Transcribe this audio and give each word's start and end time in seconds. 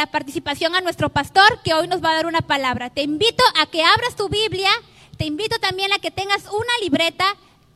la 0.00 0.06
participación 0.06 0.74
a 0.74 0.80
nuestro 0.80 1.10
pastor 1.10 1.60
que 1.62 1.74
hoy 1.74 1.86
nos 1.86 2.02
va 2.02 2.12
a 2.12 2.14
dar 2.14 2.24
una 2.24 2.40
palabra. 2.40 2.88
Te 2.88 3.02
invito 3.02 3.44
a 3.60 3.66
que 3.66 3.84
abras 3.84 4.16
tu 4.16 4.30
Biblia, 4.30 4.70
te 5.18 5.26
invito 5.26 5.58
también 5.58 5.92
a 5.92 5.98
que 5.98 6.10
tengas 6.10 6.44
una 6.44 6.72
libreta 6.80 7.26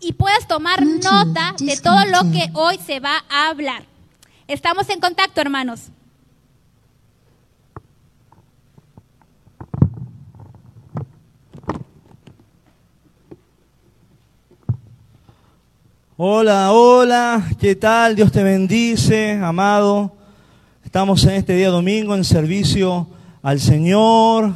y 0.01 0.15
puedas 0.15 0.49
tomar 0.49 0.83
nota 0.87 1.55
de 1.59 1.77
todo 1.77 2.03
lo 2.07 2.33
que 2.33 2.49
hoy 2.55 2.79
se 2.79 2.99
va 2.99 3.23
a 3.29 3.49
hablar. 3.49 3.85
Estamos 4.49 4.89
en 4.89 5.01
contacto, 5.01 5.43
hermanos. 5.43 5.91
Hola, 16.17 16.73
hola, 16.73 17.51
¿qué 17.61 17.75
tal? 17.75 18.17
Dios 18.17 18.33
te 18.33 18.43
bendice, 18.43 19.33
amado. 19.33 20.24
Estamos 20.95 21.25
en 21.25 21.31
este 21.31 21.57
día 21.57 21.71
domingo 21.71 22.15
en 22.15 22.23
servicio 22.23 23.09
al 23.43 23.59
Señor. 23.59 24.55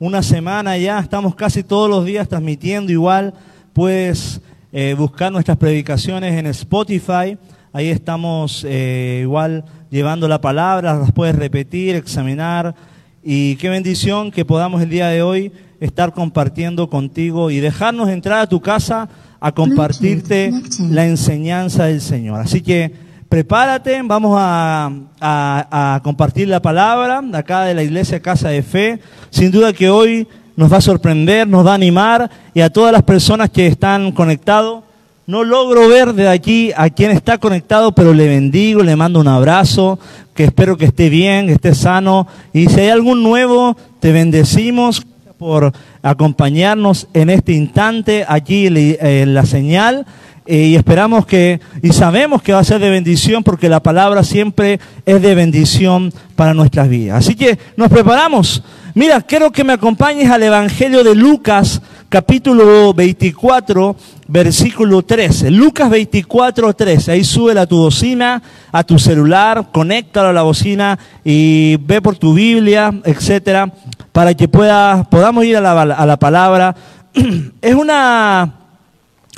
Una 0.00 0.24
semana 0.24 0.76
ya, 0.76 0.98
estamos 0.98 1.36
casi 1.36 1.62
todos 1.62 1.88
los 1.88 2.04
días 2.04 2.26
transmitiendo 2.28 2.90
igual. 2.90 3.32
Puedes 3.74 4.40
eh, 4.72 4.96
buscar 4.98 5.30
nuestras 5.30 5.56
predicaciones 5.56 6.34
en 6.34 6.46
Spotify. 6.46 7.38
Ahí 7.72 7.90
estamos 7.90 8.66
eh, 8.68 9.20
igual 9.22 9.64
llevando 9.88 10.26
la 10.26 10.40
palabra, 10.40 10.98
las 10.98 11.12
puedes 11.12 11.36
repetir, 11.36 11.94
examinar. 11.94 12.74
Y 13.22 13.54
qué 13.54 13.68
bendición 13.68 14.32
que 14.32 14.44
podamos 14.44 14.82
el 14.82 14.90
día 14.90 15.06
de 15.06 15.22
hoy 15.22 15.52
estar 15.78 16.12
compartiendo 16.12 16.90
contigo 16.90 17.52
y 17.52 17.60
dejarnos 17.60 18.08
entrar 18.08 18.40
a 18.40 18.48
tu 18.48 18.60
casa 18.60 19.08
a 19.38 19.52
compartirte 19.52 20.50
la 20.90 21.06
enseñanza 21.06 21.84
del 21.84 22.00
Señor. 22.00 22.40
Así 22.40 22.62
que 22.62 23.06
prepárate, 23.28 24.00
vamos 24.04 24.36
a, 24.38 26.00
compartir 26.02 26.48
la 26.48 26.60
palabra 26.60 27.22
acá 27.34 27.64
de 27.64 27.74
la 27.74 27.82
iglesia 27.82 28.20
Casa 28.20 28.48
de 28.48 28.62
Fe. 28.62 29.00
Sin 29.30 29.50
duda 29.50 29.72
que 29.72 29.90
hoy 29.90 30.26
nos 30.56 30.72
va 30.72 30.78
a 30.78 30.82
sorprender, 30.82 31.46
nos 31.46 31.66
va 31.66 31.72
a 31.72 31.74
animar 31.74 32.30
y 32.54 32.60
a 32.60 32.70
todas 32.70 32.92
las 32.92 33.02
personas 33.02 33.50
que 33.50 33.66
están 33.66 34.12
conectados. 34.12 34.84
No 35.26 35.44
logro 35.44 35.88
ver 35.88 36.14
de 36.14 36.26
aquí 36.26 36.72
a 36.74 36.88
quien 36.88 37.10
está 37.10 37.36
conectado, 37.36 37.92
pero 37.92 38.14
le 38.14 38.26
bendigo, 38.28 38.82
le 38.82 38.96
mando 38.96 39.20
un 39.20 39.28
abrazo, 39.28 39.98
que 40.34 40.44
espero 40.44 40.78
que 40.78 40.86
esté 40.86 41.10
bien, 41.10 41.48
que 41.48 41.52
esté 41.52 41.74
sano. 41.74 42.26
Y 42.54 42.66
si 42.68 42.80
hay 42.80 42.88
algún 42.88 43.22
nuevo, 43.22 43.76
te 44.00 44.12
bendecimos 44.12 45.06
por 45.36 45.72
acompañarnos 46.02 47.08
en 47.12 47.28
este 47.28 47.52
instante 47.52 48.24
aquí 48.26 48.68
en 48.68 49.34
la 49.34 49.44
señal 49.44 50.06
y 50.48 50.76
esperamos 50.76 51.26
que, 51.26 51.60
y 51.82 51.92
sabemos 51.92 52.40
que 52.40 52.54
va 52.54 52.60
a 52.60 52.64
ser 52.64 52.80
de 52.80 52.88
bendición 52.88 53.44
porque 53.44 53.68
la 53.68 53.82
palabra 53.82 54.24
siempre 54.24 54.80
es 55.04 55.20
de 55.20 55.34
bendición 55.34 56.10
para 56.36 56.54
nuestras 56.54 56.88
vidas. 56.88 57.18
Así 57.18 57.34
que 57.34 57.58
nos 57.76 57.90
preparamos. 57.90 58.62
Mira, 58.94 59.20
quiero 59.20 59.52
que 59.52 59.62
me 59.62 59.74
acompañes 59.74 60.30
al 60.30 60.42
Evangelio 60.42 61.04
de 61.04 61.14
Lucas, 61.14 61.82
capítulo 62.08 62.94
24, 62.94 63.94
versículo 64.26 65.02
13. 65.02 65.50
Lucas 65.50 65.90
24, 65.90 66.72
13. 66.72 67.12
Ahí 67.12 67.24
sube 67.24 67.58
a 67.58 67.66
tu 67.66 67.76
bocina, 67.76 68.42
a 68.72 68.82
tu 68.82 68.98
celular, 68.98 69.68
conéctalo 69.70 70.28
a 70.28 70.32
la 70.32 70.42
bocina 70.42 70.98
y 71.22 71.76
ve 71.76 72.00
por 72.00 72.16
tu 72.16 72.32
Biblia, 72.32 72.94
etcétera, 73.04 73.70
para 74.12 74.34
que 74.34 74.48
pueda, 74.48 75.04
podamos 75.10 75.44
ir 75.44 75.58
a 75.58 75.60
la, 75.60 75.82
a 75.82 76.06
la 76.06 76.16
palabra. 76.16 76.74
es 77.60 77.74
una, 77.74 78.57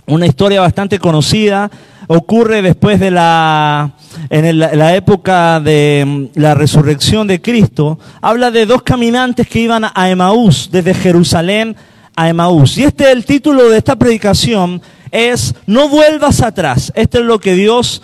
una 0.07 0.27
historia 0.27 0.61
bastante 0.61 0.99
conocida. 0.99 1.71
Ocurre 2.07 2.63
después 2.63 2.99
de 2.99 3.11
la, 3.11 3.93
en 4.29 4.59
la 4.59 4.97
época 4.97 5.61
de 5.61 6.05
mm, 6.07 6.41
la 6.41 6.55
resurrección 6.55 7.27
de 7.27 7.41
Cristo. 7.41 7.99
Habla 8.21 8.51
de 8.51 8.67
dos 8.67 8.83
caminantes 8.83 9.47
que 9.47 9.61
iban 9.61 9.85
a 9.95 10.11
Emaús, 10.11 10.69
desde 10.73 10.95
Jerusalén 10.95 11.77
a 12.17 12.29
Emaús. 12.29 12.77
Y 12.79 12.85
este 12.85 13.05
es 13.05 13.11
el 13.11 13.25
título 13.25 13.69
de 13.69 13.79
esta 13.79 13.97
predicación 13.97 14.83
es 15.11 15.55
no 15.67 15.89
vuelvas 15.89 16.43
atrás. 16.43 16.93
Esto 16.95 17.19
es 17.19 17.25
lo 17.25 17.39
que 17.39 17.55
Dios 17.55 18.03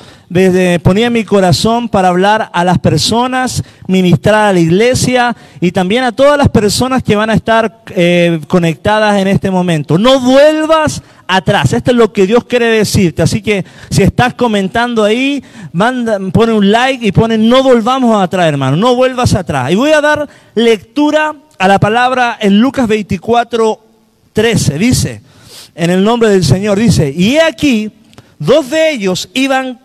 ponía 0.82 1.06
en 1.06 1.12
mi 1.12 1.24
corazón 1.24 1.88
para 1.88 2.08
hablar 2.08 2.50
a 2.52 2.64
las 2.64 2.78
personas, 2.78 3.62
ministrar 3.86 4.48
a 4.48 4.52
la 4.52 4.60
iglesia 4.60 5.36
y 5.60 5.70
también 5.70 6.04
a 6.04 6.12
todas 6.12 6.36
las 6.36 6.48
personas 6.48 7.02
que 7.02 7.14
van 7.14 7.30
a 7.30 7.34
estar 7.34 7.82
eh, 7.90 8.40
conectadas 8.48 9.20
en 9.20 9.28
este 9.28 9.50
momento. 9.50 9.98
No 9.98 10.20
vuelvas 10.20 11.02
atrás. 11.28 11.72
Esto 11.72 11.92
es 11.92 11.96
lo 11.96 12.12
que 12.12 12.26
Dios 12.26 12.44
quiere 12.44 12.66
decirte. 12.66 13.22
Así 13.22 13.42
que 13.42 13.64
si 13.90 14.02
estás 14.02 14.34
comentando 14.34 15.04
ahí, 15.04 15.42
manda, 15.72 16.18
pone 16.32 16.52
un 16.52 16.70
like 16.70 17.06
y 17.06 17.12
pone 17.12 17.38
no 17.38 17.62
volvamos 17.62 18.20
atrás, 18.20 18.46
hermano. 18.46 18.76
No 18.76 18.94
vuelvas 18.94 19.34
atrás. 19.34 19.70
Y 19.70 19.74
voy 19.74 19.92
a 19.92 20.00
dar 20.00 20.28
lectura 20.54 21.34
a 21.58 21.68
la 21.68 21.78
palabra 21.78 22.36
en 22.40 22.60
Lucas 22.60 22.86
24, 22.88 23.80
13. 24.32 24.78
Dice, 24.78 25.20
en 25.76 25.90
el 25.90 26.02
nombre 26.02 26.30
del 26.30 26.44
Señor. 26.44 26.78
Dice, 26.78 27.12
y 27.16 27.36
aquí, 27.36 27.92
dos 28.38 28.70
de 28.70 28.90
ellos 28.90 29.28
iban 29.34 29.78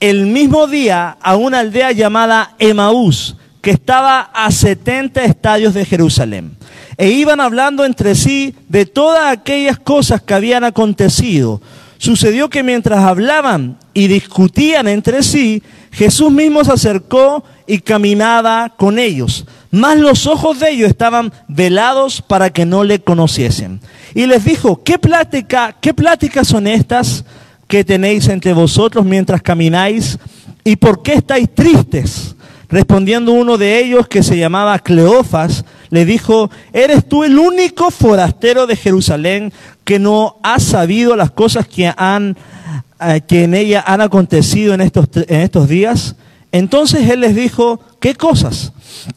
el 0.00 0.26
mismo 0.26 0.66
día 0.66 1.18
a 1.20 1.36
una 1.36 1.58
aldea 1.58 1.92
llamada 1.92 2.54
Emaús, 2.58 3.36
que 3.60 3.72
estaba 3.72 4.20
a 4.20 4.50
70 4.50 5.24
estadios 5.24 5.74
de 5.74 5.84
Jerusalén. 5.84 6.56
E 6.96 7.10
iban 7.10 7.40
hablando 7.40 7.84
entre 7.84 8.14
sí 8.14 8.54
de 8.68 8.86
todas 8.86 9.32
aquellas 9.32 9.78
cosas 9.78 10.22
que 10.22 10.34
habían 10.34 10.62
acontecido. 10.62 11.60
Sucedió 11.98 12.48
que 12.48 12.62
mientras 12.62 13.00
hablaban 13.00 13.78
y 13.94 14.06
discutían 14.06 14.86
entre 14.86 15.22
sí, 15.22 15.62
Jesús 15.90 16.30
mismo 16.30 16.64
se 16.64 16.72
acercó 16.72 17.44
y 17.66 17.78
caminaba 17.78 18.72
con 18.76 18.98
ellos. 18.98 19.46
Mas 19.70 19.98
los 19.98 20.26
ojos 20.26 20.60
de 20.60 20.70
ellos 20.70 20.88
estaban 20.88 21.32
velados 21.48 22.22
para 22.22 22.50
que 22.50 22.64
no 22.64 22.84
le 22.84 23.00
conociesen. 23.00 23.80
Y 24.14 24.26
les 24.26 24.44
dijo, 24.44 24.82
¿qué 24.84 24.98
plática, 24.98 25.74
qué 25.80 25.92
pláticas 25.92 26.46
son 26.46 26.66
estas 26.66 27.24
que 27.66 27.84
tenéis 27.84 28.28
entre 28.28 28.52
vosotros 28.52 29.04
mientras 29.04 29.42
camináis? 29.42 30.18
¿Y 30.62 30.76
por 30.76 31.02
qué 31.02 31.14
estáis 31.14 31.52
tristes? 31.52 32.36
Respondiendo 32.68 33.32
uno 33.32 33.58
de 33.58 33.80
ellos, 33.80 34.08
que 34.08 34.22
se 34.22 34.38
llamaba 34.38 34.78
Cleofas, 34.78 35.64
le 35.90 36.04
dijo, 36.04 36.50
¿eres 36.72 37.08
tú 37.08 37.24
el 37.24 37.38
único 37.38 37.90
forastero 37.90 38.66
de 38.66 38.76
Jerusalén 38.76 39.52
que 39.84 39.98
no 39.98 40.38
ha 40.42 40.58
sabido 40.58 41.14
las 41.16 41.30
cosas 41.30 41.68
que, 41.68 41.92
han, 41.96 42.36
eh, 43.00 43.20
que 43.26 43.44
en 43.44 43.54
ella 43.54 43.84
han 43.86 44.00
acontecido 44.00 44.74
en 44.74 44.80
estos, 44.80 45.08
en 45.14 45.40
estos 45.40 45.68
días? 45.68 46.16
Entonces 46.54 47.10
él 47.10 47.18
les 47.18 47.34
dijo, 47.34 47.80
¿qué 47.98 48.14
cosas? 48.14 48.72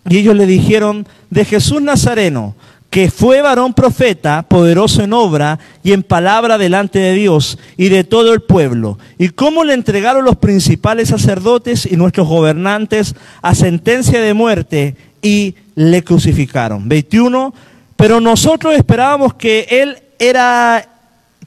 Y 0.09 0.17
ellos 0.17 0.35
le 0.35 0.47
dijeron, 0.47 1.07
de 1.29 1.45
Jesús 1.45 1.79
Nazareno, 1.83 2.55
que 2.89 3.11
fue 3.11 3.43
varón 3.43 3.75
profeta, 3.75 4.41
poderoso 4.49 5.03
en 5.03 5.13
obra 5.13 5.59
y 5.83 5.91
en 5.91 6.01
palabra 6.01 6.57
delante 6.57 6.97
de 6.97 7.13
Dios 7.13 7.59
y 7.77 7.89
de 7.89 8.03
todo 8.03 8.33
el 8.33 8.41
pueblo, 8.41 8.97
y 9.19 9.29
cómo 9.29 9.63
le 9.63 9.75
entregaron 9.75 10.25
los 10.25 10.37
principales 10.37 11.09
sacerdotes 11.09 11.85
y 11.85 11.95
nuestros 11.95 12.27
gobernantes 12.27 13.13
a 13.43 13.53
sentencia 13.53 14.19
de 14.19 14.33
muerte 14.33 14.95
y 15.21 15.53
le 15.75 16.03
crucificaron. 16.03 16.89
21. 16.89 17.53
Pero 17.97 18.19
nosotros 18.19 18.73
esperábamos 18.73 19.35
que 19.35 19.67
él 19.69 19.99
era 20.17 20.89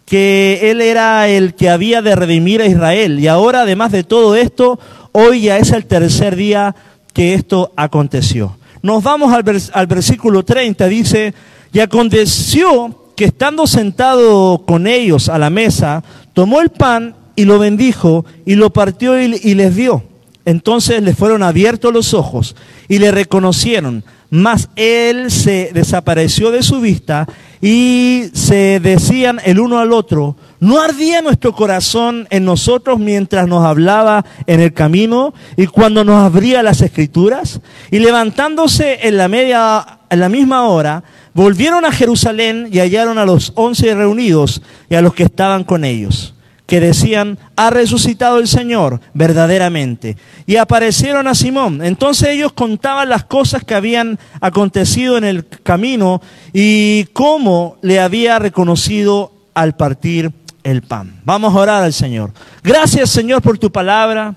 que 0.05 0.71
él 0.71 0.81
era 0.81 1.29
el 1.29 1.55
que 1.55 1.71
había 1.71 2.03
de 2.03 2.17
redimir 2.17 2.61
a 2.61 2.67
Israel 2.67 3.21
y 3.21 3.29
ahora 3.29 3.63
además 3.63 3.93
de 3.93 4.03
todo 4.03 4.35
esto, 4.35 4.81
hoy 5.13 5.43
ya 5.43 5.59
es 5.59 5.73
el 5.73 5.87
tercer 5.87 6.37
día 6.37 6.75
que 7.13 7.35
esto 7.35 7.73
aconteció. 7.77 8.57
Nos 8.83 9.03
vamos 9.03 9.33
al, 9.33 9.87
versículo 9.87 10.45
30, 10.45 10.87
dice, 10.89 11.35
y 11.73 11.81
aconteció 11.81 13.13
que 13.17 13.27
estando 13.27 13.67
sentado 13.67 14.63
con 14.67 14.87
ellos 14.87 15.29
a 15.29 15.39
la 15.39 15.51
mesa, 15.51 16.03
tomó 16.33 16.61
el 16.61 16.71
pan 16.71 17.15
y 17.37 17.45
lo 17.45 17.59
bendijo 17.59 18.25
y 18.47 18.55
lo 18.55 18.71
partió 18.71 19.21
y, 19.21 19.39
y 19.43 19.55
les 19.55 19.77
dio. 19.77 20.03
Entonces 20.47 21.03
le 21.03 21.15
fueron 21.15 21.43
abiertos 21.43 21.93
los 21.93 22.15
ojos 22.15 22.57
y 22.89 22.99
le 22.99 23.11
reconocieron, 23.11 24.03
mas 24.31 24.71
él 24.77 25.31
se 25.31 25.71
desapareció 25.75 26.51
de 26.51 26.63
su 26.63 26.81
vista 26.81 27.27
y 27.61 28.25
se 28.33 28.81
decían 28.81 29.41
el 29.45 29.61
uno 29.61 29.81
al 29.81 29.93
otro, 29.93 30.37
¿no 30.61 30.81
ardía 30.81 31.21
nuestro 31.21 31.53
corazón 31.53 32.27
en 32.31 32.45
nosotros 32.45 32.99
mientras 32.99 33.49
nos 33.49 33.65
hablaba 33.65 34.25
en 34.47 34.61
el 34.61 34.73
camino 34.73 35.35
y 35.57 35.67
cuando 35.67 36.05
nos 36.05 36.25
abría 36.25 36.63
las 36.63 36.81
escrituras? 36.81 37.61
Y 37.91 37.99
levantándose 37.99 39.07
en 39.07 39.17
la 39.17 39.29
media, 39.29 40.01
en 40.09 40.21
la 40.21 40.29
misma 40.29 40.63
hora, 40.69 41.03
volvieron 41.35 41.85
a 41.85 41.93
Jerusalén 41.93 42.69
y 42.73 42.79
hallaron 42.79 43.19
a 43.19 43.27
los 43.27 43.53
once 43.57 43.95
reunidos 43.95 44.63
y 44.89 44.95
a 44.95 45.03
los 45.03 45.13
que 45.13 45.25
estaban 45.25 45.65
con 45.65 45.85
ellos 45.85 46.35
que 46.71 46.79
decían, 46.79 47.37
ha 47.57 47.71
resucitado 47.71 48.39
el 48.39 48.47
Señor 48.47 49.01
verdaderamente. 49.13 50.17
Y 50.47 50.55
aparecieron 50.55 51.27
a 51.27 51.35
Simón. 51.35 51.83
Entonces 51.83 52.29
ellos 52.29 52.53
contaban 52.53 53.09
las 53.09 53.25
cosas 53.25 53.65
que 53.65 53.75
habían 53.75 54.21
acontecido 54.41 55.19
en 55.19 55.25
el 55.25 55.49
camino 55.49 56.23
y 56.53 57.07
cómo 57.07 57.77
le 57.83 57.99
había 57.99 58.39
reconocido 58.39 59.33
al 59.53 59.75
partir 59.75 60.31
el 60.63 60.83
pan. 60.83 61.21
Vamos 61.25 61.57
a 61.57 61.59
orar 61.59 61.83
al 61.83 61.93
Señor. 61.93 62.31
Gracias 62.63 63.11
Señor 63.11 63.43
por 63.43 63.59
tu 63.59 63.73
palabra. 63.73 64.37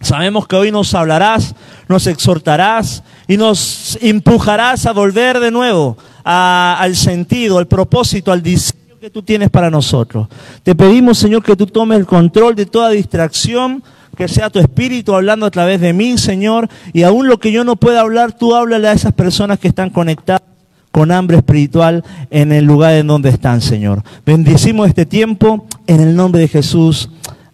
Sabemos 0.00 0.46
que 0.48 0.56
hoy 0.56 0.72
nos 0.72 0.94
hablarás, 0.94 1.54
nos 1.88 2.06
exhortarás 2.06 3.02
y 3.26 3.36
nos 3.36 3.98
empujarás 4.00 4.86
a 4.86 4.92
volver 4.92 5.40
de 5.40 5.50
nuevo 5.50 5.98
al 6.24 6.96
sentido, 6.96 7.58
al 7.58 7.66
propósito, 7.66 8.32
al 8.32 8.42
diseño 8.42 8.77
que 9.00 9.10
tú 9.10 9.22
tienes 9.22 9.48
para 9.48 9.70
nosotros. 9.70 10.26
Te 10.64 10.74
pedimos, 10.74 11.18
Señor, 11.18 11.44
que 11.44 11.54
tú 11.54 11.66
tomes 11.66 12.00
el 12.00 12.06
control 12.06 12.56
de 12.56 12.66
toda 12.66 12.90
distracción, 12.90 13.80
que 14.16 14.26
sea 14.26 14.50
tu 14.50 14.58
espíritu 14.58 15.14
hablando 15.14 15.46
a 15.46 15.52
través 15.52 15.80
de 15.80 15.92
mí, 15.92 16.18
Señor, 16.18 16.68
y 16.92 17.04
aún 17.04 17.28
lo 17.28 17.38
que 17.38 17.52
yo 17.52 17.62
no 17.62 17.76
pueda 17.76 18.00
hablar, 18.00 18.32
tú 18.32 18.56
háblale 18.56 18.88
a 18.88 18.92
esas 18.92 19.12
personas 19.12 19.60
que 19.60 19.68
están 19.68 19.90
conectadas 19.90 20.42
con 20.90 21.12
hambre 21.12 21.36
espiritual 21.36 22.02
en 22.30 22.50
el 22.50 22.64
lugar 22.64 22.94
en 22.94 23.06
donde 23.06 23.28
están, 23.28 23.60
Señor. 23.60 24.02
Bendicimos 24.26 24.88
este 24.88 25.06
tiempo 25.06 25.64
en 25.86 26.00
el 26.00 26.16
nombre 26.16 26.40
de 26.40 26.48
Jesús. 26.48 27.08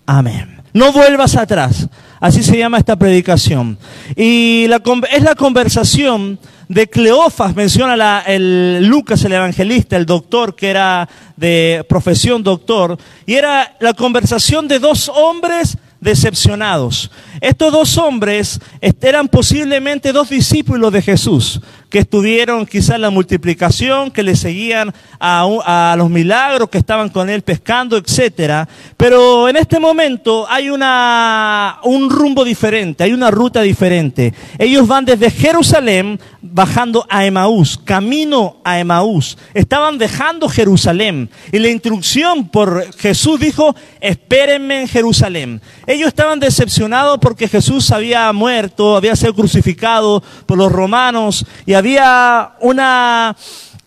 Amén. 0.06 0.62
No 0.72 0.92
vuelvas 0.92 1.36
atrás. 1.36 1.88
Así 2.20 2.42
se 2.42 2.56
llama 2.56 2.78
esta 2.78 2.96
predicación. 2.96 3.76
Y 4.16 4.64
es 5.10 5.22
la 5.22 5.34
conversación 5.34 6.38
de 6.68 6.88
Cleofas, 6.88 7.54
menciona 7.54 8.20
el 8.26 8.86
Lucas, 8.86 9.24
el 9.24 9.32
evangelista, 9.32 9.96
el 9.96 10.06
doctor, 10.06 10.54
que 10.54 10.70
era 10.70 11.08
de 11.36 11.84
profesión 11.88 12.42
doctor, 12.42 12.98
y 13.26 13.34
era 13.34 13.76
la 13.80 13.94
conversación 13.94 14.68
de 14.68 14.78
dos 14.78 15.08
hombres 15.08 15.76
decepcionados. 16.00 17.10
Estos 17.40 17.72
dos 17.72 17.98
hombres 17.98 18.60
eran 18.80 19.28
posiblemente 19.28 20.12
dos 20.12 20.30
discípulos 20.30 20.92
de 20.92 21.02
Jesús, 21.02 21.60
que 21.90 22.00
estuvieron 22.00 22.66
quizás 22.66 22.98
la 22.98 23.10
multiplicación, 23.10 24.10
que 24.10 24.22
le 24.22 24.34
seguían 24.34 24.92
a, 25.20 25.94
los 25.96 26.10
milagros, 26.10 26.68
que 26.68 26.78
estaban 26.78 27.08
con 27.08 27.30
él 27.30 27.42
pescando, 27.42 27.96
etc. 27.96 28.68
Pero 28.96 29.48
en 29.48 29.56
este 29.56 29.78
momento 29.78 30.46
hay 30.48 30.70
una, 30.70 31.78
un 31.84 32.10
rumbo 32.10 32.44
diferente, 32.44 33.04
hay 33.04 33.12
una 33.12 33.30
ruta 33.30 33.62
diferente. 33.62 34.34
Ellos 34.58 34.88
van 34.88 35.04
desde 35.04 35.30
Jerusalén 35.30 36.18
bajando 36.42 37.06
a 37.08 37.24
Emaús, 37.24 37.78
camino 37.84 38.56
a 38.64 38.78
Emaús. 38.78 39.38
Estaban 39.54 39.98
dejando 39.98 40.48
Jerusalén. 40.48 41.30
Y 41.52 41.58
la 41.58 41.68
instrucción 41.68 42.48
por 42.48 42.92
Jesús 42.94 43.40
dijo, 43.40 43.74
espérenme 44.00 44.82
en 44.82 44.88
Jerusalén. 44.88 45.60
Ellos 45.86 46.08
estaban 46.08 46.40
decepcionados 46.40 47.18
porque 47.24 47.48
Jesús 47.48 47.90
había 47.90 48.30
muerto, 48.34 48.98
había 48.98 49.16
sido 49.16 49.34
crucificado 49.34 50.22
por 50.44 50.58
los 50.58 50.70
romanos 50.70 51.46
y 51.64 51.72
había 51.72 52.52
una, 52.60 53.34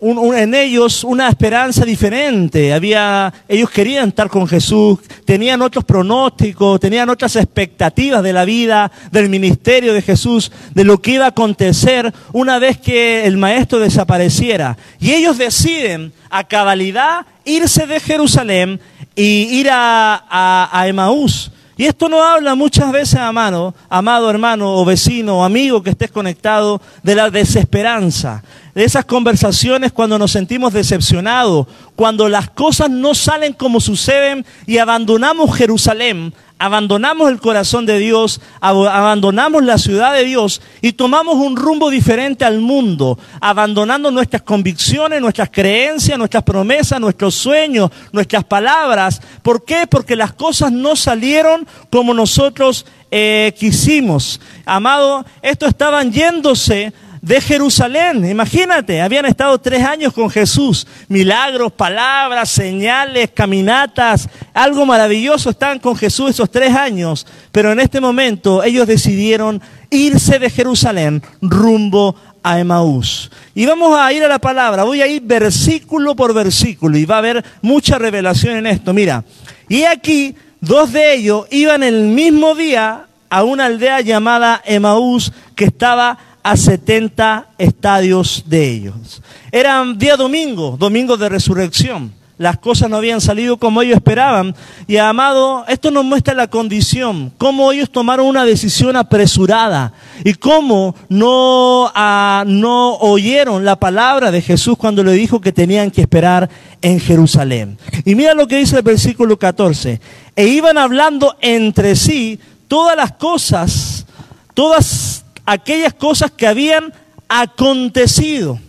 en 0.01 0.56
ellos 0.56 1.04
una 1.04 1.30
esperanza 1.30 1.86
diferente. 1.86 2.74
Había, 2.74 3.31
ellos 3.48 3.69
querían 3.69 4.10
estar 4.10 4.28
con 4.28 4.48
Jesús, 4.48 4.98
tenían 5.24 5.62
otros 5.62 5.86
pronósticos, 5.86 6.80
tenían 6.80 7.12
otras 7.12 7.36
expectativas 7.36 8.24
de 8.24 8.34
la 8.34 8.44
vida, 8.44 8.92
del 9.12 9.30
ministerio 9.30 9.94
de 9.94 10.01
Jesús, 10.01 10.51
de 10.74 10.83
lo 10.83 11.00
que 11.00 11.12
iba 11.12 11.25
a 11.25 11.30
acontecer 11.30 12.12
una 12.33 12.57
vez 12.57 12.80
que 12.80 13.24
el 13.25 13.38
maestro 13.38 13.78
desapareciera. 13.78 14.75
Y 15.00 15.12
ellos 15.12 15.38
deciden 15.38 16.12
a 16.31 16.44
cabalidad 16.44 17.28
irse 17.45 17.86
de 17.86 18.00
Jerusalén 18.00 18.81
y 19.16 19.60
ir 19.60 19.69
a, 19.69 20.25
a, 20.28 20.69
a 20.72 20.88
Emaús. 20.88 21.51
Y 21.78 21.86
esto 21.86 22.10
no 22.10 22.24
habla 22.24 22.56
muchas 22.56 22.92
veces, 22.92 23.20
amado, 23.20 23.76
amado 23.88 24.32
hermano 24.32 24.74
o 24.74 24.84
vecino 24.84 25.38
o 25.38 25.44
amigo 25.44 25.84
que 25.84 25.92
estés 25.92 26.10
conectado, 26.10 26.82
de 27.04 27.14
la 27.14 27.30
desesperanza, 27.30 28.44
de 28.74 28.84
esas 28.84 29.06
conversaciones 29.06 29.92
cuando 29.92 30.18
nos 30.18 30.32
sentimos 30.32 30.74
decepcionados, 30.74 31.68
cuando 31.96 32.30
las 32.30 32.50
cosas 32.50 32.90
no 32.90 33.14
salen 33.14 33.54
como 33.54 33.80
suceden 33.80 34.44
y 34.66 34.80
abandonamos 34.80 35.56
Jerusalén, 35.56 36.34
abandonamos 36.59 37.30
el 37.30 37.39
corazón 37.39 37.86
de 37.86 38.00
Dios, 38.00 38.42
abandonamos 38.62 39.63
la 39.63 39.77
ciudad 39.77 40.13
de 40.13 40.24
Dios 40.24 40.62
y 40.81 40.94
tomamos 40.94 41.36
un 41.36 41.56
rumbo 41.56 41.89
diferente 41.89 42.45
al 42.45 42.59
mundo, 42.59 43.19
abandonando 43.39 44.12
nuestras 44.12 44.42
convicciones, 44.42 45.21
nuestras 45.21 45.50
creencias, 45.51 46.18
nuestras 46.18 46.44
promesas, 46.44 47.00
nuestros 47.00 47.36
sueños, 47.36 47.92
nuestras 48.12 48.44
palabras. 48.44 49.21
¿Por 49.42 49.63
qué? 49.63 49.86
Porque 49.88 50.15
las 50.15 50.33
cosas 50.33 50.71
no 50.71 50.95
salieron 50.95 51.68
como 51.92 52.13
nosotros 52.13 52.86
eh, 53.12 53.54
quisimos. 53.57 54.42
Amado, 54.65 55.25
esto 55.42 55.65
estaban 55.65 56.12
yéndose 56.12 56.94
de 57.28 57.42
Jerusalén. 57.42 58.26
Imagínate, 58.30 59.02
habían 59.02 59.26
estado 59.26 59.58
tres 59.58 59.84
años 59.84 60.14
con 60.14 60.30
Jesús. 60.30 60.88
Milagros, 61.10 61.74
palabras, 61.74 62.50
señales, 62.50 63.30
caminatas, 63.34 64.30
algo 64.54 64.86
maravilloso. 64.86 65.50
Estaban 65.50 65.80
con 65.80 65.96
Jesús 65.98 66.30
esos 66.30 66.50
tres 66.50 66.74
años. 66.74 67.28
Pero 67.52 67.74
en 67.74 67.82
este 67.82 68.00
momento 68.00 68.64
ellos 68.64 68.88
decidieron 68.88 69.62
irse 69.90 70.40
de 70.40 70.50
Jerusalén 70.50 71.22
rumbo 71.42 72.16
a 72.42 72.60
Emaús. 72.60 73.30
Y 73.54 73.66
vamos 73.66 74.00
a 74.00 74.12
ir 74.14 74.24
a 74.24 74.30
la 74.30 74.40
palabra. 74.40 74.86
Voy 74.86 75.02
a 75.02 75.08
ir 75.08 75.22
versículo 75.22 76.16
por 76.16 76.34
versículo 76.34 76.98
y 76.98 77.04
va 77.04 77.16
a 77.16 77.20
haber 77.20 77.44
mucha 77.62 77.98
revelación 77.98 78.56
en 78.56 78.68
esto. 78.68 78.94
Mira, 78.94 79.26
y 79.68 79.84
aquí 79.84 80.34
dos 80.62 80.94
de 80.94 81.16
ellos 81.16 81.46
iban 81.52 81.84
el 81.84 82.04
mismo 82.04 82.56
día 82.56 83.08
a 83.30 83.44
una 83.44 83.66
aldea 83.66 84.00
llamada 84.00 84.62
Emaús 84.66 85.34
que 85.56 85.66
estaba 85.66 86.18
a 86.44 86.56
70 86.56 87.50
estadios 87.57 88.44
de 88.45 88.69
ellos. 88.69 89.22
Era 89.51 89.84
día 89.95 90.16
domingo, 90.16 90.78
domingo 90.78 91.18
de 91.18 91.30
resurrección. 91.30 92.13
Las 92.38 92.60
cosas 92.60 92.88
no 92.88 92.98
habían 92.98 93.19
salido 93.19 93.57
como 93.57 93.81
ellos 93.81 93.95
esperaban. 93.95 94.56
Y 94.86 94.98
amado, 94.98 95.66
esto 95.68 95.89
nos 95.89 96.06
muestra 96.06 96.36
la 96.36 96.48
condición, 96.48 97.34
cómo 97.38 97.72
ellos 97.72 97.89
tomaron 97.89 98.28
una 98.28 98.45
decisión 98.45 98.95
apresurada 98.95 99.94
y 100.24 100.36
cómo 100.36 100.95
no, 101.10 101.92
ah, 101.95 102.44
no 102.45 102.94
oyeron 102.98 103.66
la 103.66 103.78
palabra 103.78 104.30
de 104.30 104.44
Jesús 104.44 104.78
cuando 104.78 105.04
le 105.04 105.13
dijo 105.13 105.42
que 105.42 105.51
tenían 105.51 105.90
que 105.90 106.01
esperar 106.01 106.48
en 106.83 107.00
Jerusalén. 107.00 107.80
Y 108.06 108.13
mira 108.13 108.36
lo 108.36 108.48
que 108.48 108.57
dice 108.57 108.78
el 108.78 108.83
versículo 108.83 109.40
14. 109.40 110.00
E 110.36 110.48
iban 110.48 110.78
hablando 110.78 111.36
entre 111.42 111.95
sí 111.95 112.40
todas 112.68 112.95
las 112.95 113.13
cosas, 113.13 114.06
todas 114.54 115.17
aquellas 115.48 115.94
cosas 115.94 116.30
que 116.30 116.46
habían 116.46 116.94
acontecido. 117.28 118.60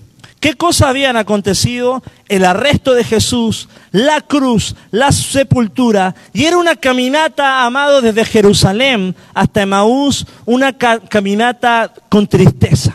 ¿Qué 0.40 0.54
cosas 0.54 0.88
habían 0.88 1.16
acontecido? 1.16 2.00
El 2.28 2.44
arresto 2.44 2.94
de 2.94 3.02
Jesús, 3.02 3.68
la 3.90 4.20
cruz, 4.20 4.76
la 4.92 5.10
sepultura. 5.10 6.14
Y 6.32 6.44
era 6.44 6.56
una 6.56 6.76
caminata, 6.76 7.66
amado, 7.66 8.00
desde 8.00 8.24
Jerusalén 8.24 9.16
hasta 9.34 9.62
Emaús, 9.62 10.24
una 10.46 10.78
caminata 10.78 11.92
con 12.08 12.28
tristeza, 12.28 12.94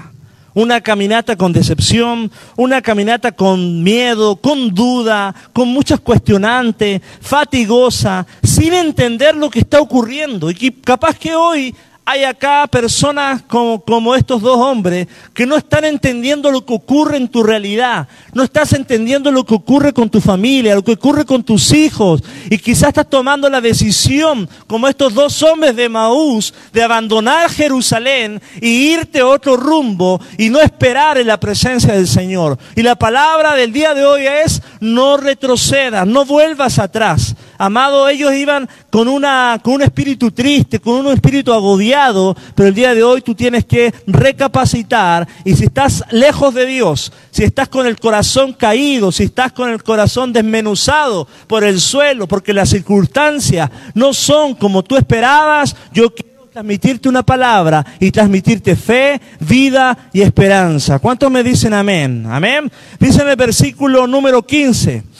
una 0.54 0.80
caminata 0.80 1.36
con 1.36 1.52
decepción, 1.52 2.32
una 2.56 2.82
caminata 2.82 3.34
con 3.34 3.84
miedo, 3.84 4.38
con 4.38 4.74
duda, 4.74 5.36
con 5.52 5.68
muchas 5.68 6.00
cuestionantes, 6.00 7.02
fatigosa, 7.20 8.26
sin 8.42 8.74
entender 8.74 9.36
lo 9.36 9.50
que 9.50 9.60
está 9.60 9.82
ocurriendo. 9.82 10.50
Y 10.50 10.72
capaz 10.72 11.18
que 11.20 11.36
hoy 11.36 11.76
hay 12.06 12.26
acá 12.26 12.68
personas 12.68 13.42
como, 13.44 14.16
estos 14.16 14.42
dos 14.42 14.58
hombres 14.58 15.08
que 15.34 15.46
no 15.46 15.56
están 15.56 15.86
entendiendo 15.86 16.52
lo 16.52 16.66
que 16.66 16.74
ocurre 16.74 17.18
en 17.18 17.30
tu 17.30 17.44
realidad, 17.44 18.08
no 18.34 18.44
estás 18.44 18.74
entendiendo 18.74 19.32
lo 19.32 19.46
que 19.46 19.56
ocurre 19.56 19.94
con 19.94 20.10
tu 20.10 20.20
familia, 20.20 20.76
lo 20.76 20.84
que 20.84 20.94
ocurre 20.94 21.26
con 21.26 21.44
tus 21.44 21.72
hijos 21.72 22.22
y 22.50 22.58
quizás 22.58 22.90
estás 22.90 23.10
tomando 23.10 23.50
la 23.50 23.62
decisión 23.62 24.50
como 24.68 24.88
estos 24.88 25.14
dos 25.14 25.42
hombres 25.44 25.76
de 25.76 25.88
Maús 25.88 26.54
de 26.74 26.84
abandonar 26.84 27.50
Jerusalén 27.50 28.42
y 28.62 28.94
irte 28.94 29.22
a 29.22 29.28
otro 29.28 29.56
rumbo 29.56 30.20
y 30.38 30.50
no 30.50 30.60
esperar 30.60 31.18
en 31.18 31.28
la 31.28 31.40
presencia 31.40 31.94
del 31.94 32.08
Señor. 32.08 32.58
Y 32.76 32.82
la 32.82 32.96
palabra 32.96 33.56
del 33.56 33.72
día 33.72 33.94
de 33.94 34.06
hoy 34.06 34.26
es 34.28 34.62
no 34.82 35.16
retrocedas, 35.16 36.06
no 36.06 36.26
vuelvas 36.26 36.80
atrás. 36.80 37.36
Amado, 37.58 38.08
ellos 38.10 38.34
iban 38.34 38.68
con, 38.90 39.08
una, 39.08 39.60
con 39.64 39.74
un 39.74 39.82
espíritu 39.82 40.32
triste, 40.32 40.80
con 40.80 41.06
un 41.06 41.14
espíritu 41.14 41.54
agobiado, 41.54 42.36
pero 42.56 42.70
el 42.70 42.76
día 42.76 42.94
de 42.96 43.04
hoy 43.04 43.22
tú 43.22 43.36
tienes 43.36 43.66
que 43.66 43.94
recapacitar 44.08 45.28
y 45.46 45.56
si 45.56 45.66
estás 45.66 46.04
lejos 46.12 46.54
de 46.54 46.66
Dios, 46.66 47.12
si 47.32 47.44
estás 47.44 47.70
con 47.70 47.86
el 47.86 48.00
corazón 48.00 48.54
caído, 48.54 49.12
si 49.12 49.24
estás 49.24 49.52
con 49.52 49.70
el 49.70 49.84
corazón 49.84 50.34
desmenuzado 50.34 51.28
por 51.48 51.64
el 51.64 51.80
suelo, 51.80 52.28
porque 52.28 52.54
las 52.54 52.70
circunstancias 52.70 53.70
no 53.94 54.14
son 54.14 54.56
como 54.56 54.84
tú 54.84 54.98
esperabas, 54.98 55.76
yo 55.94 56.14
quiero 56.14 56.34
transmitirte 56.54 57.10
una 57.10 57.24
palabra 57.24 57.84
y 58.00 58.12
transmitirte 58.12 58.76
fe, 58.76 59.20
vida 59.40 60.10
y 60.14 60.22
esperanza. 60.22 61.00
¿Cuántos 61.00 61.32
me 61.32 61.44
dicen 61.44 61.74
amén? 61.74 62.26
Amén. 62.30 62.72
Dice 63.00 63.24
en 63.24 63.30
el 63.30 63.36
versículo 63.36 64.06
número 64.06 64.44
15. 64.46 65.13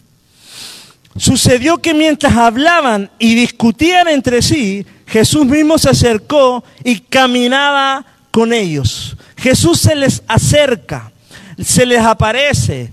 Sucedió 1.16 1.78
que 1.78 1.94
mientras 1.94 2.36
hablaban 2.36 3.10
y 3.20 3.36
discutían 3.36 4.08
entre 4.08 4.42
sí, 4.42 4.86
Jesús 5.06 5.46
mismo 5.46 5.78
se 5.78 5.90
acercó 5.90 6.64
y 6.84 7.00
caminaba 7.02 8.06
con 8.32 8.52
ellos. 8.52 9.16
Jesús 9.38 9.80
se 9.80 9.96
les 9.96 10.24
acerca, 10.28 11.12
se 11.64 11.86
les 11.86 12.00
aparece. 12.00 12.92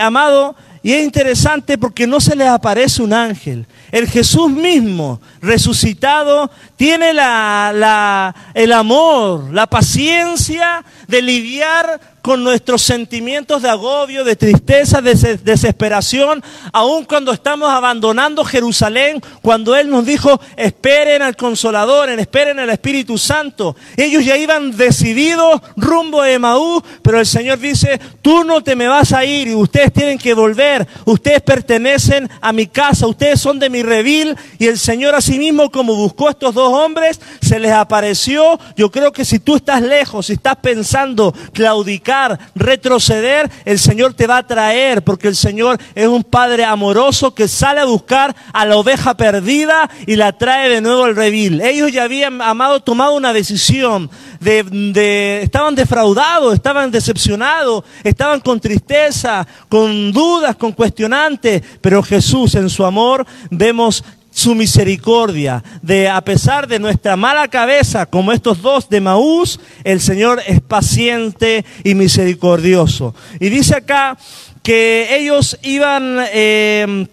amado, 0.00 0.56
y 0.82 0.92
es 0.92 1.04
interesante 1.04 1.78
porque 1.78 2.08
no 2.08 2.20
se 2.20 2.34
les 2.34 2.48
aparece 2.48 3.02
un 3.02 3.12
ángel. 3.12 3.66
el 3.92 4.08
Jesús 4.08 4.50
mismo, 4.50 5.20
resucitado, 5.40 6.50
tiene 6.76 7.12
la, 7.12 8.34
el 8.54 8.72
amor, 8.72 9.52
la 9.52 9.68
paciencia 9.68 10.84
de 11.06 11.22
lidiar 11.22 12.00
con 12.22 12.44
nuestros 12.44 12.82
sentimientos 12.82 13.62
de 13.62 13.68
agobio, 13.68 14.22
de 14.22 14.36
tristeza, 14.36 15.02
de 15.02 15.14
desesperación, 15.42 16.42
aun 16.72 17.04
cuando 17.04 17.32
estamos 17.32 17.68
abandonando 17.68 18.44
Jerusalén, 18.44 19.20
cuando 19.42 19.74
Él 19.74 19.90
nos 19.90 20.06
dijo, 20.06 20.40
esperen 20.56 21.20
al 21.20 21.36
Consolador, 21.36 22.08
esperen 22.10 22.60
al 22.60 22.70
Espíritu 22.70 23.18
Santo. 23.18 23.74
Ellos 23.96 24.24
ya 24.24 24.36
iban 24.36 24.76
decididos 24.76 25.60
rumbo 25.76 26.20
a 26.20 26.30
Emaú, 26.30 26.80
pero 27.02 27.18
el 27.18 27.26
Señor 27.26 27.58
dice, 27.58 28.00
tú 28.22 28.44
no 28.44 28.62
te 28.62 28.76
me 28.76 28.86
vas 28.86 29.12
a 29.12 29.24
ir 29.24 29.48
y 29.48 29.54
ustedes 29.54 29.92
tienen 29.92 30.16
que 30.16 30.32
volver, 30.32 30.86
ustedes 31.04 31.42
pertenecen 31.42 32.30
a 32.40 32.52
mi 32.52 32.68
casa, 32.68 33.08
ustedes 33.08 33.40
son 33.40 33.58
de 33.58 33.68
mi 33.68 33.82
revil 33.82 34.36
y 34.58 34.66
el 34.68 34.78
Señor 34.78 35.16
asimismo 35.16 35.70
como 35.70 35.96
buscó 35.96 36.28
a 36.28 36.30
estos 36.30 36.54
dos 36.54 36.72
hombres, 36.72 37.20
se 37.40 37.58
les 37.58 37.72
apareció. 37.72 38.60
Yo 38.76 38.92
creo 38.92 39.12
que 39.12 39.24
si 39.24 39.40
tú 39.40 39.56
estás 39.56 39.82
lejos, 39.82 40.26
si 40.26 40.34
estás 40.34 40.56
pensando 40.56 41.34
claudicar, 41.52 42.11
retroceder, 42.54 43.50
el 43.64 43.78
Señor 43.78 44.14
te 44.14 44.26
va 44.26 44.38
a 44.38 44.46
traer, 44.46 45.02
porque 45.02 45.28
el 45.28 45.36
Señor 45.36 45.78
es 45.94 46.06
un 46.06 46.24
Padre 46.24 46.64
amoroso 46.64 47.34
que 47.34 47.48
sale 47.48 47.80
a 47.80 47.84
buscar 47.84 48.34
a 48.52 48.64
la 48.64 48.76
oveja 48.76 49.16
perdida 49.16 49.90
y 50.06 50.16
la 50.16 50.32
trae 50.32 50.68
de 50.68 50.80
nuevo 50.80 51.04
al 51.04 51.16
revil. 51.16 51.60
Ellos 51.60 51.92
ya 51.92 52.04
habían, 52.04 52.40
amado, 52.40 52.80
tomado 52.80 53.14
una 53.14 53.32
decisión, 53.32 54.10
de, 54.40 55.40
estaban 55.42 55.74
defraudados, 55.74 56.54
estaban 56.54 56.90
decepcionados, 56.90 57.84
estaban 58.02 58.40
con 58.40 58.60
tristeza, 58.60 59.46
con 59.68 60.12
dudas, 60.12 60.56
con 60.56 60.72
cuestionantes, 60.72 61.62
pero 61.80 62.02
Jesús 62.02 62.54
en 62.54 62.68
su 62.68 62.84
amor 62.84 63.26
vemos 63.50 64.04
su 64.32 64.54
misericordia, 64.54 65.62
de 65.82 66.08
a 66.08 66.20
pesar 66.22 66.66
de 66.66 66.78
nuestra 66.78 67.16
mala 67.16 67.48
cabeza, 67.48 68.06
como 68.06 68.32
estos 68.32 68.62
dos 68.62 68.88
de 68.88 69.00
Maús, 69.00 69.60
el 69.84 70.00
Señor 70.00 70.42
es 70.46 70.60
paciente 70.60 71.64
y 71.84 71.94
misericordioso. 71.94 73.14
Y 73.38 73.50
dice 73.50 73.76
acá 73.76 74.16
que 74.62 75.16
ellos 75.16 75.58
iban 75.62 76.16
eh, 76.32 77.06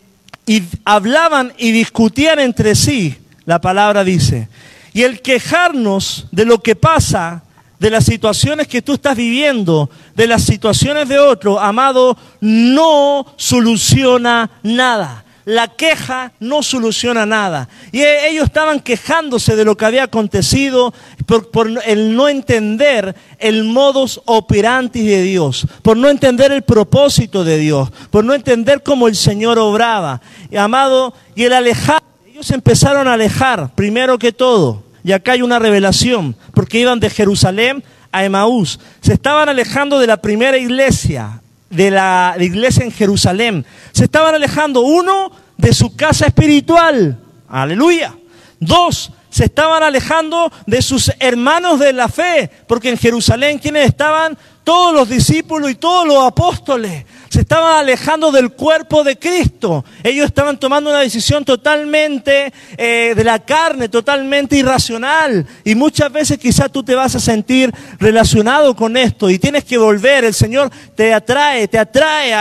y 0.45 0.63
hablaban 0.85 1.53
y 1.57 1.71
discutían 1.71 2.39
entre 2.39 2.73
sí, 2.73 3.17
la 3.45 3.59
palabra 3.59 4.03
dice. 4.03 4.47
Y 4.93 5.03
el 5.03 5.21
quejarnos 5.21 6.27
de 6.31 6.45
lo 6.45 6.63
que 6.63 6.75
pasa, 6.75 7.43
de 7.79 7.89
las 7.89 8.05
situaciones 8.05 8.67
que 8.67 8.81
tú 8.81 8.93
estás 8.93 9.17
viviendo, 9.17 9.89
de 10.15 10.27
las 10.27 10.43
situaciones 10.43 11.09
de 11.09 11.19
otro, 11.19 11.59
amado, 11.59 12.17
no 12.39 13.25
soluciona 13.35 14.49
nada 14.63 15.25
la 15.45 15.67
queja 15.67 16.31
no 16.39 16.63
soluciona 16.63 17.25
nada. 17.25 17.69
Y 17.91 18.01
e, 18.01 18.29
ellos 18.29 18.45
estaban 18.45 18.79
quejándose 18.79 19.55
de 19.55 19.65
lo 19.65 19.75
que 19.75 19.85
había 19.85 20.03
acontecido 20.03 20.93
por, 21.25 21.69
el 21.85 22.15
no 22.15 22.27
entender 22.27 23.15
el 23.39 23.63
modus 23.63 24.21
operandi 24.25 25.03
de 25.03 25.23
Dios, 25.23 25.67
por 25.81 25.97
no 25.97 26.09
entender 26.09 26.51
el 26.51 26.63
propósito 26.63 27.43
de 27.43 27.57
Dios, 27.57 27.91
por 28.11 28.23
no 28.23 28.33
entender 28.33 28.83
cómo 28.83 29.07
el 29.07 29.15
Señor 29.15 29.59
obraba. 29.59 30.21
Amado, 30.57 31.13
y 31.35 31.43
el 31.43 31.53
alejar, 31.53 32.01
ellos 32.27 32.51
empezaron 32.51 33.07
a 33.07 33.13
alejar, 33.13 33.73
primero 33.75 34.17
que 34.19 34.31
todo. 34.31 34.83
Y 35.03 35.11
acá 35.11 35.33
hay 35.33 35.41
una 35.41 35.59
revelación, 35.59 36.35
porque 36.53 36.79
iban 36.79 36.99
de 36.99 37.09
Jerusalén 37.09 37.83
a 38.11 38.23
Emaús. 38.23 38.79
Se 39.01 39.13
estaban 39.13 39.49
alejando 39.49 39.99
de 39.99 40.07
la 40.07 40.17
primera 40.17 40.57
iglesia, 40.57 41.41
de 41.69 41.91
la 41.91 42.35
iglesia 42.39 42.83
en 42.83 42.91
Jerusalén. 42.91 43.65
Se 43.91 44.05
estaban 44.05 44.35
alejando, 44.35 44.81
uno, 44.81 45.31
de 45.57 45.73
su 45.73 45.95
casa 45.95 46.27
espiritual. 46.27 47.19
Aleluya. 47.47 48.15
Dos, 48.59 49.11
se 49.29 49.45
estaban 49.45 49.83
alejando 49.83 50.51
de 50.65 50.81
sus 50.81 51.11
hermanos 51.19 51.79
de 51.79 51.93
la 51.93 52.09
fe, 52.09 52.49
porque 52.67 52.89
en 52.89 52.97
Jerusalén 52.97 53.59
quienes 53.59 53.87
estaban 53.87 54.37
todos 54.63 54.93
los 54.93 55.09
discípulos 55.09 55.71
y 55.71 55.75
todos 55.75 56.07
los 56.07 56.23
apóstoles 56.23 57.05
se 57.39 57.43
estaban 57.43 57.77
alejando 57.77 58.33
del 58.33 58.51
cuerpo 58.51 59.01
de 59.01 59.17
Cristo. 59.17 59.85
Ellos 60.03 60.25
estaban 60.25 60.59
tomando 60.59 60.89
una 60.89 60.99
decisión 60.99 61.45
totalmente 61.45 62.51
eh, 62.75 63.13
de 63.15 63.23
la 63.23 63.39
carne, 63.39 63.87
totalmente 63.87 64.57
irracional. 64.57 65.47
Y 65.63 65.73
muchas 65.73 66.11
veces 66.11 66.37
quizás 66.37 66.69
tú 66.69 66.83
te 66.83 66.95
vas 66.95 67.15
a 67.15 67.19
sentir 67.21 67.73
relacionado 67.97 68.75
con 68.75 68.97
esto 68.97 69.29
y 69.29 69.39
tienes 69.39 69.63
que 69.63 69.77
volver. 69.77 70.25
El 70.25 70.33
Señor 70.33 70.69
te 70.95 71.13
atrae, 71.13 71.69
te 71.69 71.79
atrae, 71.79 72.35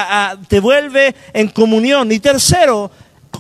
te 0.49 0.59
vuelve 0.59 1.15
en 1.33 1.47
comunión. 1.47 2.11
Y 2.11 2.19
tercero, 2.19 2.91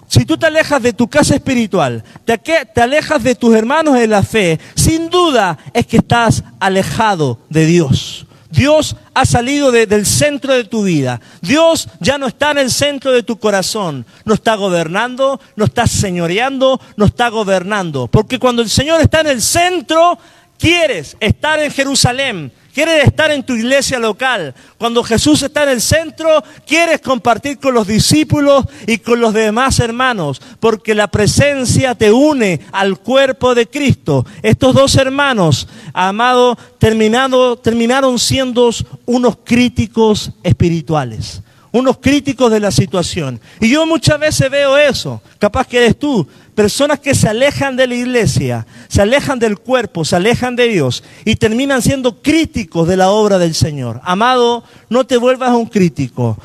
si 0.07 0.25
tú 0.25 0.39
te 0.39 0.47
alejas 0.47 0.81
de 0.81 0.93
tu 0.93 1.09
casa 1.09 1.35
espiritual, 1.35 2.05
te, 2.25 2.39
te, 2.39 2.81
alejas 2.81 3.21
de 3.25 3.35
tus 3.35 3.53
hermanos 3.57 3.95
de 3.95 4.07
la 4.07 4.23
fe, 4.23 4.61
sin 4.77 5.11
duda 5.11 5.59
es 5.75 5.89
que 5.89 5.97
estás 5.97 6.45
alejado 6.61 7.41
de 7.49 7.67
Dios. 7.67 8.28
Dios 8.51 8.97
ha 9.15 9.27
salido 9.27 9.71
del 9.71 10.07
centro 10.07 10.55
de 10.55 10.65
tu 10.65 10.85
vida. 10.85 11.21
Dios 11.43 11.89
ya 12.01 12.17
no 12.19 12.27
está 12.27 12.53
en 12.53 12.59
el 12.59 12.71
centro 12.71 13.13
de 13.13 13.23
tu 13.23 13.39
corazón. 13.39 14.07
No 14.25 14.35
está 14.35 14.55
gobernando, 14.55 15.41
no 15.57 15.67
está 15.67 15.87
señoreando, 15.87 16.81
no 16.97 17.07
está 17.07 17.29
gobernando. 17.29 18.09
Porque 18.09 18.39
cuando 18.39 18.63
el 18.63 18.71
Señor 18.71 19.01
está 19.01 19.21
en 19.21 19.29
el 19.29 19.43
centro, 19.43 20.19
quieres 20.59 21.17
estar 21.21 21.61
en 21.61 21.71
Jerusalén, 21.71 22.53
Quieres 22.73 23.07
estar 23.07 23.31
en 23.31 23.43
tu 23.43 23.55
iglesia 23.55 23.99
local. 23.99 24.55
Cuando 24.77 25.03
Jesús 25.03 25.43
está 25.43 25.65
en 25.65 25.71
el 25.71 25.81
centro, 25.81 26.45
quieres 26.67 27.01
compartir 27.01 27.59
con 27.59 27.75
los 27.75 27.87
discípulos 27.87 28.65
y 28.87 28.99
con 28.99 29.21
los 29.21 29.35
demás 29.35 29.81
hermanos, 29.81 30.41
porque 30.61 30.95
la 30.95 31.09
presencia 31.09 31.95
te 31.95 32.13
une 32.13 32.61
al 32.73 32.99
cuerpo 32.99 33.55
de 33.55 33.67
Cristo. 33.67 34.25
Estos 34.43 34.75
dos 34.75 34.95
hermanos, 34.97 35.67
amados, 35.93 36.59
terminaron 36.79 38.19
siendo 38.19 38.71
unos 39.07 39.39
críticos 39.45 40.33
espirituales 40.43 41.43
unos 41.73 41.99
críticos 41.99 42.51
de 42.51 42.61
la 42.61 42.71
situación. 42.71 43.41
Y 43.61 43.71
yo 43.71 43.87
muchas 43.87 44.19
veces 44.19 44.51
veo 44.51 44.77
eso, 44.77 45.21
capaz 45.39 45.67
que 45.67 45.79
eres 45.79 45.99
tú, 45.99 46.27
personas 46.59 46.99
que 46.99 47.15
se 47.15 47.29
alejan 47.29 47.77
de 47.77 47.87
la 47.87 47.95
iglesia, 47.95 48.67
se 48.89 49.01
alejan 49.01 49.39
del 49.39 49.59
cuerpo, 49.59 50.05
se 50.05 50.17
alejan 50.17 50.57
de 50.57 50.67
Dios 50.67 51.05
y 51.25 51.37
terminan 51.37 51.83
siendo 51.83 52.21
críticos 52.21 52.89
de 52.89 52.97
la 52.97 53.11
obra 53.11 53.39
del 53.39 53.55
Señor. 53.55 54.01
Amado, 54.03 54.65
no 54.89 55.07
te 55.07 55.19
vuelvas 55.19 55.55
un 55.55 55.67
crítico. 55.67 56.37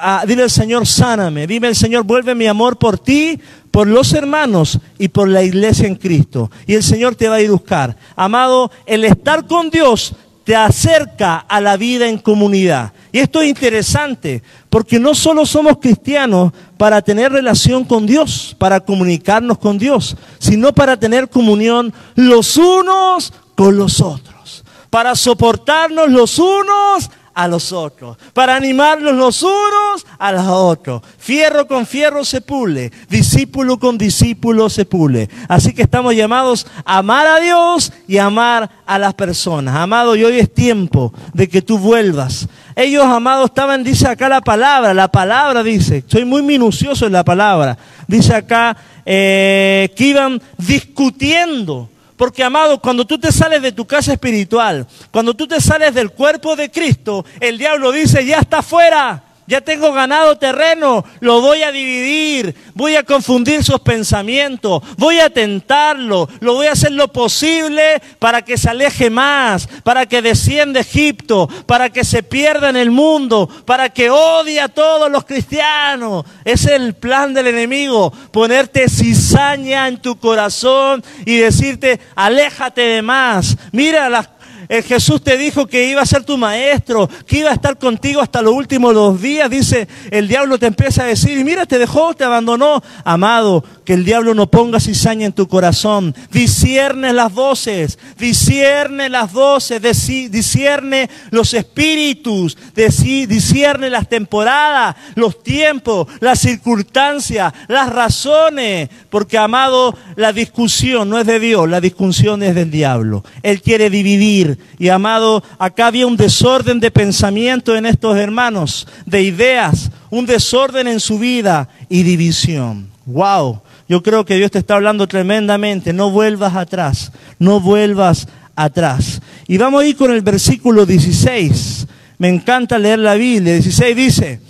Ah, 0.00 0.22
dile 0.24 0.44
al 0.44 0.50
Señor, 0.50 0.86
sáname. 0.86 1.48
Dime 1.48 1.66
al 1.66 1.74
Señor, 1.74 2.04
vuelve 2.04 2.36
mi 2.36 2.46
amor 2.46 2.78
por 2.78 2.96
ti, 2.96 3.40
por 3.72 3.88
los 3.88 4.12
hermanos 4.12 4.78
y 4.98 5.08
por 5.08 5.28
la 5.28 5.42
iglesia 5.42 5.88
en 5.88 5.96
Cristo. 5.96 6.48
Y 6.66 6.74
el 6.74 6.84
Señor 6.84 7.16
te 7.16 7.28
va 7.28 7.34
a 7.34 7.40
ir 7.40 7.50
buscar. 7.50 7.96
Amado, 8.14 8.70
el 8.86 9.04
estar 9.04 9.48
con 9.48 9.68
Dios 9.70 10.14
te 10.44 10.56
acerca 10.56 11.36
a 11.36 11.60
la 11.60 11.76
vida 11.76 12.08
en 12.08 12.18
comunidad. 12.18 12.92
Y 13.12 13.18
esto 13.18 13.40
es 13.42 13.48
interesante, 13.48 14.42
porque 14.68 14.98
no 14.98 15.14
solo 15.14 15.44
somos 15.46 15.78
cristianos 15.78 16.52
para 16.76 17.02
tener 17.02 17.32
relación 17.32 17.84
con 17.84 18.06
Dios, 18.06 18.54
para 18.58 18.80
comunicarnos 18.80 19.58
con 19.58 19.78
Dios, 19.78 20.16
sino 20.38 20.72
para 20.72 20.96
tener 20.96 21.28
comunión 21.28 21.92
los 22.14 22.56
unos 22.56 23.32
con 23.54 23.76
los 23.76 24.00
otros, 24.00 24.64
para 24.88 25.14
soportarnos 25.14 26.08
los 26.10 26.38
unos 26.38 27.10
a 27.34 27.48
los 27.48 27.72
otros, 27.72 28.16
para 28.32 28.56
animarnos 28.56 29.14
los 29.14 29.42
unos 29.42 30.06
a 30.18 30.32
los 30.32 30.46
otros. 30.46 31.02
Fierro 31.18 31.66
con 31.66 31.86
fierro 31.86 32.24
se 32.24 32.40
pule, 32.40 32.90
discípulo 33.08 33.78
con 33.78 33.98
discípulo 33.98 34.70
se 34.70 34.84
pule. 34.84 35.28
Así 35.48 35.72
que 35.72 35.82
estamos 35.82 36.14
llamados 36.14 36.66
a 36.84 36.98
amar 36.98 37.26
a 37.26 37.40
Dios 37.40 37.92
y 38.08 38.18
amar 38.18 38.70
a 38.86 38.98
las 38.98 39.14
personas. 39.14 39.76
Amado, 39.76 40.16
y 40.16 40.24
hoy 40.24 40.38
es 40.38 40.52
tiempo 40.52 41.12
de 41.32 41.48
que 41.48 41.62
tú 41.62 41.78
vuelvas. 41.78 42.48
Ellos, 42.74 43.04
amados, 43.04 43.46
estaban, 43.46 43.84
dice 43.84 44.08
acá 44.08 44.28
la 44.28 44.40
palabra, 44.40 44.94
la 44.94 45.08
palabra 45.08 45.62
dice, 45.62 46.04
soy 46.06 46.24
muy 46.24 46.42
minucioso 46.42 47.06
en 47.06 47.12
la 47.12 47.24
palabra, 47.24 47.76
dice 48.06 48.34
acá 48.34 48.76
eh, 49.04 49.92
que 49.96 50.04
iban 50.04 50.40
discutiendo 50.56 51.89
porque, 52.20 52.44
amado, 52.44 52.78
cuando 52.78 53.06
tú 53.06 53.18
te 53.18 53.32
sales 53.32 53.62
de 53.62 53.72
tu 53.72 53.86
casa 53.86 54.12
espiritual, 54.12 54.86
cuando 55.10 55.32
tú 55.32 55.48
te 55.48 55.58
sales 55.58 55.94
del 55.94 56.10
cuerpo 56.10 56.54
de 56.54 56.70
Cristo, 56.70 57.24
el 57.40 57.56
diablo 57.56 57.90
dice, 57.90 58.26
ya 58.26 58.40
está 58.40 58.60
fuera 58.60 59.24
ya 59.50 59.60
tengo 59.60 59.92
ganado 59.92 60.38
terreno, 60.38 61.04
lo 61.18 61.40
voy 61.40 61.64
a 61.64 61.72
dividir, 61.72 62.54
voy 62.72 62.94
a 62.94 63.02
confundir 63.02 63.64
sus 63.64 63.80
pensamientos, 63.80 64.80
voy 64.96 65.18
a 65.18 65.28
tentarlo, 65.28 66.28
lo 66.38 66.54
voy 66.54 66.68
a 66.68 66.72
hacer 66.72 66.92
lo 66.92 67.08
posible 67.08 68.00
para 68.20 68.42
que 68.42 68.56
se 68.56 68.70
aleje 68.70 69.10
más, 69.10 69.66
para 69.82 70.06
que 70.06 70.22
descienda 70.22 70.78
Egipto, 70.78 71.48
para 71.66 71.90
que 71.90 72.04
se 72.04 72.22
pierda 72.22 72.70
en 72.70 72.76
el 72.76 72.92
mundo, 72.92 73.48
para 73.64 73.88
que 73.88 74.08
odie 74.08 74.60
a 74.60 74.68
todos 74.68 75.10
los 75.10 75.24
cristianos. 75.24 76.24
Es 76.44 76.66
el 76.66 76.94
plan 76.94 77.34
del 77.34 77.48
enemigo, 77.48 78.12
ponerte 78.30 78.88
cizaña 78.88 79.88
en 79.88 80.00
tu 80.00 80.16
corazón 80.20 81.02
y 81.26 81.38
decirte, 81.38 81.98
aléjate 82.14 82.82
de 82.82 83.02
más. 83.02 83.56
Mira 83.72 84.08
las 84.08 84.28
El 84.70 84.84
Jesús 84.84 85.20
te 85.20 85.36
dijo 85.36 85.66
que 85.66 85.90
iba 85.90 86.00
a 86.00 86.06
ser 86.06 86.22
tu 86.22 86.38
maestro, 86.38 87.10
que 87.26 87.38
iba 87.38 87.50
a 87.50 87.54
estar 87.54 87.76
contigo 87.76 88.20
hasta 88.20 88.40
los 88.40 88.54
últimos 88.54 88.94
dos 88.94 89.20
días. 89.20 89.50
Dice, 89.50 89.88
el 90.12 90.28
diablo 90.28 90.60
te 90.60 90.66
empieza 90.66 91.02
a 91.02 91.06
decir, 91.06 91.44
mira, 91.44 91.66
te 91.66 91.76
dejó, 91.76 92.14
te 92.14 92.22
abandonó. 92.22 92.80
Amado, 93.02 93.64
que 93.84 93.94
el 93.94 94.04
diablo 94.04 94.32
no 94.32 94.48
ponga 94.48 94.78
cizaña 94.78 95.26
en 95.26 95.32
tu 95.32 95.48
corazón. 95.48 96.14
Discierne 96.30 97.12
las 97.12 97.32
voces, 97.32 97.98
discierne 98.16 99.08
las 99.08 99.32
voces, 99.32 99.82
discierne 99.82 101.10
los 101.30 101.52
espíritus, 101.52 102.56
discierne 102.76 103.90
las 103.90 104.08
temporadas, 104.08 104.94
los 105.16 105.42
tiempos, 105.42 106.06
las 106.20 106.38
circunstancias, 106.38 107.52
las 107.66 107.92
razones. 107.92 108.88
Porque, 109.10 109.36
amado, 109.36 109.96
la 110.14 110.32
discusión 110.32 111.08
no 111.08 111.18
es 111.18 111.26
de 111.26 111.40
Dios, 111.40 111.68
la 111.68 111.80
discusión 111.80 112.44
es 112.44 112.54
del 112.54 112.70
diablo. 112.70 113.24
Él 113.42 113.60
quiere 113.62 113.90
dividir. 113.90 114.59
Y, 114.78 114.88
amado, 114.88 115.42
acá 115.58 115.88
había 115.88 116.06
un 116.06 116.16
desorden 116.16 116.80
de 116.80 116.90
pensamiento 116.90 117.76
en 117.76 117.86
estos 117.86 118.16
hermanos, 118.16 118.86
de 119.06 119.22
ideas, 119.22 119.90
un 120.10 120.26
desorden 120.26 120.88
en 120.88 121.00
su 121.00 121.18
vida 121.18 121.68
y 121.88 122.02
división. 122.02 122.88
¡Wow! 123.06 123.62
Yo 123.88 124.02
creo 124.02 124.24
que 124.24 124.36
Dios 124.36 124.52
te 124.52 124.58
está 124.60 124.76
hablando 124.76 125.08
tremendamente. 125.08 125.92
No 125.92 126.10
vuelvas 126.10 126.54
atrás, 126.54 127.10
no 127.38 127.58
vuelvas 127.60 128.28
atrás. 128.54 129.20
Y 129.48 129.58
vamos 129.58 129.82
a 129.82 129.86
ir 129.86 129.96
con 129.96 130.12
el 130.12 130.22
versículo 130.22 130.86
16. 130.86 131.86
Me 132.18 132.28
encanta 132.28 132.78
leer 132.78 133.00
la 133.00 133.14
Biblia. 133.14 133.54
16 133.54 133.96
dice, 133.96 134.40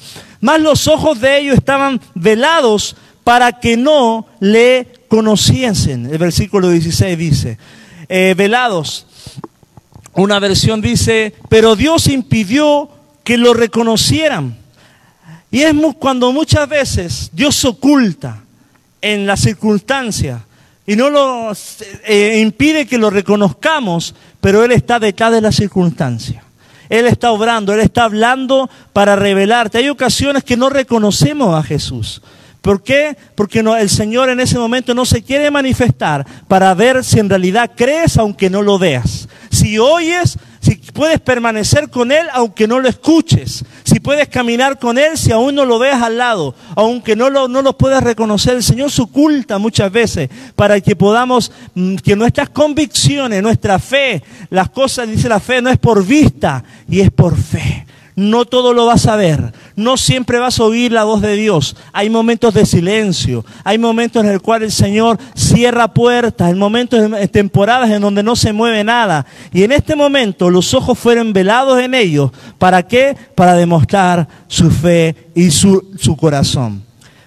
más 0.41 0.61
los 0.61 0.89
ojos 0.89 1.21
de 1.21 1.39
ellos 1.39 1.57
estaban 1.57 2.01
velados 2.15 2.97
para 3.25 3.53
que 3.53 3.77
no 3.77 4.27
le 4.41 4.89
conociesen. 5.09 6.07
El 6.07 6.19
versículo 6.19 6.69
16 6.69 7.17
dice, 7.17 7.59
eh, 8.09 8.35
velados. 8.37 9.07
Una 10.15 10.39
versión 10.39 10.81
dice, 10.81 11.35
pero 11.49 11.77
Dios 11.77 12.09
impidió 12.09 12.89
que 13.25 13.37
lo 13.37 13.55
reconocieran. 13.55 14.57
Y 15.51 15.63
es 15.63 15.75
cuando 15.99 16.33
muchas 16.33 16.69
veces 16.69 17.31
Dios 17.33 17.65
oculta 17.65 18.43
en 19.01 19.27
la 19.27 19.37
circunstancia 19.37 20.45
y 20.87 20.97
no 20.97 21.11
lo 21.11 21.53
eh, 22.05 22.41
impide 22.41 22.87
que 22.87 22.99
lo 22.99 23.11
reconozcamos, 23.11 24.15
pero 24.41 24.65
Él 24.65 24.73
está 24.73 24.99
detrás 24.99 25.33
de 25.33 25.41
la 25.41 25.53
circunstancia. 25.53 26.43
Él 26.89 27.07
está 27.07 27.31
obrando, 27.31 27.73
Él 27.73 27.81
está 27.81 28.05
hablando 28.05 28.69
para 28.93 29.15
revelarte. 29.15 29.79
Hay 29.79 29.89
ocasiones 29.89 30.43
que 30.43 30.57
no 30.57 30.69
reconocemos 30.69 31.55
a 31.55 31.63
Jesús. 31.63 32.21
¿Por 32.61 32.83
qué? 32.83 33.17
Porque 33.37 33.61
el 33.61 33.89
Señor 33.89 34.29
en 34.29 34.41
ese 34.41 34.59
momento 34.59 34.93
no 34.93 35.07
se 35.07 35.23
quiere 35.23 35.51
manifestar 35.51 36.27
para 36.47 36.75
ver 36.75 37.05
si 37.05 37.19
en 37.19 37.31
realidad 37.31 37.71
crees 37.75 38.19
aunque 38.19 38.51
no 38.51 38.61
lo 38.61 38.79
veas. 38.79 39.29
Si 39.61 39.79
oyes, 39.79 40.39
si 40.61 40.77
puedes 40.77 41.21
permanecer 41.21 41.91
con 41.91 42.13
Él 42.13 42.27
aunque 42.33 42.67
no 42.67 42.81
lo 42.81 42.89
escuches, 42.89 43.63
si 43.85 44.01
puedes 44.01 44.27
caminar 44.29 44.79
con 44.79 44.97
Él 44.97 45.19
si 45.19 45.33
aún 45.33 45.55
no 45.55 45.67
lo 45.67 45.79
veas 45.79 46.01
al 46.01 46.17
lado, 46.17 46.55
aunque 46.77 47.15
no 47.15 47.29
lo, 47.29 47.47
no 47.47 47.61
lo 47.61 47.77
puedas 47.77 48.03
reconocer, 48.03 48.57
el 48.57 48.63
Señor 48.63 48.91
se 48.91 49.03
oculta 49.03 49.59
muchas 49.59 49.93
veces 49.93 50.31
para 50.57 50.81
que 50.81 50.97
podamos, 50.97 51.53
mm, 51.75 51.97
que 51.97 52.17
nuestras 52.17 52.49
convicciones, 52.49 53.43
nuestra 53.43 53.79
fe, 53.79 54.23
las 54.49 54.71
cosas, 54.71 55.11
dice 55.11 55.29
la 55.29 55.41
fe, 55.41 55.61
no 55.61 55.69
es 55.69 55.77
por 55.79 56.07
vista 56.07 56.65
y 56.89 57.01
es 57.01 57.11
por 57.11 57.37
fe. 57.37 57.87
No 58.21 58.45
todo 58.45 58.75
lo 58.75 58.85
vas 58.85 59.07
a 59.07 59.17
ver, 59.17 59.55
no 59.77 59.97
siempre 59.97 60.39
vas 60.39 60.61
a 60.61 60.65
oír 60.65 60.93
la 60.93 61.05
voz 61.05 61.23
de 61.23 61.37
Dios. 61.37 61.75
Hay 61.91 62.11
momentos 62.11 62.53
de 62.53 62.67
silencio, 62.67 63.47
hay 63.65 63.79
momentos 63.79 64.23
en 64.23 64.31
el 64.31 64.43
cual 64.43 64.63
el 64.63 64.71
Señor 64.71 65.19
cierra 65.35 65.95
puertas, 65.95 66.49
hay 66.49 66.55
momentos, 66.55 67.01
temporadas 67.31 67.89
en 67.89 68.03
donde 68.03 68.23
no 68.23 68.37
se 68.37 68.53
mueve 68.53 68.85
nada. 68.85 69.25
Y 69.55 69.63
en 69.63 69.73
este 69.73 69.97
momento 69.97 70.51
los 70.51 70.75
ojos 70.75 70.99
fueron 70.99 71.33
velados 71.33 71.81
en 71.81 71.95
ellos. 71.95 72.31
¿Para 72.59 72.83
qué? 72.83 73.17
Para 73.35 73.55
demostrar 73.55 74.29
su 74.49 74.71
fe 74.71 75.31
y 75.35 75.51
su, 75.51 75.83
su 75.99 76.15
corazón. 76.15 76.83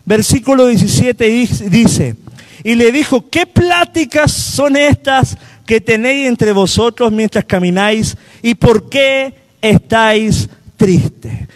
Versículo 0.05 0.67
17 0.67 1.27
dice, 1.71 2.15
y 2.63 2.75
le 2.75 2.91
dijo, 2.91 3.31
¿qué 3.31 3.47
pláticas 3.47 4.31
son 4.31 4.75
estas 4.75 5.39
que 5.65 5.81
tenéis 5.81 6.27
entre 6.27 6.51
vosotros 6.51 7.12
mientras 7.12 7.45
camináis? 7.45 8.15
¿Y 8.43 8.53
por 8.53 8.89
qué 8.89 9.33
estáis 9.59 10.50
triste. 10.77 11.48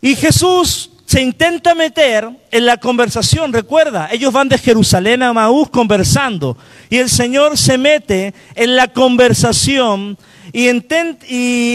Y 0.00 0.16
Jesús 0.16 0.90
se 1.12 1.20
intenta 1.20 1.74
meter 1.74 2.26
en 2.50 2.64
la 2.64 2.78
conversación, 2.78 3.52
recuerda, 3.52 4.08
ellos 4.10 4.32
van 4.32 4.48
de 4.48 4.56
Jerusalén 4.56 5.22
a 5.22 5.34
Maús 5.34 5.68
conversando 5.68 6.56
y 6.88 6.96
el 6.96 7.10
Señor 7.10 7.58
se 7.58 7.76
mete 7.76 8.32
en 8.54 8.76
la 8.76 8.88
conversación 8.88 10.16
y 10.52 10.68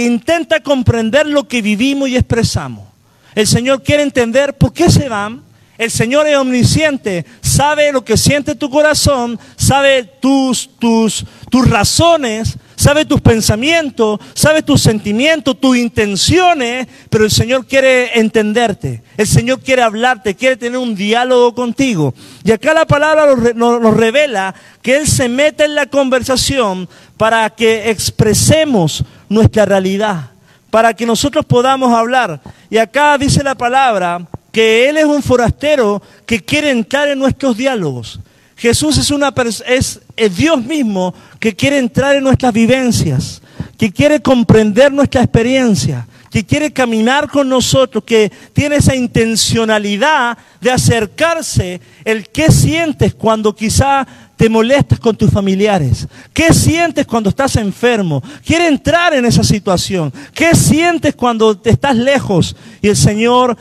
intenta, 0.06 0.60
comprender 0.62 1.28
lo 1.28 1.48
que 1.48 1.62
vivimos 1.62 2.10
y 2.10 2.16
expresamos. 2.16 2.88
El 3.36 3.46
Señor 3.46 3.84
quiere 3.84 4.02
entender 4.02 4.58
por 4.58 4.74
qué 4.74 4.90
se 4.90 5.08
van, 5.08 5.44
el 5.78 5.92
Señor 5.92 6.26
es 6.26 6.36
omnisciente, 6.36 7.24
sabe 7.42 7.92
lo 7.92 8.04
que 8.04 8.18
siente 8.18 8.56
tu 8.56 8.72
corazón, 8.72 9.40
sabe 9.56 10.04
tus, 10.20 10.68
tus, 10.80 11.24
tus 11.52 11.70
razones, 11.70 12.58
sabe 12.88 13.04
tus 13.04 13.20
pensamientos, 13.20 14.18
sabe 14.34 14.64
tus 14.64 14.82
sentimientos, 14.82 15.60
tus 15.60 15.76
intenciones, 15.76 16.88
pero 17.10 17.26
el 17.26 17.32
Señor 17.32 17.66
quiere 17.66 18.18
entenderte, 18.18 19.04
el 19.18 19.28
Señor 19.28 19.60
quiere 19.60 19.82
hablarte, 19.82 20.36
quiere 20.36 20.56
tener 20.56 20.78
un 20.78 20.96
diálogo 20.96 21.54
contigo. 21.54 22.14
Y 22.46 22.52
acá 22.52 22.74
la 22.74 22.88
palabra 22.88 23.36
nos, 23.56 23.94
revela 23.94 24.56
que 24.82 24.96
Él 24.96 25.06
se 25.06 25.28
mete 25.28 25.66
en 25.66 25.76
la 25.76 25.88
conversación 25.88 26.88
para 27.18 27.50
que 27.50 27.90
expresemos 27.90 29.04
nuestra 29.28 29.66
realidad, 29.66 30.32
para 30.70 30.94
que 30.94 31.06
nosotros 31.06 31.46
podamos 31.46 31.92
hablar. 31.92 32.40
Y 32.70 32.78
acá 32.78 33.18
dice 33.18 33.44
la 33.44 33.56
palabra 33.56 34.26
que 34.50 34.88
Él 34.88 34.96
es 34.96 35.06
un 35.06 35.22
forastero 35.22 36.02
que 36.26 36.42
quiere 36.42 36.70
entrar 36.70 37.10
en 37.10 37.20
nuestros 37.20 37.58
diálogos. 37.58 38.22
Jesús 38.56 38.98
es, 38.98 39.12
una, 39.12 39.34
es, 39.68 40.00
es 40.18 40.36
Dios 40.36 40.64
mismo 40.64 41.14
que 41.40 41.56
quiere 41.56 41.78
entrar 41.78 42.16
en 42.16 42.24
nuestras 42.24 42.52
vivencias, 42.52 43.42
que 43.78 43.92
quiere 43.92 44.20
comprender 44.20 44.92
nuestra 44.92 45.22
experiencia, 45.22 46.08
que 46.30 46.46
quiere 46.46 46.74
caminar 46.74 47.30
con 47.30 47.48
nosotros, 47.48 48.04
que 48.04 48.32
tiene 48.52 48.78
esa 48.78 48.96
intencionalidad 48.96 50.38
de 50.60 50.72
acercarse. 50.72 51.80
El 52.04 52.28
qué 52.30 52.52
sientes 52.52 53.14
cuando 53.14 53.56
quizá 53.56 54.06
te 54.36 54.50
molestas 54.50 55.00
con 55.00 55.16
tus 55.16 55.32
familiares? 55.32 56.08
¿Qué 56.34 56.54
sientes 56.54 57.08
cuando 57.08 57.30
estás 57.30 57.56
enfermo? 57.56 58.22
Quiere 58.46 58.68
entrar 58.68 59.14
en 59.14 59.26
esa 59.26 59.44
situación. 59.44 60.12
¿Qué 60.34 60.54
sientes 60.54 61.16
cuando 61.16 61.58
te 61.58 61.70
estás 61.70 61.96
lejos? 61.96 62.56
Y 62.82 62.90
el 62.90 62.96
Señor 62.96 63.58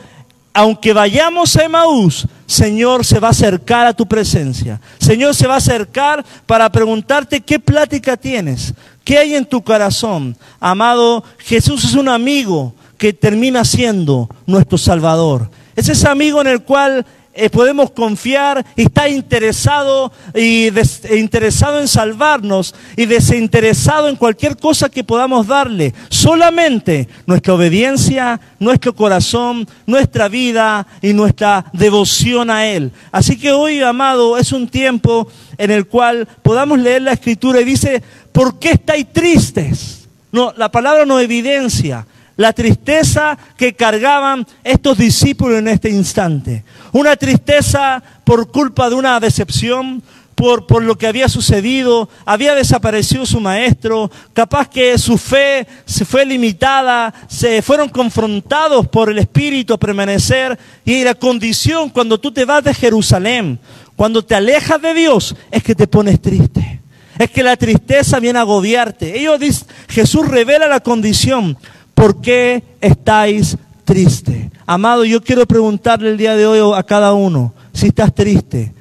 aunque 0.57 0.91
vayamos 0.91 1.55
a 1.55 1.65
Emaús, 1.65 2.25
Señor 2.47 3.05
se 3.05 3.19
va 3.19 3.27
a 3.27 3.31
acercar 3.31 3.85
a 3.85 3.93
tu 3.93 4.07
presencia. 4.07 4.79
Señor 4.99 5.35
se 5.35 5.47
va 5.47 5.55
a 5.55 5.57
acercar 5.57 6.25
para 6.45 6.71
preguntarte 6.71 7.41
qué 7.41 7.59
plática 7.59 8.15
tienes, 8.15 8.73
qué 9.03 9.17
hay 9.17 9.35
en 9.35 9.45
tu 9.45 9.61
corazón. 9.61 10.35
Amado, 10.61 11.23
Jesús 11.39 11.83
es 11.83 11.93
un 11.93 12.07
amigo 12.07 12.73
que 12.97 13.11
termina 13.11 13.65
siendo 13.65 14.29
nuestro 14.45 14.77
Salvador. 14.77 15.49
Es 15.75 15.89
ese 15.89 16.07
amigo 16.07 16.39
en 16.39 16.47
el 16.47 16.63
cual 16.63 17.05
eh, 17.39 17.51
podemos 17.51 17.91
confiar 17.91 18.65
está 18.75 19.07
interesado 19.07 20.11
y 20.33 20.69
e 21.03 21.17
interesado 21.17 21.79
en 21.79 21.87
salvarnos 21.87 22.73
y 22.95 23.05
desinteresado 23.05 24.09
en 24.09 24.15
cualquier 24.15 24.57
cosa 24.57 24.89
que 24.89 25.03
podamos 25.03 25.45
darle. 25.45 25.93
Solamente 26.09 27.07
nuestra 27.27 27.53
obediencia, 27.53 28.41
nuestro 28.59 28.95
corazón, 28.95 29.67
nuestra 29.85 30.27
vida 30.27 30.87
y 30.99 31.13
nuestra 31.13 31.65
devoción 31.73 32.49
a 32.49 32.65
Él. 32.65 32.91
Así 33.11 33.37
que 33.37 33.51
hoy, 33.51 33.81
amado, 33.81 34.37
es 34.37 34.51
un 34.51 34.67
tiempo 34.67 35.27
en 35.59 35.69
el 35.69 35.85
cual 35.85 36.27
podamos 36.41 36.79
leer 36.79 37.03
la 37.03 37.13
escritura 37.13 37.61
y 37.61 37.65
dice, 37.65 38.01
¿por 38.31 38.57
qué 38.57 38.71
estáis 38.71 39.13
tristes? 39.13 40.07
No, 40.31 40.53
la 40.57 40.71
palabra 40.71 41.05
no 41.05 41.19
evidencia 41.19 42.05
la 42.37 42.53
tristeza 42.53 43.37
que 43.57 43.73
cargaban 43.73 44.47
estos 44.63 44.97
discípulos 44.97 45.59
en 45.59 45.67
este 45.67 45.89
instante. 45.89 46.63
Una 46.93 47.15
tristeza 47.15 48.01
por 48.23 48.51
culpa 48.51 48.89
de 48.89 48.95
una 48.95 49.19
decepción, 49.19 50.01
por, 50.37 50.83
lo 50.83 50.95
que 50.99 51.07
había 51.07 51.27
sucedido, 51.27 52.07
había 52.23 52.53
desaparecido 52.53 53.25
su 53.25 53.39
maestro, 53.39 54.11
capaz 54.33 54.69
que 54.69 54.95
su 54.99 55.17
fe 55.17 55.65
se 55.85 56.05
fue 56.05 56.27
limitada, 56.27 57.11
se 57.27 57.63
fueron 57.63 57.89
confrontados 57.89 58.87
por 58.87 59.09
el 59.09 59.17
Espíritu 59.17 59.79
permanecer 59.79 60.57
y 60.85 61.03
la 61.03 61.15
condición 61.15 61.89
cuando 61.89 62.19
tú 62.19 62.31
te 62.31 62.45
vas 62.45 62.63
de 62.63 62.75
Jerusalén, 62.75 63.59
cuando 63.95 64.23
te 64.23 64.35
alejas 64.35 64.79
de 64.79 64.93
Dios, 64.93 65.35
es 65.49 65.63
que 65.63 65.73
te 65.73 65.87
pones 65.87 66.21
triste. 66.21 66.81
Es 67.17 67.31
que 67.31 67.41
la 67.41 67.57
tristeza 67.57 68.19
viene 68.19 68.37
a 68.37 68.43
agobiarte. 68.43 69.19
Ellos 69.19 69.65
Jesús 69.89 70.27
revela 70.27 70.67
la 70.67 70.81
condición. 70.81 71.57
¿Por 71.97 72.21
qué 72.21 72.63
estáis 72.79 73.57
tristes? 73.83 74.51
Amado, 74.67 75.03
yo 75.03 75.19
quiero 75.19 75.47
preguntarle 75.47 76.11
el 76.11 76.17
día 76.17 76.35
de 76.35 76.45
hoy 76.45 76.77
a 76.77 76.83
cada 76.83 77.13
uno, 77.13 77.55
si 77.73 77.87
estás 77.87 78.13
triste, 78.13 78.71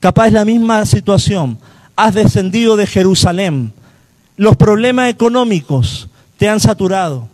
capaz 0.00 0.30
la 0.30 0.44
misma 0.44 0.84
situación, 0.84 1.56
has 1.94 2.14
descendido 2.14 2.76
de 2.76 2.88
Jerusalén, 2.88 3.72
los 4.36 4.56
problemas 4.56 5.08
económicos 5.08 6.08
te 6.36 6.48
han 6.48 6.58
saturado. 6.58 7.28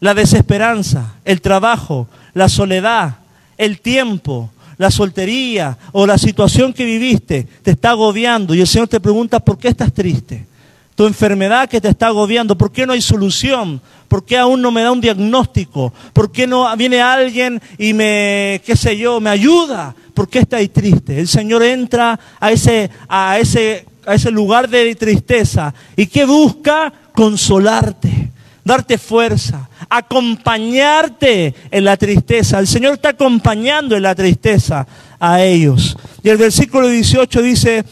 La 0.00 0.12
desesperanza, 0.12 1.14
el 1.24 1.40
trabajo, 1.40 2.08
la 2.34 2.48
soledad, 2.48 3.18
el 3.56 3.80
tiempo, 3.80 4.50
la 4.76 4.90
soltería 4.90 5.78
o 5.92 6.04
la 6.04 6.18
situación 6.18 6.72
que 6.72 6.84
viviste 6.84 7.46
te 7.62 7.70
está 7.70 7.90
agobiando 7.90 8.56
y 8.56 8.60
el 8.60 8.66
Señor 8.66 8.88
te 8.88 8.98
pregunta, 8.98 9.38
¿por 9.38 9.56
qué 9.56 9.68
estás 9.68 9.92
triste? 9.92 10.46
Tu 10.94 11.06
enfermedad 11.06 11.68
que 11.68 11.80
te 11.80 11.88
está 11.88 12.08
agobiando, 12.08 12.56
¿por 12.56 12.70
qué 12.70 12.86
no 12.86 12.92
hay 12.92 13.00
solución? 13.00 13.80
¿Por 14.08 14.24
qué 14.24 14.36
aún 14.36 14.60
no 14.60 14.70
me 14.70 14.82
da 14.82 14.92
un 14.92 15.00
diagnóstico? 15.00 15.92
¿Por 16.12 16.30
qué 16.30 16.46
no 16.46 16.76
viene 16.76 17.00
alguien 17.00 17.62
y 17.78 17.94
me, 17.94 18.60
qué 18.64 18.76
sé 18.76 18.96
yo, 18.98 19.20
me 19.20 19.30
ayuda? 19.30 19.94
¿Por 20.12 20.28
qué 20.28 20.40
estás 20.40 20.60
triste? 20.70 21.18
El 21.18 21.28
Señor 21.28 21.62
entra 21.62 22.20
a 22.38 22.52
ese, 22.52 22.90
a 23.08 23.38
ese, 23.38 23.86
a 24.04 24.14
ese 24.14 24.30
lugar 24.30 24.68
de 24.68 24.94
tristeza 24.94 25.72
y 25.96 26.06
que 26.06 26.26
busca 26.26 26.92
consolarte 27.14 28.32
darte 28.64 28.98
fuerza, 28.98 29.68
acompañarte 29.88 31.54
en 31.70 31.84
la 31.84 31.96
tristeza. 31.96 32.58
El 32.58 32.66
Señor 32.66 32.94
está 32.94 33.10
acompañando 33.10 33.96
en 33.96 34.02
la 34.02 34.14
tristeza 34.14 34.86
a 35.18 35.42
ellos. 35.42 35.96
Y 36.22 36.28
el 36.28 36.36
versículo 36.36 36.88
18 36.88 37.42
dice, 37.42 37.84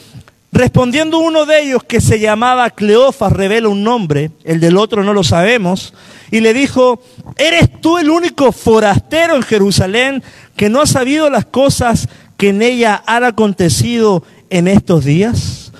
respondiendo 0.52 1.18
uno 1.18 1.46
de 1.46 1.62
ellos 1.62 1.84
que 1.84 2.00
se 2.00 2.18
llamaba 2.18 2.70
Cleofas, 2.70 3.32
revela 3.32 3.68
un 3.68 3.84
nombre, 3.84 4.30
el 4.44 4.60
del 4.60 4.76
otro 4.76 5.04
no 5.04 5.12
lo 5.12 5.22
sabemos, 5.22 5.94
y 6.30 6.40
le 6.40 6.54
dijo, 6.54 7.02
¿eres 7.36 7.80
tú 7.80 7.98
el 7.98 8.10
único 8.10 8.52
forastero 8.52 9.36
en 9.36 9.42
Jerusalén 9.42 10.22
que 10.56 10.68
no 10.68 10.80
ha 10.80 10.86
sabido 10.86 11.30
las 11.30 11.44
cosas 11.44 12.08
que 12.36 12.50
en 12.50 12.62
ella 12.62 13.02
han 13.06 13.24
acontecido 13.24 14.24
en 14.48 14.68
estos 14.68 15.04
días? 15.04 15.72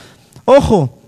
Ojo, 0.45 0.99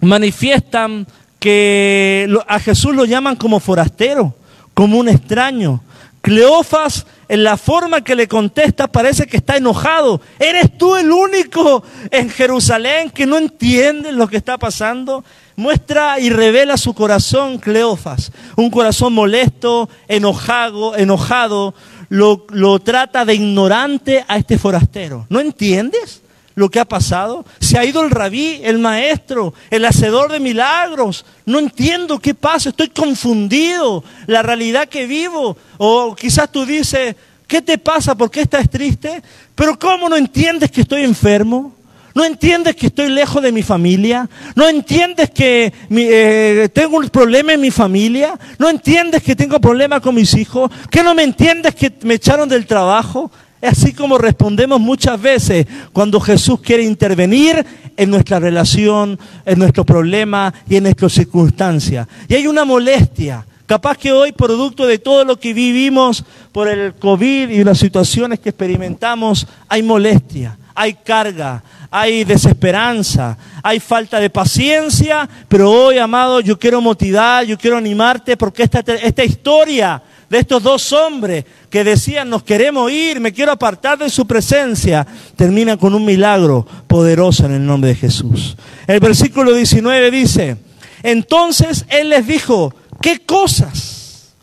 manifiestan 0.00 1.06
que 1.38 2.28
a 2.48 2.58
Jesús 2.58 2.94
lo 2.94 3.04
llaman 3.04 3.36
como 3.36 3.60
forastero, 3.60 4.34
como 4.72 4.98
un 4.98 5.08
extraño. 5.08 5.82
Cleofas, 6.22 7.06
en 7.28 7.44
la 7.44 7.56
forma 7.56 8.02
que 8.02 8.14
le 8.14 8.28
contesta, 8.28 8.88
parece 8.88 9.26
que 9.26 9.36
está 9.36 9.56
enojado. 9.56 10.20
¿Eres 10.38 10.76
tú 10.76 10.96
el 10.96 11.10
único 11.10 11.82
en 12.10 12.30
Jerusalén 12.30 13.10
que 13.10 13.26
no 13.26 13.38
entiende 13.38 14.12
lo 14.12 14.28
que 14.28 14.36
está 14.36 14.58
pasando? 14.58 15.24
Muestra 15.56 16.18
y 16.18 16.30
revela 16.30 16.76
su 16.76 16.94
corazón, 16.94 17.58
Cleofas. 17.58 18.32
Un 18.56 18.70
corazón 18.70 19.12
molesto, 19.12 19.88
enojado, 20.08 20.96
enojado. 20.96 21.74
Lo, 22.08 22.46
lo 22.50 22.78
trata 22.80 23.24
de 23.24 23.34
ignorante 23.34 24.24
a 24.28 24.36
este 24.36 24.58
forastero. 24.58 25.26
¿No 25.28 25.40
entiendes? 25.40 26.23
Lo 26.54 26.70
que 26.70 26.80
ha 26.80 26.84
pasado? 26.84 27.44
Se 27.60 27.78
ha 27.78 27.84
ido 27.84 28.02
el 28.02 28.10
rabí, 28.10 28.60
el 28.62 28.78
maestro, 28.78 29.54
el 29.70 29.84
hacedor 29.84 30.30
de 30.32 30.40
milagros. 30.40 31.24
No 31.46 31.58
entiendo 31.58 32.18
qué 32.18 32.34
pasa, 32.34 32.70
estoy 32.70 32.88
confundido, 32.88 34.04
la 34.26 34.42
realidad 34.42 34.88
que 34.88 35.06
vivo. 35.06 35.56
O 35.78 36.14
quizás 36.14 36.50
tú 36.50 36.64
dices, 36.64 37.16
¿qué 37.46 37.62
te 37.62 37.78
pasa? 37.78 38.14
¿Por 38.14 38.30
qué 38.30 38.42
estás 38.42 38.68
triste? 38.70 39.22
Pero 39.54 39.78
¿cómo 39.78 40.08
no 40.08 40.16
entiendes 40.16 40.70
que 40.70 40.82
estoy 40.82 41.02
enfermo? 41.02 41.74
¿No 42.14 42.24
entiendes 42.24 42.76
que 42.76 42.86
estoy 42.86 43.08
lejos 43.08 43.42
de 43.42 43.50
mi 43.50 43.64
familia? 43.64 44.30
¿No 44.54 44.68
entiendes 44.68 45.30
que 45.30 45.72
eh, 45.90 46.68
tengo 46.72 46.98
un 46.98 47.08
problema 47.08 47.52
en 47.54 47.60
mi 47.60 47.72
familia? 47.72 48.38
¿No 48.56 48.68
entiendes 48.68 49.20
que 49.20 49.34
tengo 49.34 49.60
problemas 49.60 50.00
con 50.00 50.14
mis 50.14 50.32
hijos? 50.34 50.70
¿Que 50.90 51.02
no 51.02 51.12
me 51.12 51.24
entiendes 51.24 51.74
que 51.74 51.92
me 52.02 52.14
echaron 52.14 52.48
del 52.48 52.66
trabajo? 52.66 53.32
Así 53.66 53.92
como 53.92 54.18
respondemos 54.18 54.80
muchas 54.80 55.20
veces 55.20 55.66
cuando 55.92 56.20
Jesús 56.20 56.60
quiere 56.60 56.82
intervenir 56.82 57.64
en 57.96 58.10
nuestra 58.10 58.38
relación, 58.38 59.18
en 59.44 59.58
nuestro 59.58 59.84
problema 59.84 60.52
y 60.68 60.76
en 60.76 60.84
nuestras 60.84 61.12
circunstancias. 61.12 62.06
Y 62.28 62.34
hay 62.34 62.46
una 62.46 62.64
molestia. 62.64 63.46
Capaz 63.66 63.96
que 63.96 64.12
hoy, 64.12 64.32
producto 64.32 64.86
de 64.86 64.98
todo 64.98 65.24
lo 65.24 65.38
que 65.38 65.54
vivimos 65.54 66.24
por 66.52 66.68
el 66.68 66.94
COVID 66.94 67.48
y 67.48 67.64
las 67.64 67.78
situaciones 67.78 68.38
que 68.38 68.50
experimentamos, 68.50 69.46
hay 69.68 69.82
molestia, 69.82 70.58
hay 70.74 70.94
carga, 70.94 71.62
hay 71.90 72.24
desesperanza, 72.24 73.38
hay 73.62 73.80
falta 73.80 74.20
de 74.20 74.28
paciencia, 74.28 75.28
pero 75.48 75.70
hoy, 75.70 75.96
amado, 75.96 76.40
yo 76.40 76.58
quiero 76.58 76.82
motivar, 76.82 77.44
yo 77.46 77.56
quiero 77.56 77.78
animarte 77.78 78.36
porque 78.36 78.64
esta, 78.64 78.80
esta 78.80 79.24
historia 79.24 80.02
de 80.28 80.38
estos 80.38 80.62
dos 80.62 80.92
hombres 80.92 81.44
que 81.74 81.82
decían, 81.82 82.30
nos 82.30 82.44
queremos 82.44 82.92
ir, 82.92 83.18
me 83.18 83.32
quiero 83.32 83.50
apartar 83.50 83.98
de 83.98 84.08
su 84.08 84.28
presencia, 84.28 85.04
termina 85.34 85.76
con 85.76 85.92
un 85.92 86.04
milagro 86.04 86.64
poderoso 86.86 87.46
en 87.46 87.54
el 87.54 87.66
nombre 87.66 87.88
de 87.88 87.96
Jesús. 87.96 88.56
El 88.86 89.00
versículo 89.00 89.52
19 89.52 90.12
dice, 90.12 90.56
entonces 91.02 91.84
Él 91.88 92.10
les 92.10 92.28
dijo, 92.28 92.72
¿qué 93.02 93.18
cosas? 93.26 94.34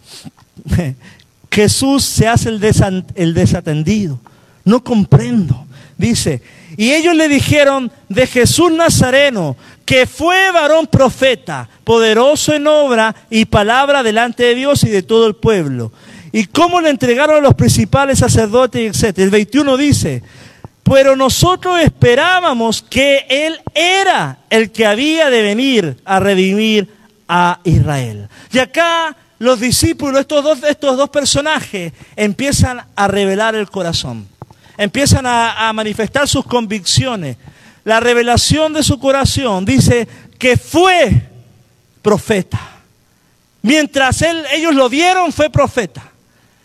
Jesús 1.50 2.04
se 2.04 2.28
hace 2.28 2.50
el, 2.50 3.06
el 3.16 3.34
desatendido, 3.34 4.20
no 4.66 4.84
comprendo. 4.84 5.66
Dice, 5.98 6.42
y 6.76 6.92
ellos 6.92 7.16
le 7.16 7.30
dijeron 7.30 7.94
de 8.10 8.28
Jesús 8.28 8.74
Nazareno, 8.74 9.56
que 9.86 10.06
fue 10.06 10.52
varón 10.52 10.86
profeta, 10.86 11.70
poderoso 11.86 12.54
en 12.54 12.68
obra 12.68 13.16
y 13.30 13.46
palabra 13.46 14.04
delante 14.04 14.44
de 14.44 14.56
Dios 14.56 14.84
y 14.84 14.90
de 14.90 15.02
todo 15.02 15.28
el 15.28 15.36
pueblo. 15.36 15.94
¿Y 16.32 16.46
cómo 16.46 16.82
le 16.82 16.90
entregaron 16.90 17.38
a 17.38 17.42
los 17.42 17.56
principales 17.56 18.20
sacerdotes, 18.20 19.04
etc. 19.04 19.20
El 19.20 19.30
21 19.30 19.78
dice, 19.78 20.24
pero 20.84 21.16
nosotros 21.16 21.80
esperábamos 21.82 22.82
que 22.82 23.26
Él 23.30 23.60
era 23.74 24.40
el 24.50 24.72
que 24.72 24.86
había 24.86 25.30
de 25.30 25.42
venir 25.42 25.98
a 26.06 26.20
redimir 26.20 26.90
a 27.28 27.60
Israel. 27.64 28.30
Y 28.52 28.60
acá 28.60 29.16
los 29.40 29.60
discípulos, 29.60 30.22
estos 30.22 30.44
dos, 30.44 30.64
estos 30.64 30.98
dos 30.98 31.10
personajes, 31.10 31.94
empiezan 32.16 32.82
a 32.96 33.08
revelar 33.08 33.56
el 33.56 33.70
corazón 33.70 34.32
empiezan 34.84 35.26
a, 35.28 35.72
manifestar 35.74 36.28
sus 36.28 36.46
convicciones. 36.46 37.38
La 37.84 38.00
revelación 38.00 38.74
de 38.74 38.84
su 38.84 39.00
corazón 39.00 39.64
dice 39.64 40.08
que 40.40 40.58
fue 40.58 41.30
profeta. 42.02 42.60
Mientras 43.62 44.22
él, 44.24 44.44
ellos 44.54 44.74
lo 44.74 44.90
vieron, 44.90 45.32
fue 45.32 45.52
profeta. 45.52 46.11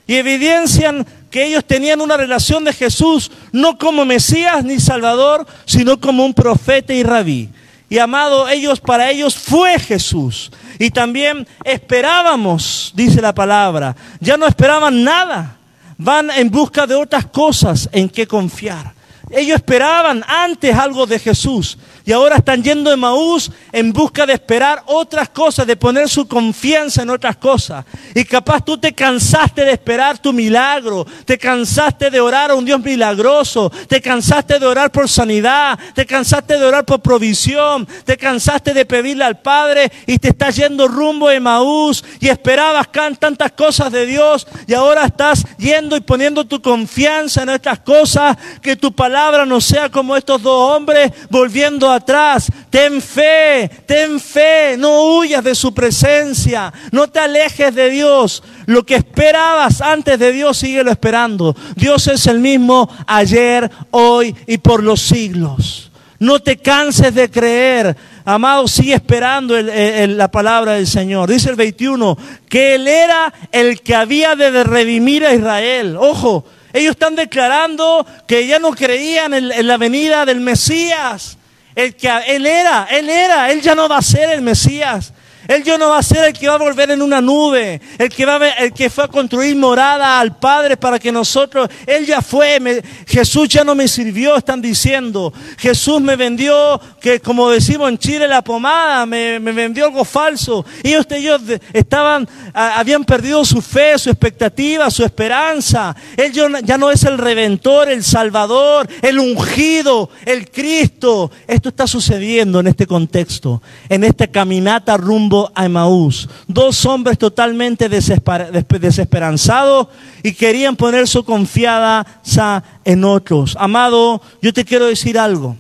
Y 0.06 0.14
evidencian 0.14 1.06
que 1.30 1.44
ellos 1.44 1.64
tenían 1.64 2.00
una 2.00 2.16
relación 2.16 2.64
de 2.64 2.72
Jesús 2.72 3.30
no 3.52 3.76
como 3.76 4.04
Mesías 4.04 4.64
ni 4.64 4.78
Salvador, 4.78 5.46
sino 5.64 6.00
como 6.00 6.24
un 6.24 6.34
profeta 6.34 6.92
y 6.92 7.02
rabí. 7.02 7.50
Y 7.88 7.98
amado, 7.98 8.48
ellos 8.48 8.80
para 8.80 9.10
ellos 9.10 9.36
fue 9.36 9.78
Jesús. 9.78 10.50
Y 10.78 10.90
también 10.90 11.46
esperábamos, 11.64 12.92
dice 12.94 13.20
la 13.20 13.34
palabra. 13.34 13.96
Ya 14.20 14.36
no 14.36 14.46
esperaban 14.46 15.04
nada 15.04 15.56
van 15.98 16.30
en 16.30 16.50
busca 16.50 16.86
de 16.86 16.94
otras 16.94 17.26
cosas 17.26 17.88
en 17.92 18.08
que 18.08 18.26
confiar. 18.26 18.94
Ellos 19.30 19.56
esperaban 19.56 20.24
antes 20.26 20.74
algo 20.76 21.06
de 21.06 21.18
Jesús 21.18 21.78
y 22.06 22.12
ahora 22.12 22.36
están 22.36 22.62
yendo 22.62 22.88
de 22.88 22.96
Maús 22.96 23.50
en 23.72 23.92
busca 23.92 24.24
de 24.24 24.32
esperar 24.32 24.80
otras 24.86 25.28
cosas, 25.28 25.66
de 25.66 25.76
poner 25.76 26.08
su 26.08 26.28
confianza 26.28 27.02
en 27.02 27.10
otras 27.10 27.36
cosas. 27.36 27.84
Y 28.14 28.24
capaz 28.24 28.64
tú 28.64 28.78
te 28.78 28.92
cansaste 28.92 29.64
de 29.64 29.72
esperar 29.72 30.16
tu 30.16 30.32
milagro, 30.32 31.04
te 31.24 31.36
cansaste 31.36 32.08
de 32.08 32.20
orar 32.20 32.52
a 32.52 32.54
un 32.54 32.64
Dios 32.64 32.80
milagroso, 32.80 33.72
te 33.88 34.00
cansaste 34.00 34.60
de 34.60 34.66
orar 34.66 34.92
por 34.92 35.08
sanidad, 35.08 35.76
te 35.96 36.06
cansaste 36.06 36.56
de 36.56 36.64
orar 36.64 36.84
por 36.84 37.00
provisión, 37.00 37.88
te 38.04 38.16
cansaste 38.16 38.72
de 38.72 38.86
pedirle 38.86 39.24
al 39.24 39.40
Padre 39.40 39.90
y 40.06 40.20
te 40.20 40.28
estás 40.28 40.54
yendo 40.54 40.86
rumbo 40.86 41.28
de 41.28 41.40
Maús 41.40 42.04
y 42.20 42.28
esperabas 42.28 42.86
tantas 43.18 43.50
cosas 43.50 43.90
de 43.90 44.06
Dios 44.06 44.46
y 44.68 44.74
ahora 44.74 45.06
estás 45.06 45.44
yendo 45.58 45.96
y 45.96 46.00
poniendo 46.00 46.44
tu 46.44 46.62
confianza 46.62 47.42
en 47.42 47.48
estas 47.48 47.80
cosas, 47.80 48.36
que 48.62 48.76
tu 48.76 48.92
palabra 48.92 49.44
no 49.44 49.60
sea 49.60 49.88
como 49.90 50.16
estos 50.16 50.40
dos 50.40 50.76
hombres 50.76 51.10
volviendo 51.30 51.90
a 51.90 51.95
atrás. 51.96 52.50
Ten 52.70 53.00
fe, 53.00 53.68
ten 53.86 54.20
fe, 54.20 54.76
no 54.78 55.16
huyas 55.16 55.42
de 55.42 55.54
su 55.54 55.74
presencia, 55.74 56.72
no 56.92 57.08
te 57.08 57.20
alejes 57.20 57.74
de 57.74 57.90
Dios. 57.90 58.42
Lo 58.66 58.84
que 58.84 58.96
esperabas 58.96 59.80
antes 59.80 60.18
de 60.18 60.32
Dios, 60.32 60.58
síguelo 60.58 60.90
esperando. 60.90 61.56
Dios 61.74 62.06
es 62.06 62.26
el 62.26 62.40
mismo 62.40 62.88
ayer, 63.06 63.70
hoy 63.90 64.34
y 64.46 64.58
por 64.58 64.82
los 64.82 65.00
siglos. 65.00 65.90
No 66.18 66.40
te 66.40 66.56
canses 66.56 67.14
de 67.14 67.30
creer. 67.30 67.96
Amado, 68.24 68.66
sigue 68.66 68.94
esperando 68.94 69.54
la 69.60 70.30
palabra 70.30 70.72
del 70.72 70.86
Señor. 70.86 71.28
Dice 71.28 71.50
el 71.50 71.56
21, 71.56 72.16
que 72.48 72.74
Él 72.74 72.88
era 72.88 73.32
el 73.52 73.82
que 73.82 73.94
había 73.94 74.34
de 74.34 74.64
redimir 74.64 75.24
a 75.24 75.34
Israel. 75.34 75.96
Ojo, 75.98 76.44
ellos 76.72 76.92
están 76.92 77.16
declarando 77.16 78.06
que 78.26 78.46
ya 78.46 78.58
no 78.58 78.72
creían 78.72 79.34
en 79.34 79.66
la 79.66 79.76
venida 79.76 80.24
del 80.24 80.40
Mesías. 80.40 81.35
El 81.76 81.94
que 81.94 82.10
él 82.26 82.46
era, 82.46 82.88
él 82.90 83.08
era, 83.10 83.50
él 83.52 83.60
ya 83.60 83.74
no 83.74 83.86
va 83.88 83.98
a 83.98 84.02
ser 84.02 84.30
el 84.30 84.40
Mesías. 84.40 85.12
Él 85.48 85.62
ya 85.62 85.78
no 85.78 85.90
va 85.90 85.98
a 85.98 86.02
ser 86.02 86.24
el 86.24 86.32
que 86.32 86.48
va 86.48 86.54
a 86.54 86.58
volver 86.58 86.90
en 86.90 87.02
una 87.02 87.20
nube, 87.20 87.80
el 87.98 88.08
que, 88.08 88.26
va 88.26 88.36
a, 88.36 88.48
el 88.50 88.72
que 88.72 88.90
fue 88.90 89.04
a 89.04 89.08
construir 89.08 89.54
morada 89.56 90.20
al 90.20 90.38
Padre 90.38 90.76
para 90.76 90.98
que 90.98 91.12
nosotros, 91.12 91.68
Él 91.86 92.06
ya 92.06 92.20
fue, 92.20 92.82
Jesús 93.06 93.48
ya 93.48 93.64
no 93.64 93.74
me 93.74 93.88
sirvió, 93.88 94.36
están 94.36 94.60
diciendo. 94.60 95.32
Jesús 95.58 96.00
me 96.00 96.16
vendió, 96.16 96.80
que 97.00 97.20
como 97.20 97.50
decimos 97.50 97.88
en 97.88 97.98
Chile, 97.98 98.26
la 98.26 98.42
pomada, 98.42 99.06
me, 99.06 99.38
vendió 99.38 99.86
algo 99.86 100.04
falso. 100.04 100.64
Ellos, 100.82 101.06
ellos 101.10 101.40
estaban, 101.72 102.28
habían 102.52 103.04
perdido 103.04 103.44
su 103.44 103.62
fe, 103.62 103.98
su 103.98 104.10
expectativa, 104.10 104.90
su 104.90 105.04
esperanza. 105.04 105.94
Él 106.16 106.32
ya 106.32 106.78
no 106.78 106.90
es 106.90 107.04
el 107.04 107.18
redentor, 107.18 107.88
el 107.88 108.02
salvador, 108.02 108.88
el 109.02 109.18
ungido, 109.18 110.10
el 110.24 110.50
Cristo. 110.50 111.30
Esto 111.46 111.68
está 111.68 111.86
sucediendo 111.86 112.60
en 112.60 112.66
este 112.66 112.86
contexto, 112.86 113.62
en 113.88 114.04
esta 114.04 114.26
caminata 114.26 114.96
rumbo 114.96 115.35
a 115.54 115.64
Emaús. 115.64 116.28
Dos 116.46 116.84
hombres 116.86 117.18
totalmente 117.18 117.88
desesperanzados 117.88 119.88
y 120.22 120.32
querían 120.32 120.76
poner 120.76 121.06
su 121.06 121.24
confianza 121.24 122.62
en 122.84 123.04
otros. 123.04 123.56
Amado, 123.58 124.22
yo 124.40 124.52
te 124.52 124.64
quiero 124.64 124.86
decir 124.86 125.18
algo. 125.18 125.56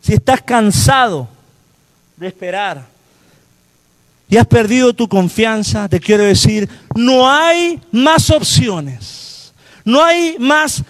Si 0.00 0.14
estás 0.14 0.42
cansado 0.42 1.28
de 2.16 2.28
esperar 2.28 2.86
y 4.28 4.36
has 4.36 4.46
perdido 4.46 4.92
tu 4.92 5.08
confianza, 5.08 5.88
te 5.88 6.00
quiero 6.00 6.24
decir, 6.24 6.68
no 6.94 7.30
hay 7.30 7.80
más 7.92 8.30
opciones. 8.30 9.18
No 9.88 10.04
hay 10.04 10.36
más, 10.38 10.82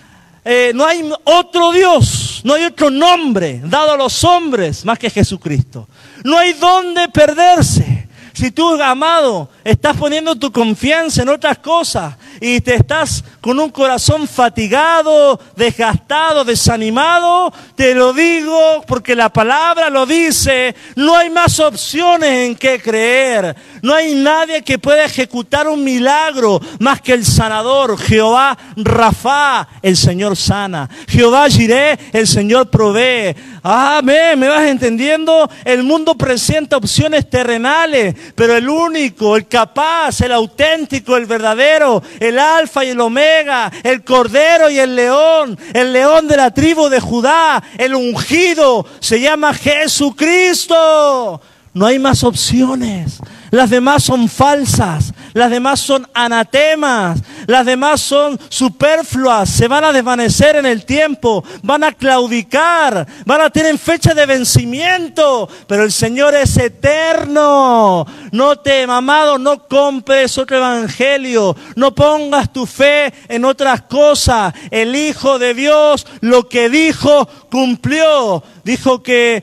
eh, 0.45 0.73
no 0.75 0.85
hay 0.85 1.09
otro 1.23 1.71
Dios, 1.71 2.41
no 2.43 2.55
hay 2.55 2.65
otro 2.65 2.91
nombre 2.91 3.61
dado 3.65 3.93
a 3.93 3.97
los 3.97 4.25
hombres 4.25 4.85
más 4.85 4.99
que 4.99 5.09
Jesucristo. 5.09 5.89
No 6.25 6.37
hay 6.37 6.55
dónde 6.55 7.09
perderse. 7.09 8.08
Si 8.39 8.53
tú, 8.53 8.81
amado, 8.81 9.49
estás 9.65 9.97
poniendo 9.97 10.37
tu 10.37 10.53
confianza 10.53 11.23
en 11.23 11.29
otras 11.29 11.59
cosas 11.59 12.15
y 12.41 12.61
te 12.61 12.77
estás 12.77 13.25
con 13.41 13.59
un 13.59 13.69
corazón 13.69 14.29
fatigado, 14.29 15.41
desgastado, 15.57 16.45
desanimado, 16.45 17.53
te 17.75 17.97
lo 17.97 18.13
digo 18.13 18.85
porque 18.87 19.17
la 19.17 19.29
palabra 19.29 19.91
lo 19.91 20.07
dice, 20.07 20.77
no 20.95 21.17
hay 21.17 21.31
más 21.31 21.59
opciones 21.59 22.47
en 22.47 22.55
qué 22.55 22.81
creer. 22.81 23.57
No 23.83 23.93
hay 23.93 24.15
nadie 24.15 24.63
que 24.63 24.79
pueda 24.79 25.05
ejecutar 25.05 25.67
un 25.67 25.83
milagro 25.83 26.61
más 26.79 27.01
que 27.01 27.15
el 27.15 27.25
sanador, 27.25 27.99
Jehová 27.99 28.57
Rafa, 28.77 29.67
el 29.83 29.97
Señor 29.97 30.37
sana. 30.37 30.89
Jehová 31.09 31.49
Jiré, 31.49 31.99
el 32.13 32.29
Señor 32.29 32.71
provee. 32.71 33.35
Amén, 33.71 34.39
¿me 34.39 34.49
vas 34.49 34.67
entendiendo? 34.67 35.47
El 35.63 35.83
mundo 35.83 36.15
presenta 36.15 36.79
opciones 36.79 37.29
terrenales, 37.29 38.15
pero 38.35 38.57
el 38.57 38.67
único, 38.67 39.37
el 39.37 39.47
capaz, 39.47 40.23
el 40.23 40.33
auténtico, 40.33 41.19
el 41.19 41.27
verdadero, 41.27 42.03
el 42.19 42.39
alfa 42.39 42.83
y 42.87 42.89
el 42.89 43.01
omega, 43.03 43.71
el 43.83 44.03
cordero 44.05 44.71
y 44.71 44.79
el 44.79 44.97
león, 44.97 45.59
el 45.75 45.93
león 45.93 46.27
de 46.29 46.39
la 46.39 46.51
tribu 46.51 46.89
de 46.89 46.99
Judá, 46.99 47.63
el 47.77 47.95
ungido, 47.95 48.87
se 49.01 49.21
llama 49.21 49.53
Jesucristo. 49.53 51.39
No 51.75 51.85
hay 51.85 51.99
más 51.99 52.25
opciones. 52.25 53.19
Las 53.51 53.69
demás 53.69 54.03
son 54.03 54.31
falsas, 54.31 55.13
las 55.39 55.51
demás 55.51 55.81
son 55.81 56.07
anatemas, 56.13 57.21
las 57.47 57.65
demás 57.65 58.01
son 58.01 58.39
superfluas, 58.49 59.49
se 59.49 59.69
van 59.69 59.85
a 59.85 59.93
desvanecer 59.93 60.57
en 60.57 60.67
el 60.67 60.85
tiempo, 60.85 61.45
van 61.63 61.85
a 61.85 61.93
claudicar, 61.93 63.07
van 63.25 63.41
a 63.41 63.51
tener 63.51 63.79
fecha 63.79 64.15
de 64.15 64.27
vencimiento, 64.27 65.49
pero 65.67 65.85
el 65.85 65.93
Señor 65.93 66.35
es 66.35 66.57
eterno. 66.57 68.07
No 68.33 68.57
te, 68.57 68.83
amado, 68.83 69.39
no 69.39 69.67
compres 69.69 70.37
otro 70.39 70.57
evangelio, 70.57 71.57
no 71.77 71.95
pongas 71.95 72.53
tu 72.53 72.67
fe 72.67 73.13
en 73.29 73.45
otras 73.45 73.83
cosas. 73.83 74.53
El 74.71 74.97
Hijo 74.97 75.39
de 75.39 75.55
Dios 75.55 76.07
lo 76.21 76.49
que 76.49 76.69
dijo 76.69 77.27
cumplió. 77.51 78.43
Dijo 78.65 79.03
que 79.03 79.43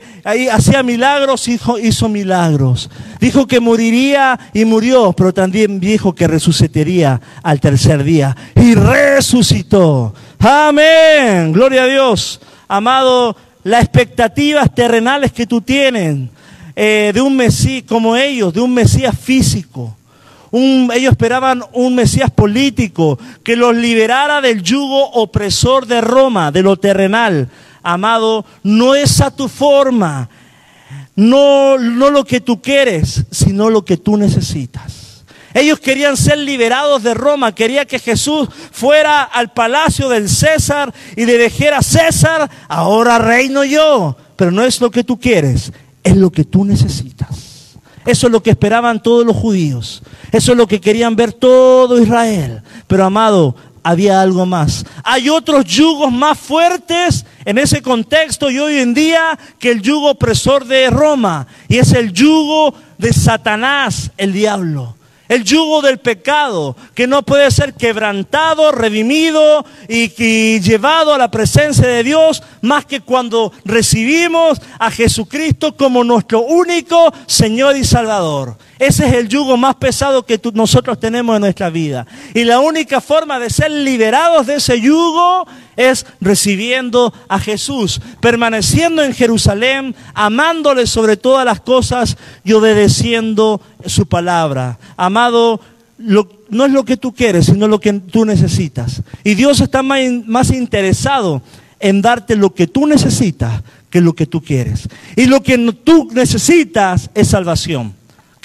hacía 0.52 0.82
milagros, 0.82 1.48
hizo 1.48 2.08
milagros. 2.08 2.90
Dijo 3.20 3.46
que 3.46 3.60
moriría 3.60 4.38
y 4.52 4.64
murió, 4.64 5.12
pero 5.12 5.32
también 5.32 5.80
dijo 5.80 6.14
que 6.14 6.26
resucitaría 6.26 7.20
al 7.42 7.60
tercer 7.60 8.04
día. 8.04 8.36
Y 8.54 8.74
resucitó. 8.74 10.14
Amén. 10.38 11.52
Gloria 11.52 11.84
a 11.84 11.86
Dios. 11.86 12.40
Amado, 12.68 13.36
las 13.64 13.82
expectativas 13.82 14.74
terrenales 14.74 15.32
que 15.32 15.46
tú 15.46 15.60
tienes 15.60 16.28
eh, 16.74 17.10
de 17.14 17.20
un 17.20 17.36
Mesías 17.36 17.84
como 17.88 18.16
ellos, 18.16 18.52
de 18.52 18.60
un 18.60 18.74
Mesías 18.74 19.18
físico. 19.18 19.96
ellos 20.52 21.12
esperaban 21.12 21.62
un 21.72 21.94
Mesías 21.94 22.30
político 22.30 23.18
que 23.42 23.56
los 23.56 23.74
liberara 23.74 24.40
del 24.40 24.62
yugo 24.62 25.10
opresor 25.12 25.86
de 25.86 26.00
Roma, 26.00 26.52
de 26.52 26.62
lo 26.62 26.76
terrenal. 26.76 27.48
Amado, 27.82 28.44
no 28.62 28.94
es 28.94 29.20
a 29.20 29.30
tu 29.30 29.48
forma, 29.48 30.28
no, 31.16 31.78
no 31.78 32.10
lo 32.10 32.24
que 32.24 32.40
tú 32.40 32.60
quieres, 32.60 33.24
sino 33.30 33.70
lo 33.70 33.84
que 33.84 33.96
tú 33.96 34.16
necesitas. 34.16 35.24
Ellos 35.54 35.80
querían 35.80 36.18
ser 36.18 36.36
liberados 36.36 37.02
de 37.02 37.14
Roma, 37.14 37.54
quería 37.54 37.86
que 37.86 37.98
Jesús 37.98 38.46
fuera 38.72 39.22
al 39.22 39.54
palacio 39.54 40.10
del 40.10 40.28
César 40.28 40.92
y 41.16 41.24
le 41.24 41.38
dijera, 41.38 41.80
César, 41.80 42.50
ahora 42.68 43.18
reino 43.18 43.64
yo. 43.64 44.16
Pero 44.36 44.50
no 44.50 44.62
es 44.62 44.82
lo 44.82 44.90
que 44.90 45.02
tú 45.02 45.18
quieres, 45.18 45.72
es 46.04 46.14
lo 46.14 46.30
que 46.30 46.44
tú 46.44 46.66
necesitas. 46.66 47.78
Eso 48.04 48.26
es 48.26 48.32
lo 48.32 48.42
que 48.42 48.50
esperaban 48.50 49.02
todos 49.02 49.24
los 49.24 49.34
judíos. 49.34 50.02
Eso 50.30 50.52
es 50.52 50.58
lo 50.58 50.66
que 50.66 50.80
querían 50.80 51.16
ver 51.16 51.32
todo 51.32 52.00
Israel. 52.00 52.62
Pero 52.86 53.04
amado, 53.04 53.56
había 53.82 54.20
algo 54.20 54.44
más. 54.44 54.84
Hay 55.02 55.30
otros 55.30 55.64
yugos 55.64 56.12
más 56.12 56.38
fuertes 56.38 57.24
en 57.46 57.58
ese 57.58 57.80
contexto 57.80 58.50
y 58.50 58.58
hoy 58.58 58.78
en 58.78 58.92
día 58.92 59.38
que 59.58 59.70
el 59.70 59.80
yugo 59.80 60.10
opresor 60.10 60.66
de 60.66 60.90
Roma. 60.90 61.46
Y 61.68 61.78
es 61.78 61.92
el 61.92 62.12
yugo 62.12 62.74
de 62.98 63.12
Satanás, 63.12 64.10
el 64.18 64.32
diablo. 64.32 64.96
El 65.28 65.42
yugo 65.42 65.82
del 65.82 65.98
pecado, 65.98 66.76
que 66.94 67.08
no 67.08 67.22
puede 67.22 67.50
ser 67.50 67.74
quebrantado, 67.74 68.70
redimido 68.70 69.64
y, 69.88 70.60
llevado 70.60 71.12
a 71.12 71.18
la 71.18 71.32
presencia 71.32 71.86
de 71.86 72.04
Dios, 72.04 72.44
más 72.62 72.84
que 72.84 73.00
cuando 73.00 73.52
recibimos 73.64 74.60
a 74.78 74.90
Jesucristo 74.90 75.76
como 75.76 76.04
nuestro 76.04 76.42
único 76.42 77.12
Señor 77.26 77.76
y 77.76 77.84
Salvador. 77.84 78.56
Ese 78.78 79.06
es 79.06 79.14
el 79.14 79.28
yugo 79.28 79.56
más 79.56 79.76
pesado 79.76 80.24
que 80.24 80.38
nosotros 80.52 81.00
tenemos 81.00 81.34
en 81.36 81.40
nuestra 81.40 81.70
vida. 81.70 82.06
Y 82.34 82.44
la 82.44 82.60
única 82.60 83.00
forma 83.00 83.38
de 83.38 83.48
ser 83.48 83.70
liberados 83.70 84.46
de 84.46 84.56
ese 84.56 84.78
yugo 84.80 85.46
es 85.76 86.04
recibiendo 86.20 87.12
a 87.28 87.38
Jesús, 87.38 88.00
permaneciendo 88.20 89.02
en 89.02 89.14
Jerusalén, 89.14 89.94
amándole 90.12 90.86
sobre 90.86 91.16
todas 91.16 91.46
las 91.46 91.60
cosas 91.60 92.18
y 92.44 92.52
obedeciendo 92.52 93.62
su 93.86 94.06
palabra. 94.06 94.78
Amado, 94.98 95.58
no 95.96 96.66
es 96.66 96.72
lo 96.72 96.84
que 96.84 96.98
tú 96.98 97.14
quieres, 97.14 97.46
sino 97.46 97.68
lo 97.68 97.80
que 97.80 97.94
tú 97.94 98.26
necesitas. 98.26 99.02
Y 99.24 99.34
Dios 99.34 99.60
está 99.60 99.82
más, 99.82 100.50
interesado 100.50 101.40
en 101.80 102.02
darte 102.02 102.36
lo 102.36 102.52
que 102.52 102.66
tú 102.66 102.86
necesitas 102.86 103.62
que 103.88 104.02
lo 104.02 104.12
que 104.12 104.26
tú 104.26 104.42
quieres. 104.42 104.86
Y 105.14 105.24
lo 105.26 105.42
que 105.42 105.56
tú 105.82 106.10
necesitas 106.12 107.08
es 107.14 107.28
salvación 107.28 107.95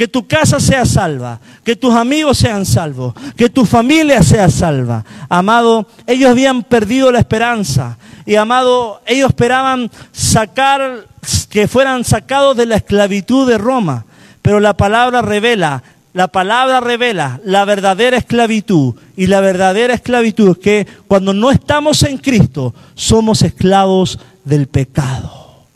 que 0.01 0.07
tu 0.07 0.27
casa 0.27 0.59
sea 0.59 0.83
salva, 0.83 1.39
que 1.63 1.75
tus 1.75 1.93
amigos 1.93 2.39
sean 2.39 2.65
salvos, 2.65 3.13
que 3.37 3.51
tu 3.51 3.67
familia 3.67 4.23
sea 4.23 4.49
salva. 4.49 5.05
Amado, 5.29 5.85
ellos 6.07 6.31
habían 6.31 6.63
perdido 6.63 7.11
la 7.11 7.19
esperanza 7.19 7.99
y 8.25 8.33
amado, 8.33 8.99
ellos 9.05 9.29
esperaban 9.29 9.91
sacar, 10.11 11.05
que 11.51 11.67
fueran 11.67 12.03
sacados 12.03 12.57
de 12.57 12.65
la 12.65 12.77
esclavitud 12.77 13.47
de 13.47 13.59
Roma, 13.59 14.05
pero 14.41 14.59
la 14.59 14.75
palabra 14.75 15.21
revela, 15.21 15.83
la 16.13 16.29
palabra 16.29 16.79
revela 16.79 17.39
la 17.45 17.63
verdadera 17.63 18.17
esclavitud 18.17 18.95
y 19.15 19.27
la 19.27 19.39
verdadera 19.39 19.93
esclavitud 19.93 20.49
es 20.49 20.57
que 20.57 20.87
cuando 21.07 21.31
no 21.31 21.51
estamos 21.51 22.01
en 22.01 22.17
Cristo 22.17 22.73
somos 22.95 23.43
esclavos 23.43 24.17
del 24.45 24.65
pecado, 24.65 25.67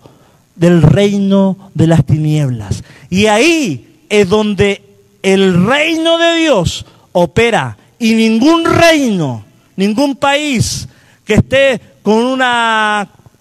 del 0.56 0.82
reino 0.82 1.70
de 1.76 1.86
las 1.86 2.04
tinieblas. 2.04 2.84
Y 3.12 3.28
ahí 3.28 3.92
es 4.22 4.30
donde 4.30 4.82
el 5.22 5.66
reino 5.66 6.18
de 6.18 6.36
Dios 6.38 6.86
opera. 7.12 7.78
Y 7.98 8.14
ningún 8.14 8.66
reino, 8.66 9.46
ningún 9.76 10.16
país 10.16 10.88
que 11.24 11.36
esté 11.36 11.82
con 12.04 12.16
un 12.16 12.44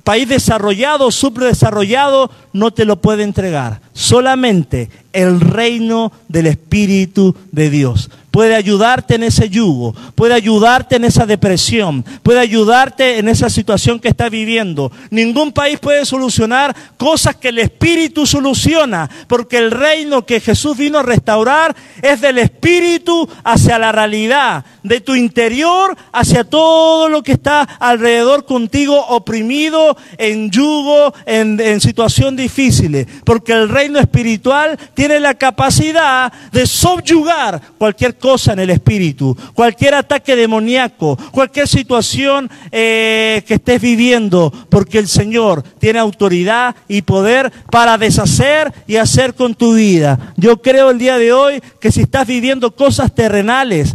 país 0.03 0.29
desarrollado, 0.29 1.11
subdesarrollado, 1.11 2.31
no 2.55 2.71
te 2.71 2.87
lo 2.87 3.03
puede 3.03 3.25
entregar. 3.25 3.83
Solamente 3.93 4.89
el 5.13 5.41
reino 5.41 6.11
del 6.29 6.47
Espíritu 6.47 7.37
de 7.53 7.69
Dios 7.69 8.09
puede 8.35 8.57
ayudarte 8.57 9.15
en 9.15 9.23
ese 9.23 9.49
yugo, 9.49 9.95
puede 10.17 10.35
ayudarte 10.35 10.97
en 10.97 11.05
esa 11.05 11.25
depresión, 11.25 12.05
puede 12.25 12.41
ayudarte 12.41 13.19
en 13.19 13.29
esa 13.29 13.49
situación 13.49 14.01
que 14.01 14.09
estás 14.09 14.29
viviendo. 14.29 14.91
Ningún 15.11 15.53
país 15.53 15.79
puede 15.79 16.05
solucionar 16.05 16.75
cosas 16.97 17.37
que 17.37 17.51
el 17.51 17.61
Espíritu 17.61 18.27
soluciona, 18.27 19.09
porque 19.29 19.59
el 19.59 19.71
reino 19.71 20.27
que 20.27 20.41
Jesús 20.41 20.77
vino 20.77 20.99
a 20.99 21.05
restaurar 21.05 21.77
es 22.03 22.21
del 22.21 22.39
Espíritu 22.39 23.29
hacia 23.45 23.79
la 23.79 23.93
realidad, 23.93 24.65
de 24.83 25.01
tu 25.01 25.15
interior 25.15 25.97
hacia 26.11 26.43
todo 26.43 27.09
lo 27.09 27.23
que 27.23 27.31
está 27.31 27.61
alrededor 27.61 28.47
contigo, 28.47 29.01
oprimido, 29.11 29.97
en 30.19 30.51
yugo, 30.51 31.15
en, 31.27 31.61
en 31.61 31.81
situación 31.81 32.35
difíciles, 32.45 33.07
porque 33.25 33.53
el 33.53 33.69
reino 33.69 33.99
espiritual 33.99 34.79
tiene 34.95 35.19
la 35.19 35.35
capacidad 35.35 36.33
de 36.53 36.67
subyugar 36.67 37.61
cualquier 37.79 38.17
cosa 38.19 38.53
en 38.53 38.61
el 38.61 38.71
espíritu, 38.71 39.37
cualquier 39.55 39.95
ataque 39.95 40.37
demoníaco, 40.37 41.17
cualquier 41.33 41.67
situación 41.67 42.51
eh, 42.71 43.43
que 43.47 43.55
estés 43.55 43.81
viviendo, 43.81 44.53
porque 44.69 44.99
el 44.99 45.09
Señor 45.09 45.63
tiene 45.79 45.99
autoridad 45.99 46.75
y 46.89 47.03
poder 47.03 47.51
para 47.71 47.97
deshacer 47.99 48.73
y 48.87 48.97
hacer 48.97 49.35
con 49.35 49.55
tu 49.55 49.75
vida. 49.75 50.35
Yo 50.37 50.61
creo 50.61 50.91
el 50.91 50.99
día 50.99 51.17
de 51.17 51.33
hoy 51.33 51.63
que 51.81 51.91
si 51.91 52.03
estás 52.03 52.27
viviendo 52.27 52.75
cosas 52.75 53.15
terrenales, 53.15 53.95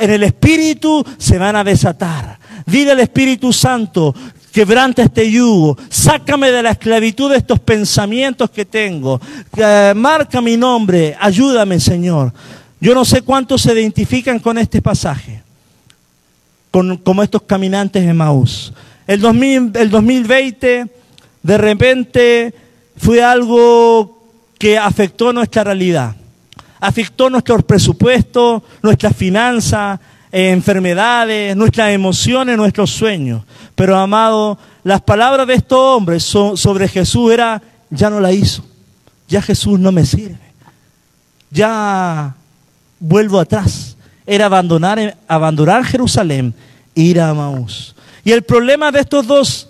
en 0.00 0.10
el 0.10 0.22
espíritu 0.22 1.04
se 1.18 1.38
van 1.38 1.56
a 1.56 1.64
desatar. 1.64 2.38
Dile 2.66 2.92
al 2.92 3.00
Espíritu 3.00 3.52
Santo, 3.52 4.14
quebranta 4.54 5.02
este 5.02 5.28
yugo, 5.28 5.76
sácame 5.88 6.52
de 6.52 6.62
la 6.62 6.70
esclavitud 6.70 7.28
de 7.28 7.38
estos 7.38 7.58
pensamientos 7.58 8.48
que 8.50 8.64
tengo, 8.64 9.20
eh, 9.56 9.92
marca 9.96 10.40
mi 10.40 10.56
nombre, 10.56 11.16
ayúdame 11.20 11.80
Señor. 11.80 12.32
Yo 12.80 12.94
no 12.94 13.04
sé 13.04 13.22
cuántos 13.22 13.62
se 13.62 13.72
identifican 13.72 14.38
con 14.38 14.56
este 14.56 14.80
pasaje, 14.80 15.42
con, 16.70 16.98
como 16.98 17.24
estos 17.24 17.42
caminantes 17.42 18.06
de 18.06 18.14
Maús. 18.14 18.72
El, 19.08 19.20
2000, 19.20 19.72
el 19.74 19.90
2020 19.90 20.86
de 21.42 21.58
repente 21.58 22.54
fue 22.96 23.24
algo 23.24 24.22
que 24.56 24.78
afectó 24.78 25.32
nuestra 25.32 25.64
realidad, 25.64 26.14
afectó 26.78 27.28
nuestros 27.28 27.64
presupuestos, 27.64 28.62
nuestras 28.82 29.16
finanzas, 29.16 29.98
enfermedades, 30.34 31.56
nuestras 31.56 31.90
emociones, 31.90 32.56
nuestros 32.56 32.90
sueños. 32.90 33.44
Pero 33.76 33.96
amado, 33.96 34.58
las 34.82 35.00
palabras 35.00 35.46
de 35.46 35.54
estos 35.54 35.78
hombres 35.78 36.24
sobre 36.24 36.88
Jesús 36.88 37.32
era, 37.32 37.62
ya 37.88 38.10
no 38.10 38.18
la 38.18 38.32
hizo, 38.32 38.64
ya 39.28 39.40
Jesús 39.40 39.78
no 39.78 39.92
me 39.92 40.04
sirve, 40.04 40.40
ya 41.50 42.34
vuelvo 42.98 43.38
atrás. 43.38 43.96
Era 44.26 44.46
abandonar, 44.46 45.16
abandonar 45.28 45.84
Jerusalén 45.84 46.52
ir 46.96 47.20
a 47.20 47.32
Maús. 47.32 47.94
Y 48.24 48.32
el 48.32 48.42
problema 48.42 48.90
de 48.90 49.00
estos 49.00 49.26
dos 49.26 49.68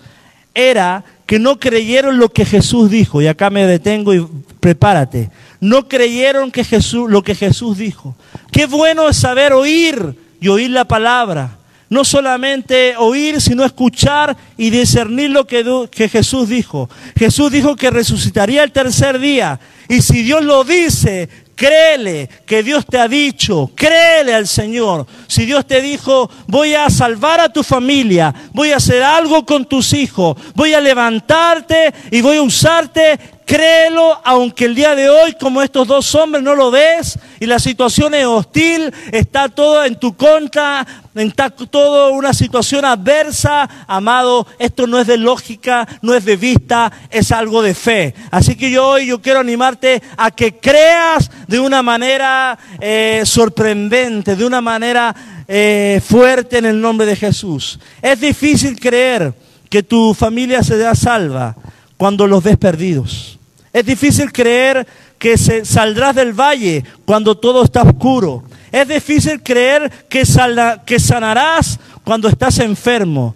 era 0.55 1.03
que 1.27 1.37
no 1.37 1.59
creyeron 1.59 2.17
lo 2.17 2.29
que 2.29 2.45
Jesús 2.45 2.89
dijo. 2.89 3.21
Y 3.21 3.27
acá 3.27 3.51
me 3.51 3.67
detengo 3.67 4.13
y 4.15 4.25
prepárate. 4.59 5.29
No 5.59 5.87
creyeron 5.87 6.51
que 6.51 6.63
Jesús, 6.63 7.11
lo 7.11 7.21
que 7.21 7.35
Jesús 7.35 7.77
dijo. 7.77 8.15
Qué 8.51 8.65
bueno 8.65 9.09
es 9.09 9.17
saber 9.17 9.53
oír 9.53 10.24
y 10.39 10.47
oír 10.47 10.69
la 10.69 10.85
palabra. 10.85 11.57
No 11.89 12.03
solamente 12.03 12.95
oír, 12.97 13.39
sino 13.39 13.63
escuchar 13.63 14.35
y 14.57 14.71
discernir 14.71 15.29
lo 15.29 15.45
que, 15.45 15.87
que, 15.91 16.09
Jesús 16.09 16.49
dijo. 16.49 16.89
Jesús 17.15 17.51
dijo 17.51 17.75
que 17.75 17.91
resucitaría 17.91 18.63
el 18.63 18.71
tercer 18.71 19.19
día. 19.19 19.59
Y 19.87 20.01
si 20.01 20.23
Dios 20.23 20.43
lo 20.43 20.63
dice, 20.63 21.29
Créele 21.55 22.29
que 22.45 22.63
Dios 22.63 22.85
te 22.85 22.99
ha 22.99 23.07
dicho, 23.07 23.71
créele 23.75 24.33
al 24.33 24.45
Señor. 24.45 25.07
Si 25.27 25.45
Dios 25.45 25.65
te 25.65 25.81
dijo, 25.81 26.29
voy 26.47 26.75
a 26.75 26.89
salvar 26.89 27.39
a 27.39 27.51
tu 27.51 27.63
familia, 27.63 28.33
voy 28.51 28.71
a 28.71 28.77
hacer 28.77 29.01
algo 29.01 29.45
con 29.45 29.63
tus 29.63 29.93
hijos, 29.93 30.35
voy 30.53 30.73
a 30.73 30.81
levantarte 30.81 31.93
y 32.11 32.21
voy 32.21 32.37
a 32.37 32.41
usarte, 32.41 33.17
créelo, 33.45 34.19
aunque 34.23 34.65
el 34.65 34.75
día 34.75 34.95
de 34.95 35.09
hoy, 35.09 35.35
como 35.39 35.61
estos 35.61 35.87
dos 35.87 36.13
hombres, 36.15 36.43
no 36.43 36.55
lo 36.55 36.71
ves 36.71 37.17
y 37.39 37.45
la 37.45 37.59
situación 37.59 38.13
es 38.13 38.25
hostil, 38.25 38.93
está 39.11 39.49
todo 39.49 39.85
en 39.85 39.95
tu 39.95 40.15
contra, 40.15 40.85
está 41.13 41.49
todo 41.49 42.11
una 42.13 42.33
situación 42.33 42.85
adversa, 42.85 43.69
amado, 43.87 44.47
esto 44.59 44.87
no 44.87 44.99
es 44.99 45.07
de 45.07 45.17
lógica, 45.17 45.87
no 46.01 46.13
es 46.13 46.25
de 46.25 46.35
vista, 46.35 46.91
es 47.09 47.31
algo 47.31 47.61
de 47.61 47.75
fe. 47.75 48.15
Así 48.31 48.55
que 48.55 48.71
yo 48.71 48.87
hoy 48.87 49.07
yo 49.07 49.21
quiero 49.21 49.39
animarte 49.39 50.01
a 50.17 50.31
que 50.31 50.57
creas 50.57 51.29
de 51.47 51.59
una 51.59 51.83
manera 51.83 52.57
eh, 52.81 53.21
sorprendente, 53.25 54.35
de 54.35 54.45
una 54.45 54.61
manera 54.61 55.15
eh, 55.47 56.01
fuerte 56.05 56.57
en 56.57 56.65
el 56.65 56.81
nombre 56.81 57.05
de 57.05 57.15
Jesús. 57.15 57.79
Es 58.01 58.19
difícil 58.19 58.79
creer 58.79 59.33
que 59.69 59.83
tu 59.83 60.13
familia 60.13 60.63
se 60.63 60.77
da 60.77 60.95
salva 60.95 61.55
cuando 61.97 62.27
los 62.27 62.43
ves 62.43 62.57
perdidos. 62.57 63.39
Es 63.73 63.85
difícil 63.85 64.31
creer 64.31 64.87
que 65.17 65.37
se, 65.37 65.65
saldrás 65.65 66.15
del 66.15 66.33
valle 66.33 66.83
cuando 67.03 67.35
todo 67.35 67.63
está 67.63 67.81
oscuro. 67.83 68.43
Es 68.71 68.87
difícil 68.87 69.41
creer 69.41 69.91
que, 70.09 70.25
sanarás 70.25 71.79
cuando 72.03 72.27
estás 72.27 72.59
enfermo. 72.59 73.35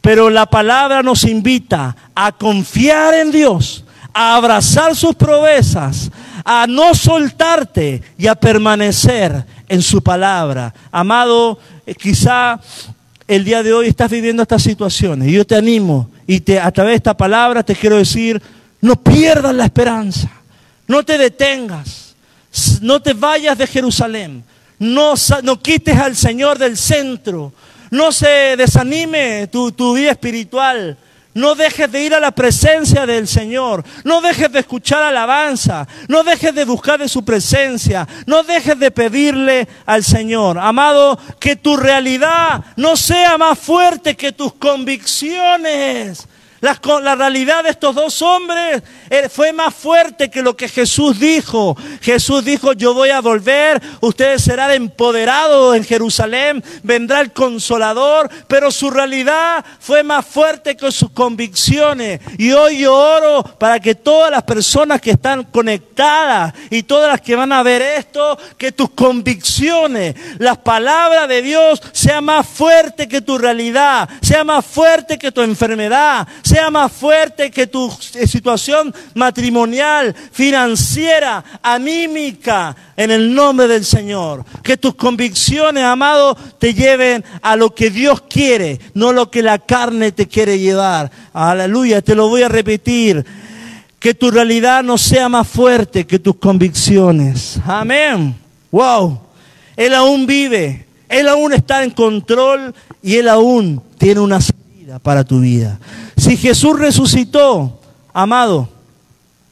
Pero 0.00 0.30
la 0.30 0.46
palabra 0.46 1.02
nos 1.02 1.24
invita 1.24 1.96
a 2.14 2.32
confiar 2.32 3.14
en 3.14 3.30
Dios, 3.30 3.84
a 4.12 4.36
abrazar 4.36 4.94
sus 4.94 5.14
promesas, 5.14 6.10
a 6.44 6.66
no 6.66 6.94
soltarte 6.94 8.02
y 8.16 8.26
a 8.26 8.34
permanecer 8.34 9.44
en 9.68 9.82
su 9.82 10.02
palabra. 10.02 10.72
Amado, 10.90 11.58
eh, 11.86 11.94
quizá 11.94 12.60
el 13.26 13.44
día 13.44 13.62
de 13.62 13.72
hoy 13.72 13.88
estás 13.88 14.10
viviendo 14.10 14.42
estas 14.42 14.62
situaciones 14.62 15.28
y 15.28 15.32
yo 15.32 15.46
te 15.46 15.56
animo 15.56 16.10
y 16.28 16.40
te, 16.40 16.60
a 16.60 16.70
través 16.70 16.92
de 16.92 16.96
esta 16.96 17.16
palabra 17.16 17.62
te 17.62 17.74
quiero 17.74 17.96
decir, 17.96 18.40
no 18.82 19.02
pierdas 19.02 19.54
la 19.54 19.64
esperanza, 19.64 20.30
no 20.86 21.02
te 21.02 21.16
detengas, 21.16 22.14
no 22.82 23.00
te 23.00 23.14
vayas 23.14 23.56
de 23.56 23.66
Jerusalén, 23.66 24.44
no, 24.78 25.14
no 25.42 25.62
quites 25.62 25.96
al 25.96 26.14
Señor 26.14 26.58
del 26.58 26.76
centro, 26.76 27.54
no 27.90 28.12
se 28.12 28.56
desanime 28.58 29.46
tu, 29.46 29.72
tu 29.72 29.94
vida 29.94 30.10
espiritual. 30.10 30.98
No 31.38 31.54
dejes 31.54 31.92
de 31.92 32.02
ir 32.02 32.14
a 32.14 32.18
la 32.18 32.32
presencia 32.32 33.06
del 33.06 33.28
Señor. 33.28 33.84
No 34.02 34.20
dejes 34.20 34.50
de 34.50 34.58
escuchar 34.58 35.04
alabanza. 35.04 35.86
No 36.08 36.24
dejes 36.24 36.52
de 36.52 36.64
buscar 36.64 36.98
de 36.98 37.08
su 37.08 37.24
presencia. 37.24 38.08
No 38.26 38.42
dejes 38.42 38.76
de 38.76 38.90
pedirle 38.90 39.68
al 39.86 40.02
Señor. 40.02 40.58
Amado, 40.58 41.16
que 41.38 41.54
tu 41.54 41.76
realidad 41.76 42.64
no 42.74 42.96
sea 42.96 43.38
más 43.38 43.56
fuerte 43.56 44.16
que 44.16 44.32
tus 44.32 44.52
convicciones. 44.54 46.26
La, 46.60 46.80
la, 47.02 47.14
realidad 47.14 47.62
de 47.62 47.70
estos 47.70 47.94
dos 47.94 48.20
hombres 48.20 48.82
eh, 49.10 49.28
fue 49.28 49.52
más 49.52 49.72
fuerte 49.72 50.28
que 50.28 50.42
lo 50.42 50.56
que 50.56 50.68
Jesús 50.68 51.20
dijo. 51.20 51.76
Jesús 52.00 52.44
dijo, 52.44 52.72
yo 52.72 52.94
voy 52.94 53.10
a 53.10 53.20
volver, 53.20 53.80
ustedes 54.00 54.42
serán 54.42 54.72
empoderados 54.72 55.76
en 55.76 55.84
Jerusalén, 55.84 56.64
vendrá 56.82 57.20
el 57.20 57.32
consolador, 57.32 58.28
pero 58.48 58.72
su 58.72 58.90
realidad 58.90 59.64
fue 59.78 60.02
más 60.02 60.26
fuerte 60.26 60.76
que 60.76 60.90
sus 60.90 61.10
convicciones. 61.10 62.20
Y 62.38 62.50
hoy 62.50 62.78
yo 62.78 62.94
oro 62.94 63.44
para 63.44 63.78
que 63.78 63.94
todas 63.94 64.30
las 64.30 64.42
personas 64.42 65.00
que 65.00 65.12
están 65.12 65.44
conectadas 65.44 66.54
y 66.70 66.82
todas 66.82 67.08
las 67.08 67.20
que 67.20 67.36
van 67.36 67.52
a 67.52 67.62
ver 67.62 67.82
esto, 67.82 68.36
que 68.56 68.72
tus 68.72 68.90
convicciones, 68.90 70.16
las 70.38 70.58
palabras 70.58 71.28
de 71.28 71.40
Dios, 71.40 71.80
sea 71.92 72.20
más 72.20 72.48
fuerte 72.48 73.06
que 73.06 73.20
tu 73.20 73.38
realidad, 73.38 74.08
sea 74.22 74.42
más 74.42 74.66
fuerte 74.66 75.18
que 75.18 75.30
tu 75.30 75.42
enfermedad 75.42 76.26
sea 76.48 76.70
más 76.70 76.90
fuerte 76.90 77.50
que 77.50 77.66
tu 77.66 77.90
situación 77.90 78.94
matrimonial, 79.14 80.14
financiera, 80.32 81.44
anímica, 81.62 82.74
en 82.96 83.10
el 83.10 83.34
nombre 83.34 83.68
del 83.68 83.84
Señor. 83.84 84.44
Que 84.62 84.78
tus 84.78 84.94
convicciones, 84.94 85.84
amado, 85.84 86.34
te 86.58 86.72
lleven 86.72 87.22
a 87.42 87.54
lo 87.54 87.74
que 87.74 87.90
Dios 87.90 88.22
quiere, 88.22 88.80
no 88.94 89.12
lo 89.12 89.30
que 89.30 89.42
la 89.42 89.58
carne 89.58 90.10
te 90.12 90.26
quiere 90.26 90.58
llevar. 90.58 91.10
Aleluya, 91.34 92.00
te 92.00 92.14
lo 92.14 92.28
voy 92.28 92.42
a 92.42 92.48
repetir. 92.48 93.24
Que 93.98 94.14
tu 94.14 94.30
realidad 94.30 94.82
no 94.82 94.96
sea 94.96 95.28
más 95.28 95.46
fuerte 95.46 96.06
que 96.06 96.18
tus 96.18 96.36
convicciones. 96.36 97.60
Amén. 97.66 98.34
Wow. 98.70 99.20
Él 99.76 99.92
aún 99.92 100.26
vive. 100.26 100.86
Él 101.08 101.28
aún 101.28 101.52
está 101.52 101.84
en 101.84 101.90
control 101.90 102.74
y 103.02 103.16
Él 103.16 103.28
aún 103.28 103.82
tiene 103.98 104.20
una 104.20 104.40
para 105.02 105.24
tu 105.24 105.40
vida. 105.40 105.78
Si 106.16 106.36
Jesús 106.36 106.78
resucitó, 106.78 107.78
amado, 108.12 108.68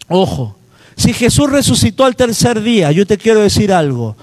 ojo, 0.09 0.57
si 0.96 1.12
Jesús 1.12 1.51
resucitó 1.51 2.05
al 2.05 2.16
tercer 2.16 2.62
día, 2.62 2.90
yo 2.92 3.07
te 3.07 3.18
quiero 3.18 3.40
decir 3.40 3.72
algo, 3.72 4.16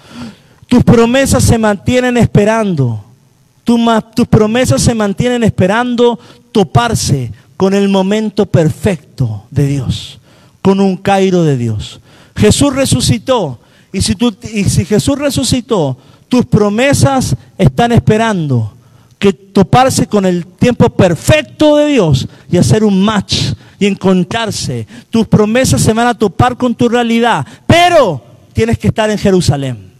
tus 0.67 0.83
promesas 0.83 1.43
se 1.43 1.57
mantienen 1.57 2.17
esperando, 2.17 3.03
tus 3.63 4.27
promesas 4.27 4.81
se 4.81 4.95
mantienen 4.95 5.43
esperando 5.43 6.19
toparse 6.51 7.31
con 7.57 7.73
el 7.73 7.89
momento 7.89 8.45
perfecto 8.45 9.45
de 9.51 9.67
Dios 9.67 10.19
con 10.63 10.79
un 10.79 10.97
Cairo 10.97 11.43
de 11.43 11.57
Dios. 11.57 11.99
Jesús 12.35 12.73
resucitó. 12.73 13.59
Y 13.91 14.01
si 14.01 14.85
Jesús 14.85 15.19
resucitó, 15.19 15.97
tus 16.27 16.47
promesas 16.47 17.35
están 17.59 17.91
esperando 17.91 18.72
que 19.23 19.31
toparse 19.31 20.05
con 20.05 20.25
el 20.25 20.45
tiempo 20.45 20.89
perfecto 20.89 21.77
de 21.77 21.87
Dios 21.87 22.27
y 22.51 22.57
hacer 22.57 22.83
un 22.83 23.01
match 23.01 23.53
y 23.79 23.85
encontrarse. 23.85 24.85
Tus 25.09 25.25
promesas 25.29 25.81
se 25.81 25.93
van 25.93 26.07
a 26.07 26.13
topar 26.13 26.57
con 26.57 26.75
tu 26.75 26.89
realidad, 26.89 27.47
pero 27.65 28.21
tienes 28.51 28.77
que 28.77 28.87
estar 28.87 29.09
en 29.09 29.17
Jerusalén. 29.17 29.93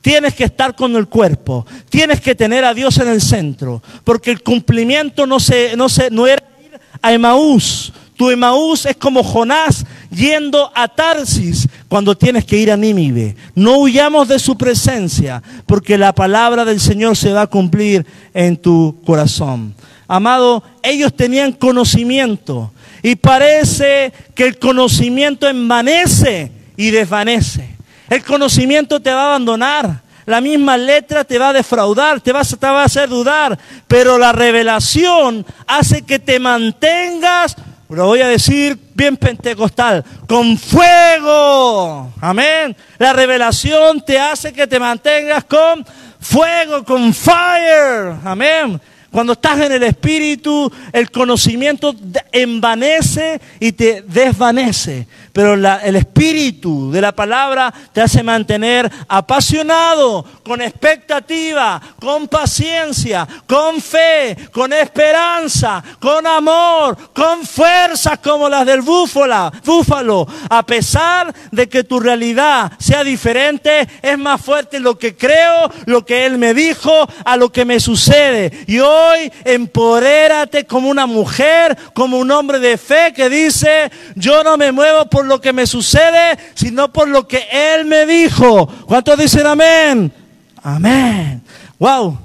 Tienes 0.00 0.32
que 0.32 0.44
estar 0.44 0.76
con 0.76 0.94
el 0.94 1.08
cuerpo, 1.08 1.66
tienes 1.88 2.20
que 2.20 2.36
tener 2.36 2.64
a 2.64 2.72
Dios 2.72 2.98
en 2.98 3.08
el 3.08 3.20
centro, 3.20 3.82
porque 4.04 4.30
el 4.30 4.44
cumplimiento 4.44 5.26
no, 5.26 5.40
se, 5.40 5.76
no, 5.76 5.88
se, 5.88 6.08
no 6.12 6.28
era 6.28 6.44
ir 6.64 6.78
a 7.02 7.12
Emaús, 7.12 7.92
tu 8.18 8.30
Emaús 8.30 8.84
es 8.84 8.96
como 8.96 9.22
Jonás 9.22 9.86
yendo 10.10 10.72
a 10.74 10.88
Tarsis 10.88 11.68
cuando 11.86 12.18
tienes 12.18 12.44
que 12.44 12.56
ir 12.56 12.72
a 12.72 12.76
Nínive. 12.76 13.36
No 13.54 13.78
huyamos 13.78 14.26
de 14.26 14.40
su 14.40 14.58
presencia 14.58 15.40
porque 15.66 15.96
la 15.96 16.12
palabra 16.12 16.64
del 16.64 16.80
Señor 16.80 17.16
se 17.16 17.32
va 17.32 17.42
a 17.42 17.46
cumplir 17.46 18.04
en 18.34 18.56
tu 18.56 19.00
corazón. 19.06 19.72
Amado, 20.08 20.64
ellos 20.82 21.14
tenían 21.14 21.52
conocimiento 21.52 22.72
y 23.04 23.14
parece 23.14 24.12
que 24.34 24.46
el 24.46 24.58
conocimiento 24.58 25.48
envanece 25.48 26.50
y 26.76 26.90
desvanece. 26.90 27.76
El 28.10 28.24
conocimiento 28.24 28.98
te 28.98 29.12
va 29.12 29.22
a 29.22 29.26
abandonar. 29.26 30.02
La 30.26 30.40
misma 30.40 30.76
letra 30.76 31.22
te 31.22 31.38
va 31.38 31.50
a 31.50 31.52
defraudar, 31.52 32.20
te 32.20 32.32
va, 32.32 32.42
te 32.42 32.66
va 32.66 32.82
a 32.82 32.84
hacer 32.84 33.08
dudar. 33.08 33.56
Pero 33.86 34.18
la 34.18 34.32
revelación 34.32 35.46
hace 35.68 36.02
que 36.02 36.18
te 36.18 36.40
mantengas 36.40 37.56
lo 37.96 38.06
voy 38.06 38.20
a 38.20 38.28
decir 38.28 38.78
bien 38.94 39.16
pentecostal, 39.16 40.04
con 40.26 40.58
fuego. 40.58 42.12
Amén. 42.20 42.76
La 42.98 43.12
revelación 43.12 44.04
te 44.04 44.18
hace 44.18 44.52
que 44.52 44.66
te 44.66 44.78
mantengas 44.78 45.44
con 45.44 45.86
fuego, 46.20 46.84
con 46.84 47.14
fire. 47.14 48.14
Amén. 48.24 48.80
Cuando 49.10 49.32
estás 49.32 49.60
en 49.60 49.72
el 49.72 49.82
Espíritu, 49.84 50.70
el 50.92 51.10
conocimiento 51.10 51.94
envanece 52.30 53.40
y 53.58 53.72
te 53.72 54.02
desvanece. 54.02 55.06
Pero 55.38 55.54
el 55.54 55.94
Espíritu 55.94 56.90
de 56.90 57.00
la 57.00 57.12
palabra 57.12 57.72
te 57.92 58.00
hace 58.00 58.24
mantener 58.24 58.90
apasionado, 59.06 60.24
con 60.42 60.60
expectativa, 60.60 61.80
con 62.00 62.26
paciencia, 62.26 63.24
con 63.46 63.80
fe, 63.80 64.36
con 64.50 64.72
esperanza, 64.72 65.80
con 66.00 66.26
amor, 66.26 67.12
con 67.12 67.46
fuerzas 67.46 68.18
como 68.18 68.48
las 68.48 68.66
del 68.66 68.80
búfalo. 68.82 69.52
búfalo. 69.64 70.26
A 70.50 70.66
pesar 70.66 71.32
de 71.52 71.68
que 71.68 71.84
tu 71.84 72.00
realidad 72.00 72.72
sea 72.76 73.04
diferente, 73.04 73.86
es 74.02 74.18
más 74.18 74.40
fuerte 74.40 74.80
lo 74.80 74.98
que 74.98 75.16
creo, 75.16 75.70
lo 75.86 76.04
que 76.04 76.26
Él 76.26 76.36
me 76.36 76.52
dijo, 76.52 76.90
a 77.24 77.36
lo 77.36 77.52
que 77.52 77.64
me 77.64 77.78
sucede. 77.78 78.64
Y 78.66 78.80
hoy 78.80 79.30
empodérate 79.44 80.66
como 80.66 80.88
una 80.88 81.06
mujer, 81.06 81.78
como 81.94 82.18
un 82.18 82.28
hombre 82.32 82.58
de 82.58 82.76
fe 82.76 83.12
que 83.14 83.28
dice, 83.28 83.88
yo 84.16 84.42
no 84.42 84.56
me 84.56 84.72
muevo 84.72 85.06
por 85.08 85.27
lo 85.28 85.40
que 85.40 85.52
me 85.52 85.66
sucede, 85.66 86.38
sino 86.54 86.92
por 86.92 87.08
lo 87.08 87.28
que 87.28 87.46
Él 87.52 87.84
me 87.84 88.06
dijo. 88.06 88.66
¿Cuántos 88.86 89.18
dicen 89.18 89.46
amén? 89.46 90.12
Amén. 90.62 91.42
Wow. 91.78 92.18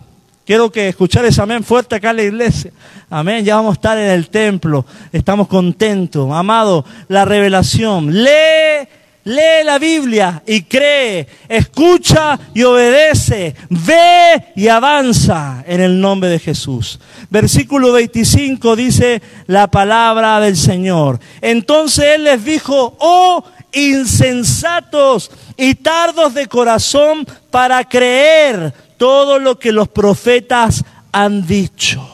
Quiero 0.45 0.71
que 0.71 0.89
escuchar 0.89 1.23
ese 1.25 1.41
amén 1.41 1.63
fuerte 1.63 1.95
acá 1.95 2.09
en 2.09 2.15
la 2.17 2.23
iglesia. 2.23 2.71
Amén. 3.09 3.45
Ya 3.45 3.55
vamos 3.55 3.71
a 3.71 3.73
estar 3.75 3.97
en 3.97 4.09
el 4.09 4.29
templo. 4.29 4.85
Estamos 5.11 5.47
contentos. 5.47 6.31
Amado, 6.31 6.83
la 7.07 7.23
revelación. 7.23 8.23
Lee 8.23 8.87
Lee 9.25 9.63
la 9.63 9.79
Biblia 9.79 10.43
y 10.45 10.63
cree, 10.63 11.25
escucha 11.47 12.37
y 12.53 12.63
obedece, 12.63 13.55
ve 13.69 14.51
y 14.55 14.67
avanza 14.67 15.63
en 15.65 15.79
el 15.79 16.01
nombre 16.01 16.29
de 16.29 16.39
Jesús. 16.39 16.99
Versículo 17.29 17.93
25 17.93 18.75
dice 18.75 19.21
la 19.47 19.67
palabra 19.67 20.41
del 20.41 20.57
Señor. 20.57 21.21
Entonces 21.39 22.05
Él 22.15 22.25
les 22.25 22.43
dijo, 22.43 22.97
oh 22.99 23.45
insensatos 23.71 25.31
y 25.57 25.75
tardos 25.75 26.33
de 26.33 26.47
corazón 26.47 27.25
para 27.49 27.87
creer 27.87 28.73
todo 28.97 29.39
lo 29.39 29.57
que 29.57 29.71
los 29.71 29.87
profetas 29.87 30.83
han 31.13 31.47
dicho. 31.47 32.05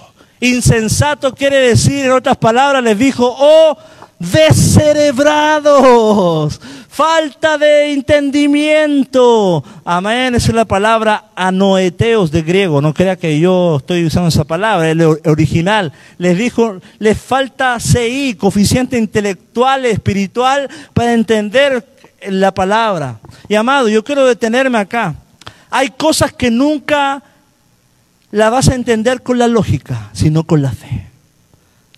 Insensato 0.41 1.33
quiere 1.33 1.57
decir, 1.57 2.05
en 2.05 2.11
otras 2.11 2.37
palabras, 2.37 2.83
les 2.83 2.97
dijo, 2.97 3.35
oh 3.37 3.77
descerebrados 4.19 6.61
falta 6.99 7.57
de 7.57 7.93
entendimiento. 7.93 9.63
Amén, 9.85 10.35
esa 10.35 10.49
es 10.49 10.53
la 10.53 10.65
palabra 10.65 11.31
anoeteos 11.33 12.29
de 12.29 12.41
griego. 12.41 12.81
No 12.81 12.93
crea 12.93 13.15
que 13.15 13.39
yo 13.39 13.77
estoy 13.77 14.03
usando 14.03 14.27
esa 14.27 14.43
palabra, 14.43 14.89
el 14.91 15.01
original. 15.01 15.93
Les 16.17 16.37
dijo, 16.37 16.81
les 16.97 17.17
falta 17.17 17.79
CI, 17.79 18.35
coeficiente 18.37 18.97
intelectual, 18.97 19.85
espiritual, 19.85 20.69
para 20.93 21.13
entender 21.13 21.87
la 22.27 22.53
palabra. 22.53 23.21
Y 23.47 23.55
amado, 23.55 23.87
yo 23.87 24.03
quiero 24.03 24.25
detenerme 24.25 24.77
acá. 24.77 25.15
Hay 25.69 25.91
cosas 25.91 26.33
que 26.33 26.51
nunca 26.51 27.23
la 28.31 28.49
vas 28.49 28.67
a 28.67 28.75
entender 28.75 29.23
con 29.23 29.39
la 29.39 29.47
lógica, 29.47 30.09
sino 30.11 30.43
con 30.43 30.61
la 30.61 30.73
fe. 30.73 31.07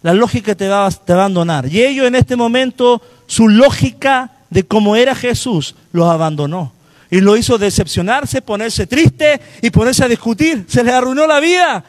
La 0.04 0.14
lógica 0.14 0.54
te 0.54 0.68
va, 0.68 0.92
te 0.92 1.14
va 1.14 1.22
a 1.22 1.26
abandonar. 1.26 1.66
Y 1.66 1.82
ellos 1.82 2.06
en 2.06 2.14
este 2.14 2.36
momento, 2.36 3.02
su 3.26 3.50
lógica 3.50 4.30
de 4.52 4.64
cómo 4.64 4.96
era 4.96 5.16
Jesús, 5.16 5.76
los 5.92 6.08
abandonó. 6.08 6.74
Y 7.10 7.20
lo 7.22 7.36
hizo 7.36 7.58
decepcionarse, 7.58 8.42
ponerse 8.42 8.86
triste 8.86 9.42
y 9.62 9.72
ponerse 9.72 10.04
a 10.04 10.08
discutir. 10.08 10.66
Se 10.68 10.84
les 10.84 10.94
arruinó 10.94 11.26
la 11.26 11.40
vida. 11.40 11.84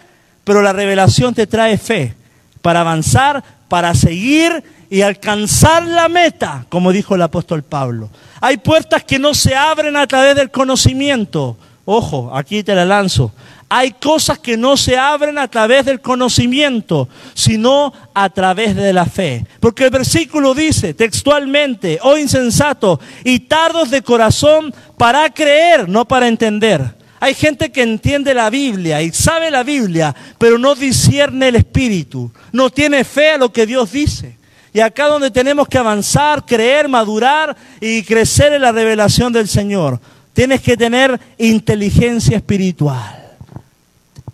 Pero 0.45 0.63
la 0.63 0.73
revelación 0.73 1.35
te 1.35 1.47
trae 1.47 1.77
fe 1.77 2.15
para 2.63 2.81
avanzar, 2.81 3.45
para 3.69 3.95
seguir 3.95 4.65
y 4.91 5.03
alcanzar 5.03 5.85
la 5.85 6.09
meta, 6.09 6.67
como 6.69 6.93
dijo 6.93 7.15
el 7.15 7.23
apóstol 7.23 7.63
Pablo. 7.63 8.11
Hay 8.41 8.57
puertas 8.59 9.05
que 9.05 9.19
no 9.19 9.35
se 9.35 9.55
abren 9.55 9.97
a 9.97 10.07
través 10.07 10.35
del 10.35 10.51
conocimiento. 10.51 11.57
Ojo, 11.85 12.31
aquí 12.35 12.63
te 12.63 12.75
la 12.75 12.85
lanzo. 12.85 13.33
Hay 13.69 13.93
cosas 13.93 14.39
que 14.39 14.57
no 14.57 14.77
se 14.77 14.99
abren 14.99 15.39
a 15.39 15.49
través 15.49 15.87
del 15.87 16.01
conocimiento, 16.01 17.09
sino 17.33 17.93
a 18.13 18.29
través 18.29 18.77
de 18.77 18.93
la 18.93 19.07
fe. 19.07 19.47
Porque 19.61 19.85
el 19.85 19.91
versículo 19.91 20.55
dice 20.55 20.93
textualmente, 20.93 21.99
oh 22.03 22.19
insensato, 22.19 23.01
y 23.25 23.41
tardos 23.41 23.91
de 23.91 24.03
corazón 24.03 24.75
para 24.99 25.31
creer, 25.31 25.89
no 25.89 26.07
para 26.07 26.29
entender. 26.29 26.97
Hay 27.19 27.35
gente 27.35 27.73
que 27.73 27.83
entiende 27.83 28.35
la 28.35 28.51
Biblia 28.51 29.01
y 29.01 29.13
sabe 29.13 29.51
la 29.51 29.63
Biblia, 29.63 30.15
pero 30.39 30.59
no 30.59 30.75
discierne 30.75 31.49
el 31.49 31.57
Espíritu, 31.57 32.31
no 32.53 32.69
tiene 32.69 33.05
fe 33.05 33.31
a 33.31 33.39
lo 33.39 33.53
que 33.53 33.65
Dios 33.65 33.93
dice. 33.93 34.37
Y 34.75 34.81
acá 34.81 35.07
donde 35.07 35.31
tenemos 35.31 35.69
que 35.69 35.79
avanzar, 35.79 36.45
creer, 36.45 36.89
madurar 36.89 37.57
y 37.81 38.03
crecer 38.03 38.53
en 38.55 38.63
la 38.63 38.73
revelación 38.73 39.33
del 39.33 39.47
Señor, 39.47 40.01
tienes 40.33 40.61
que 40.61 40.77
tener 40.77 41.21
inteligencia 41.39 42.37
espiritual. 42.37 43.19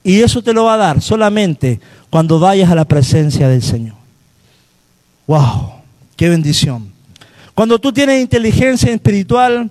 Y 0.03 0.21
eso 0.21 0.43
te 0.43 0.53
lo 0.53 0.65
va 0.65 0.75
a 0.75 0.79
dar 0.79 1.03
solamente 1.03 1.81
cuando 2.11 2.39
vayas 2.39 2.71
a 2.71 2.75
la 2.75 2.85
presencia 2.85 3.49
del 3.49 3.63
Señor. 3.63 3.97
¡Wow! 5.27 5.73
¡Qué 6.17 6.29
bendición! 6.29 6.93
Cuando 7.55 7.79
tú 7.79 7.93
tienes 7.93 8.21
inteligencia 8.21 8.93
espiritual, 8.93 9.71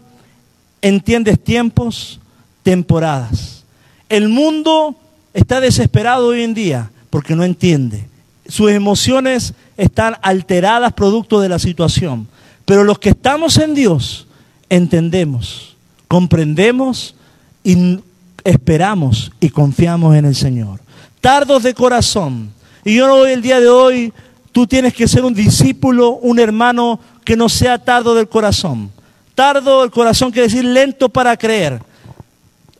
entiendes 0.81 1.41
tiempos, 1.41 2.19
temporadas. 2.61 3.63
El 4.09 4.27
mundo 4.29 4.95
está 5.33 5.61
desesperado 5.61 6.27
hoy 6.27 6.43
en 6.43 6.53
día 6.53 6.91
porque 7.09 7.35
no 7.35 7.43
entiende. 7.43 8.07
Sus 8.47 8.71
emociones 8.71 9.53
están 9.77 10.17
alteradas 10.21 10.93
producto 10.93 11.39
de 11.39 11.49
la 11.49 11.59
situación. 11.59 12.27
Pero 12.65 12.83
los 12.83 12.99
que 12.99 13.09
estamos 13.09 13.57
en 13.57 13.73
Dios 13.73 14.27
entendemos, 14.69 15.76
comprendemos 16.07 17.15
y 17.63 17.99
esperamos 18.43 19.31
y 19.39 19.49
confiamos 19.49 20.15
en 20.15 20.25
el 20.25 20.35
Señor. 20.35 20.79
Tardos 21.21 21.63
de 21.63 21.73
corazón. 21.73 22.51
Y 22.85 22.95
yo 22.95 23.13
hoy, 23.13 23.31
el 23.31 23.41
día 23.41 23.59
de 23.59 23.67
hoy, 23.67 24.13
tú 24.51 24.65
tienes 24.65 24.93
que 24.93 25.07
ser 25.07 25.25
un 25.25 25.33
discípulo, 25.33 26.11
un 26.11 26.39
hermano 26.39 26.99
que 27.25 27.35
no 27.35 27.49
sea 27.49 27.83
tardo 27.83 28.15
del 28.15 28.29
corazón. 28.29 28.91
Tardo 29.35 29.81
del 29.81 29.91
corazón 29.91 30.31
quiere 30.31 30.47
decir 30.47 30.63
lento 30.63 31.09
para 31.09 31.35
creer. 31.35 31.81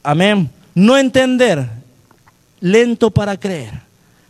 Amén. 0.02 0.50
No 0.74 0.98
entender, 0.98 1.70
lento 2.62 3.12
para 3.12 3.38
creer. 3.38 3.82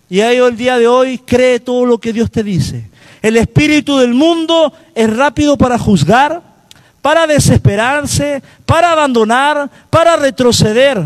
Y 0.09 0.21
ahí 0.21 0.37
el 0.37 0.57
día 0.57 0.77
de 0.77 0.87
hoy 0.87 1.19
cree 1.19 1.59
todo 1.59 1.85
lo 1.85 1.99
que 1.99 2.13
Dios 2.13 2.31
te 2.31 2.43
dice. 2.43 2.89
El 3.21 3.37
espíritu 3.37 3.97
del 3.97 4.13
mundo 4.13 4.73
es 4.95 5.15
rápido 5.15 5.57
para 5.57 5.77
juzgar, 5.77 6.41
para 7.07 7.25
desesperarse, 7.25 8.43
para 8.65 8.91
abandonar, 8.91 9.69
para 9.89 10.17
retroceder. 10.17 11.01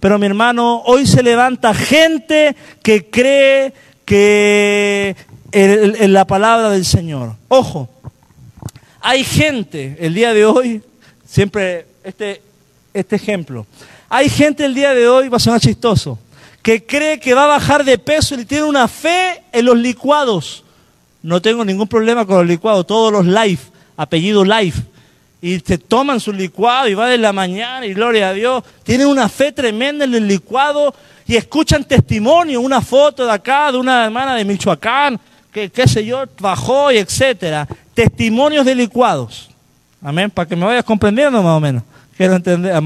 Pero 0.00 0.18
mi 0.18 0.26
hermano, 0.26 0.82
hoy 0.84 1.06
se 1.06 1.22
levanta 1.22 1.72
gente 1.72 2.56
que 2.82 3.08
cree 3.08 3.72
que 4.04 5.14
en 5.52 6.12
la 6.12 6.26
palabra 6.26 6.70
del 6.70 6.84
Señor. 6.84 7.36
Ojo, 7.46 7.88
Hay 9.00 9.22
gente 9.22 9.96
el 10.00 10.12
día 10.14 10.34
de 10.34 10.44
hoy, 10.44 10.82
siempre 11.24 11.86
este, 12.02 12.42
este 12.92 13.14
ejemplo, 13.14 13.64
hay 14.08 14.28
gente 14.28 14.64
el 14.64 14.74
día 14.74 14.92
de 14.92 15.06
hoy, 15.06 15.28
va 15.28 15.36
a 15.36 15.38
sonar 15.38 15.60
chistoso, 15.60 16.18
que 16.62 16.84
cree 16.84 17.20
que 17.20 17.32
va 17.32 17.44
a 17.44 17.58
bajar 17.58 17.84
de 17.84 17.96
peso 17.96 18.34
y 18.34 18.44
tiene 18.44 18.64
una 18.64 18.88
fe 18.88 19.40
en 19.52 19.66
los 19.66 19.76
licuados. 19.76 20.64
No 21.22 21.40
tengo 21.40 21.64
ningún 21.64 21.86
problema 21.86 22.26
con 22.26 22.38
los 22.38 22.46
licuados, 22.48 22.88
todos 22.88 23.12
los 23.12 23.24
life, 23.24 23.70
apellido 23.96 24.44
life. 24.44 24.82
Y 25.44 25.60
se 25.60 25.76
toman 25.76 26.20
su 26.20 26.32
licuado 26.32 26.88
y 26.88 26.94
va 26.94 27.06
de 27.06 27.18
la 27.18 27.30
mañana 27.30 27.84
y 27.84 27.92
gloria 27.92 28.30
a 28.30 28.32
Dios. 28.32 28.64
Tienen 28.82 29.08
una 29.08 29.28
fe 29.28 29.52
tremenda 29.52 30.06
en 30.06 30.14
el 30.14 30.26
licuado 30.26 30.94
y 31.26 31.36
escuchan 31.36 31.84
testimonio, 31.84 32.62
una 32.62 32.80
foto 32.80 33.26
de 33.26 33.32
acá, 33.32 33.70
de 33.70 33.76
una 33.76 34.06
hermana 34.06 34.36
de 34.36 34.44
Michoacán, 34.46 35.20
que 35.52 35.68
qué 35.68 35.86
sé 35.86 36.02
yo, 36.02 36.24
bajó 36.40 36.90
y 36.90 36.96
etcétera. 36.96 37.68
Testimonios 37.92 38.64
de 38.64 38.74
licuados. 38.74 39.50
Amén, 40.02 40.30
para 40.30 40.48
que 40.48 40.56
me 40.56 40.64
vayas 40.64 40.82
comprendiendo 40.82 41.42
más 41.42 41.58
o 41.58 41.60
menos. 41.60 41.82
Quiero 42.16 42.36
entender. 42.36 42.82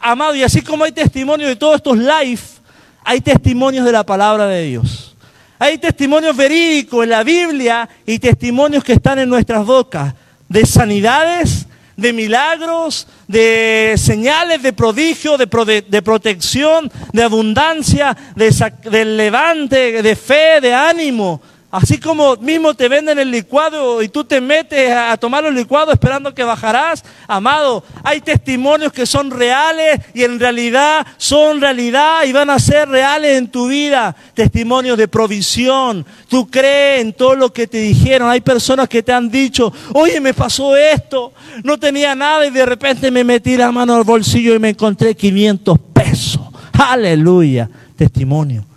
Amado, 0.00 0.36
y 0.36 0.44
así 0.44 0.62
como 0.62 0.84
hay 0.84 0.92
testimonio 0.92 1.48
de 1.48 1.56
todos 1.56 1.74
estos 1.74 1.98
life, 1.98 2.60
hay 3.02 3.20
testimonios 3.20 3.84
de 3.84 3.90
la 3.90 4.06
palabra 4.06 4.46
de 4.46 4.62
Dios. 4.62 5.16
Hay 5.58 5.76
testimonios 5.78 6.36
verídicos 6.36 7.02
en 7.02 7.10
la 7.10 7.24
Biblia 7.24 7.88
y 8.06 8.20
testimonios 8.20 8.84
que 8.84 8.92
están 8.92 9.18
en 9.18 9.28
nuestras 9.28 9.66
bocas 9.66 10.14
de 10.48 10.64
sanidades, 10.64 11.66
de 12.00 12.12
milagros, 12.12 13.06
de 13.28 13.94
señales 13.96 14.62
de 14.62 14.72
prodigio, 14.72 15.36
de, 15.36 15.46
de 15.88 16.02
protección, 16.02 16.90
de 17.12 17.22
abundancia, 17.22 18.16
de, 18.34 18.50
de 18.90 19.04
levante, 19.04 20.02
de 20.02 20.16
fe, 20.16 20.60
de 20.60 20.74
ánimo, 20.74 21.40
Así 21.70 21.98
como 21.98 22.34
mismo 22.36 22.74
te 22.74 22.88
venden 22.88 23.20
el 23.20 23.30
licuado 23.30 24.02
y 24.02 24.08
tú 24.08 24.24
te 24.24 24.40
metes 24.40 24.92
a 24.92 25.16
tomar 25.16 25.44
el 25.44 25.54
licuado 25.54 25.92
esperando 25.92 26.34
que 26.34 26.42
bajarás, 26.42 27.04
amado, 27.28 27.84
hay 28.02 28.20
testimonios 28.20 28.92
que 28.92 29.06
son 29.06 29.30
reales 29.30 30.00
y 30.12 30.24
en 30.24 30.40
realidad 30.40 31.06
son 31.16 31.60
realidad 31.60 32.24
y 32.26 32.32
van 32.32 32.50
a 32.50 32.58
ser 32.58 32.88
reales 32.88 33.38
en 33.38 33.46
tu 33.46 33.68
vida. 33.68 34.16
Testimonios 34.34 34.98
de 34.98 35.06
provisión. 35.06 36.04
Tú 36.28 36.50
crees 36.50 37.02
en 37.02 37.12
todo 37.12 37.36
lo 37.36 37.52
que 37.52 37.68
te 37.68 37.78
dijeron. 37.78 38.28
Hay 38.28 38.40
personas 38.40 38.88
que 38.88 39.04
te 39.04 39.12
han 39.12 39.30
dicho, 39.30 39.72
oye, 39.92 40.20
me 40.20 40.34
pasó 40.34 40.76
esto, 40.76 41.32
no 41.62 41.78
tenía 41.78 42.16
nada 42.16 42.46
y 42.46 42.50
de 42.50 42.66
repente 42.66 43.12
me 43.12 43.22
metí 43.22 43.56
la 43.56 43.70
mano 43.70 43.94
al 43.94 44.02
bolsillo 44.02 44.56
y 44.56 44.58
me 44.58 44.70
encontré 44.70 45.14
500 45.14 45.78
pesos. 45.92 46.42
Aleluya. 46.72 47.70
Testimonio. 47.94 48.69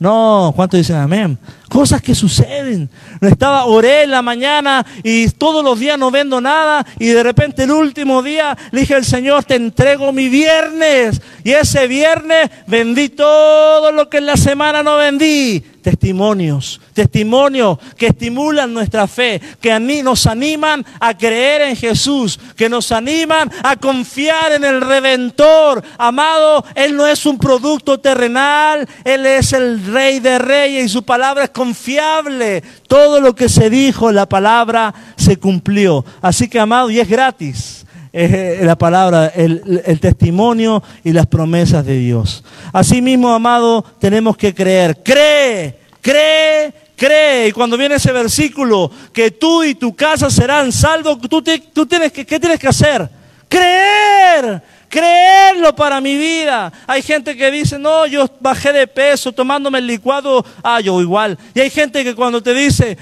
No, 0.00 0.54
¿cuántos 0.56 0.78
dicen 0.78 0.96
amén? 0.96 1.38
Cosas 1.68 2.00
que 2.00 2.14
suceden. 2.14 2.88
No 3.20 3.28
estaba, 3.28 3.66
oré 3.66 4.04
en 4.04 4.10
la 4.10 4.22
mañana 4.22 4.84
y 5.04 5.28
todos 5.28 5.62
los 5.62 5.78
días 5.78 5.98
no 5.98 6.10
vendo 6.10 6.40
nada 6.40 6.86
y 6.98 7.08
de 7.08 7.22
repente 7.22 7.64
el 7.64 7.70
último 7.70 8.22
día 8.22 8.56
le 8.70 8.80
dije 8.80 8.94
al 8.94 9.04
Señor, 9.04 9.44
te 9.44 9.56
entrego 9.56 10.10
mi 10.10 10.30
viernes. 10.30 11.20
Y 11.44 11.50
ese 11.50 11.86
viernes 11.86 12.48
vendí 12.66 13.10
todo 13.10 13.92
lo 13.92 14.08
que 14.08 14.16
en 14.16 14.26
la 14.26 14.38
semana 14.38 14.82
no 14.82 14.96
vendí 14.96 15.62
testimonios, 15.82 16.80
testimonios 16.92 17.78
que 17.96 18.08
estimulan 18.08 18.72
nuestra 18.72 19.06
fe, 19.06 19.40
que 19.60 19.78
nos 19.80 20.26
animan 20.26 20.84
a 21.00 21.16
creer 21.16 21.62
en 21.62 21.76
Jesús, 21.76 22.38
que 22.56 22.68
nos 22.68 22.92
animan 22.92 23.50
a 23.62 23.76
confiar 23.76 24.52
en 24.52 24.64
el 24.64 24.80
Redentor. 24.80 25.82
Amado, 25.98 26.64
Él 26.74 26.96
no 26.96 27.06
es 27.06 27.26
un 27.26 27.38
producto 27.38 27.98
terrenal, 27.98 28.88
Él 29.04 29.26
es 29.26 29.52
el 29.52 29.84
Rey 29.86 30.20
de 30.20 30.38
Reyes 30.38 30.86
y 30.86 30.88
su 30.88 31.02
palabra 31.02 31.44
es 31.44 31.50
confiable. 31.50 32.62
Todo 32.86 33.20
lo 33.20 33.34
que 33.34 33.48
se 33.48 33.70
dijo 33.70 34.12
la 34.12 34.28
palabra 34.28 34.94
se 35.16 35.38
cumplió. 35.38 36.04
Así 36.20 36.48
que, 36.48 36.58
amado, 36.58 36.90
y 36.90 37.00
es 37.00 37.08
gratis 37.08 37.86
es 38.12 38.32
eh, 38.32 38.60
la 38.62 38.76
palabra, 38.76 39.26
el, 39.28 40.00
testimonio 40.00 40.82
y 41.04 41.12
las 41.12 41.26
promesas 41.26 41.84
de 41.84 41.96
Dios. 41.98 42.44
Asimismo, 42.72 43.32
amado, 43.32 43.84
tenemos 44.00 44.36
que 44.36 44.54
creer. 44.54 44.98
Cree, 45.02 45.78
cree, 46.00 46.72
cree. 46.96 47.48
Y 47.48 47.52
cuando 47.52 47.76
viene 47.76 47.96
ese 47.96 48.12
versículo, 48.12 48.90
que 49.12 49.30
tú 49.30 49.62
y 49.62 49.74
tu 49.74 49.94
casa 49.94 50.28
serán 50.28 50.72
salvos, 50.72 51.18
tú, 51.28 51.42
tú 51.72 51.86
tienes 51.86 52.12
que, 52.12 52.26
¿qué 52.26 52.40
tienes 52.40 52.58
que 52.58 52.68
hacer? 52.68 53.08
Creer. 53.48 54.62
Creerlo 54.88 55.72
para 55.76 56.00
mi 56.00 56.16
vida. 56.16 56.72
Hay 56.88 57.02
gente 57.02 57.36
que 57.36 57.48
dice, 57.52 57.78
no, 57.78 58.06
yo 58.06 58.28
bajé 58.40 58.72
de 58.72 58.88
peso 58.88 59.30
tomándome 59.30 59.78
el 59.78 59.86
licuado. 59.86 60.44
Ah, 60.64 60.80
yo 60.80 61.00
igual. 61.00 61.38
Y 61.54 61.60
hay 61.60 61.70
gente 61.70 62.02
que 62.02 62.16
cuando 62.16 62.42
te 62.42 62.52
dice, 62.52 62.98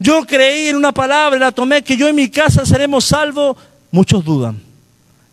yo 0.00 0.26
creí 0.26 0.68
en 0.68 0.76
una 0.76 0.90
palabra, 0.90 1.38
la 1.38 1.52
tomé, 1.52 1.82
que 1.82 1.96
yo 1.96 2.08
en 2.08 2.16
mi 2.16 2.28
casa 2.28 2.66
seremos 2.66 3.04
salvos, 3.04 3.56
Muchos 3.94 4.24
dudan 4.24 4.60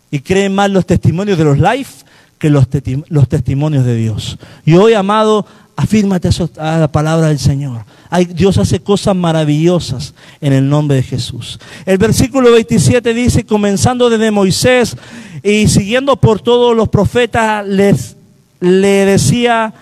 y 0.08 0.20
creen 0.20 0.54
más 0.54 0.70
los 0.70 0.86
testimonios 0.86 1.36
de 1.36 1.42
los 1.42 1.58
life 1.58 2.04
que 2.38 2.48
los, 2.48 2.68
los 3.08 3.28
testimonios 3.28 3.84
de 3.84 3.96
Dios. 3.96 4.38
Y 4.64 4.74
hoy, 4.74 4.94
amado, 4.94 5.44
afírmate 5.74 6.28
a 6.58 6.78
la 6.78 6.86
palabra 6.86 7.26
del 7.26 7.40
Señor. 7.40 7.84
Dios 8.28 8.58
hace 8.58 8.78
cosas 8.78 9.16
maravillosas 9.16 10.14
en 10.40 10.52
el 10.52 10.68
nombre 10.68 10.98
de 10.98 11.02
Jesús. 11.02 11.58
El 11.84 11.98
versículo 11.98 12.52
27 12.52 13.12
dice, 13.12 13.44
comenzando 13.44 14.08
desde 14.08 14.30
Moisés 14.30 14.96
y 15.42 15.66
siguiendo 15.66 16.14
por 16.14 16.40
todos 16.40 16.76
los 16.76 16.88
profetas, 16.88 17.66
les 17.66 18.14
le 18.60 19.06
decía, 19.06 19.74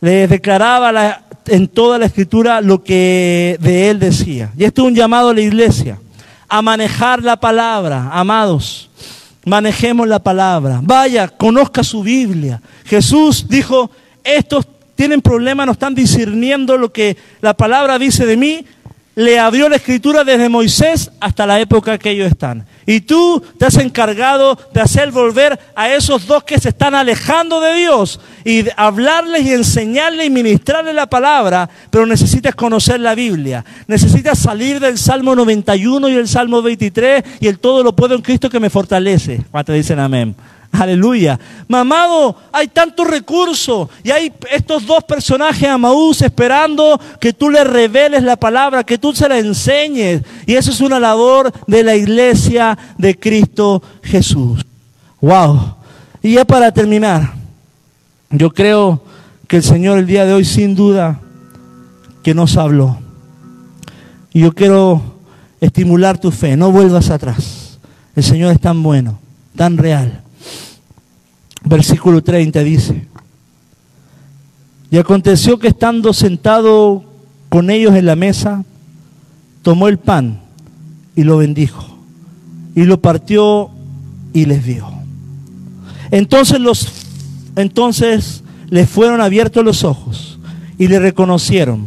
le 0.00 0.28
declaraba 0.28 1.24
en 1.48 1.66
toda 1.66 1.98
la 1.98 2.06
escritura 2.06 2.60
lo 2.60 2.84
que 2.84 3.58
de 3.60 3.90
él 3.90 3.98
decía. 3.98 4.52
Y 4.56 4.62
esto 4.62 4.82
es 4.82 4.88
un 4.88 4.94
llamado 4.94 5.30
a 5.30 5.34
la 5.34 5.40
iglesia 5.40 5.98
a 6.52 6.60
manejar 6.60 7.22
la 7.22 7.40
palabra, 7.40 8.10
amados. 8.12 8.90
Manejemos 9.46 10.06
la 10.06 10.18
palabra. 10.18 10.80
Vaya, 10.82 11.26
conozca 11.26 11.82
su 11.82 12.02
Biblia. 12.02 12.60
Jesús 12.84 13.48
dijo, 13.48 13.90
estos 14.22 14.66
tienen 14.94 15.22
problemas, 15.22 15.64
no 15.64 15.72
están 15.72 15.94
discerniendo 15.94 16.76
lo 16.76 16.92
que 16.92 17.16
la 17.40 17.54
palabra 17.54 17.98
dice 17.98 18.26
de 18.26 18.36
mí. 18.36 18.66
Le 19.14 19.38
abrió 19.38 19.68
la 19.68 19.76
escritura 19.76 20.24
desde 20.24 20.48
Moisés 20.48 21.10
hasta 21.20 21.46
la 21.46 21.60
época 21.60 21.98
que 21.98 22.10
ellos 22.10 22.28
están. 22.28 22.64
Y 22.86 23.02
tú 23.02 23.42
te 23.58 23.66
has 23.66 23.76
encargado 23.76 24.58
de 24.72 24.80
hacer 24.80 25.10
volver 25.10 25.58
a 25.76 25.92
esos 25.92 26.26
dos 26.26 26.44
que 26.44 26.58
se 26.58 26.70
están 26.70 26.94
alejando 26.94 27.60
de 27.60 27.74
Dios 27.74 28.20
y 28.44 28.64
hablarles 28.76 29.44
y 29.44 29.52
enseñarles 29.52 30.26
y 30.26 30.30
ministrarles 30.30 30.94
la 30.94 31.08
palabra, 31.08 31.68
pero 31.90 32.06
necesitas 32.06 32.54
conocer 32.54 33.00
la 33.00 33.14
Biblia. 33.14 33.64
Necesitas 33.86 34.38
salir 34.38 34.80
del 34.80 34.96
Salmo 34.96 35.36
91 35.36 36.08
y 36.08 36.14
el 36.14 36.26
Salmo 36.26 36.62
23 36.62 37.22
y 37.40 37.48
el 37.48 37.58
todo 37.58 37.82
lo 37.82 37.94
puedo 37.94 38.14
en 38.14 38.22
Cristo 38.22 38.48
que 38.48 38.60
me 38.60 38.70
fortalece. 38.70 39.42
¿Cuántos 39.50 39.74
dicen 39.74 39.98
amén? 39.98 40.34
Aleluya. 40.72 41.38
Mamado, 41.68 42.34
hay 42.50 42.66
tantos 42.68 43.06
recursos 43.06 43.88
y 44.02 44.10
hay 44.10 44.32
estos 44.50 44.86
dos 44.86 45.04
personajes 45.04 45.68
Amaús 45.68 46.22
esperando 46.22 46.98
que 47.20 47.34
tú 47.34 47.50
le 47.50 47.62
reveles 47.62 48.22
la 48.22 48.36
palabra, 48.36 48.82
que 48.82 48.96
tú 48.96 49.12
se 49.12 49.28
la 49.28 49.38
enseñes. 49.38 50.22
Y 50.46 50.54
eso 50.54 50.70
es 50.70 50.80
una 50.80 50.98
labor 50.98 51.52
de 51.66 51.84
la 51.84 51.94
iglesia 51.94 52.76
de 52.96 53.18
Cristo 53.18 53.82
Jesús. 54.02 54.64
Wow. 55.20 55.76
Y 56.22 56.34
ya 56.34 56.46
para 56.46 56.72
terminar, 56.72 57.34
yo 58.30 58.50
creo 58.50 59.02
que 59.46 59.58
el 59.58 59.62
Señor 59.62 59.98
el 59.98 60.06
día 60.06 60.24
de 60.24 60.32
hoy 60.32 60.46
sin 60.46 60.74
duda 60.74 61.20
que 62.22 62.34
nos 62.34 62.56
habló. 62.56 62.98
Y 64.32 64.40
yo 64.40 64.52
quiero 64.52 65.02
estimular 65.60 66.16
tu 66.16 66.30
fe, 66.30 66.56
no 66.56 66.72
vuelvas 66.72 67.10
atrás. 67.10 67.78
El 68.16 68.22
Señor 68.24 68.52
es 68.52 68.60
tan 68.60 68.82
bueno, 68.82 69.18
tan 69.54 69.76
real. 69.76 70.22
Versículo 71.64 72.22
30 72.22 72.62
dice, 72.64 73.06
y 74.90 74.98
aconteció 74.98 75.58
que 75.58 75.68
estando 75.68 76.12
sentado 76.12 77.04
con 77.48 77.70
ellos 77.70 77.94
en 77.94 78.06
la 78.06 78.16
mesa, 78.16 78.64
tomó 79.62 79.88
el 79.88 79.98
pan 79.98 80.40
y 81.16 81.22
lo 81.22 81.38
bendijo, 81.38 81.96
y 82.74 82.84
lo 82.84 83.00
partió 83.00 83.70
y 84.32 84.44
les 84.44 84.64
dio. 84.64 84.90
Entonces 86.10 86.60
los 86.60 87.02
entonces 87.56 88.42
les 88.68 88.88
fueron 88.88 89.20
abiertos 89.20 89.64
los 89.64 89.84
ojos 89.84 90.38
y 90.78 90.88
le 90.88 90.98
reconocieron, 90.98 91.86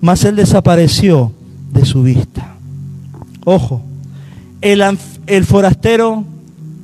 mas 0.00 0.24
él 0.24 0.36
desapareció 0.36 1.32
de 1.72 1.84
su 1.86 2.02
vista. 2.02 2.54
Ojo, 3.44 3.82
el, 4.60 4.82
el 5.26 5.44
forastero 5.44 6.24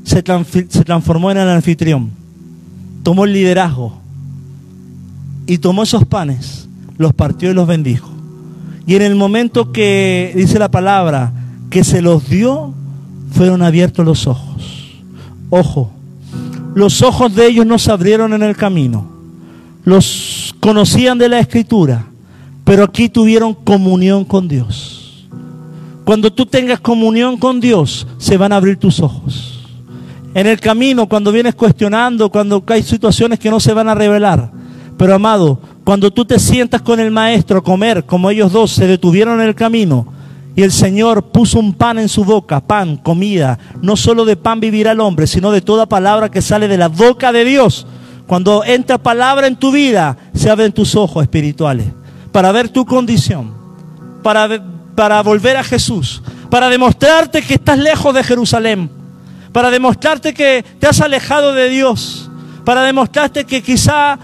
se, 0.05 0.23
transformó 0.23 1.31
en 1.31 1.39
el 1.39 1.49
anfitrión, 1.49 2.11
tomó 3.07 3.25
el 3.25 3.35
liderazgo 3.35 3.93
y 5.47 5.59
tomó 5.59 5.85
esos 5.85 6.05
panes, 6.07 6.69
los 6.99 7.13
partió 7.15 7.49
y 7.49 7.55
los 7.55 7.69
bendijo. 7.69 8.11
Y 8.85 8.97
en 8.97 9.03
el 9.03 9.15
momento 9.15 9.71
que 9.71 10.33
dice 10.35 10.59
la 10.59 10.73
palabra 10.73 11.33
que 11.71 11.85
se 11.85 12.03
los 12.03 12.29
dio, 12.29 12.75
fueron 13.31 13.63
abiertos 13.63 14.05
los 14.05 14.27
ojos. 14.27 14.91
Ojo, 15.51 15.93
los 16.75 17.01
ojos 17.01 17.33
de 17.33 17.47
ellos 17.47 17.65
no 17.65 17.79
se 17.79 17.93
abrieron 17.93 18.33
en 18.33 18.43
el 18.43 18.57
camino. 18.57 19.07
Los 19.85 20.57
conocían 20.59 21.17
de 21.17 21.29
la 21.29 21.39
escritura, 21.39 22.07
pero 22.65 22.83
aquí 22.83 23.09
tuvieron 23.09 23.55
comunión 23.55 24.25
con 24.25 24.49
Dios. 24.49 25.29
Cuando 26.05 26.33
tú 26.33 26.45
tengas 26.45 26.81
comunión 26.81 27.37
con 27.37 27.61
Dios, 27.61 28.05
se 28.19 28.37
van 28.37 28.51
a 28.51 28.57
abrir 28.57 28.79
tus 28.79 28.99
ojos. 28.99 29.56
En 30.37 30.47
el 30.47 30.61
camino, 30.61 31.09
cuando 31.09 31.33
vienes 31.33 31.55
cuestionando, 31.55 32.29
cuando 32.29 32.63
hay 32.67 32.83
situaciones 32.83 33.39
que 33.39 33.49
no 33.49 33.59
se 33.59 33.73
van 33.73 33.89
a 33.89 33.95
revelar. 33.95 34.51
Pero 34.99 35.15
amado, 35.15 35.59
cuando 35.83 36.11
tú 36.11 36.27
te 36.27 36.39
sientas 36.39 36.83
con 36.83 37.01
el 37.01 37.11
maestro 37.11 37.61
a 37.61 37.65
comer, 37.65 38.05
como 38.05 38.29
ellos 38.29 38.53
dos 38.53 38.71
se 38.71 38.87
detuvieron 38.87 39.41
en 39.41 39.49
el 39.49 39.55
camino, 39.55 40.13
y 40.55 40.61
el 40.61 40.73
Señor 40.73 41.31
puso 41.31 41.59
un 41.59 41.73
pan 41.73 41.99
en 41.99 42.11
su 42.11 42.23
boca, 42.23 42.61
pan, 42.61 42.99
comida. 42.99 43.59
No 43.81 43.97
solo 43.97 44.27
de 44.27 44.37
pan 44.37 44.61
vivirá 44.61 44.93
el 44.93 45.01
hombre, 45.01 45.27
sino 45.27 45.51
de 45.51 45.63
toda 45.63 45.87
palabra 45.87 46.31
que 46.31 46.43
sale 46.43 46.69
de 46.69 46.77
la 46.77 46.89
boca 46.89 47.33
de 47.33 47.43
Dios. 47.47 47.87
Cuando 48.27 48.63
entra 48.63 48.99
palabra 48.99 49.47
en 49.47 49.57
tu 49.57 49.73
vida, 49.73 50.19
se 50.35 50.51
abren 50.51 50.73
tus 50.73 50.97
ojos 50.97 51.23
espirituales 51.23 51.87
para 52.31 52.53
ver 52.53 52.69
tu 52.69 52.85
condición, 52.85 53.55
para, 54.23 54.63
para 54.95 55.23
volver 55.23 55.57
a 55.57 55.65
Jesús, 55.65 56.23
para 56.51 56.69
demostrarte 56.69 57.41
que 57.41 57.55
estás 57.55 57.79
lejos 57.79 58.13
de 58.13 58.23
Jerusalén, 58.23 58.91
para 59.57 59.71
demostrarte 59.71 60.35
que 60.35 60.63
te 60.79 60.87
has 60.87 61.01
alejado 61.01 61.55
de 61.55 61.71
Dios, 61.71 62.31
para 62.63 62.83
demostrarte 62.83 63.47
que 63.47 63.63
quizá 63.63 64.19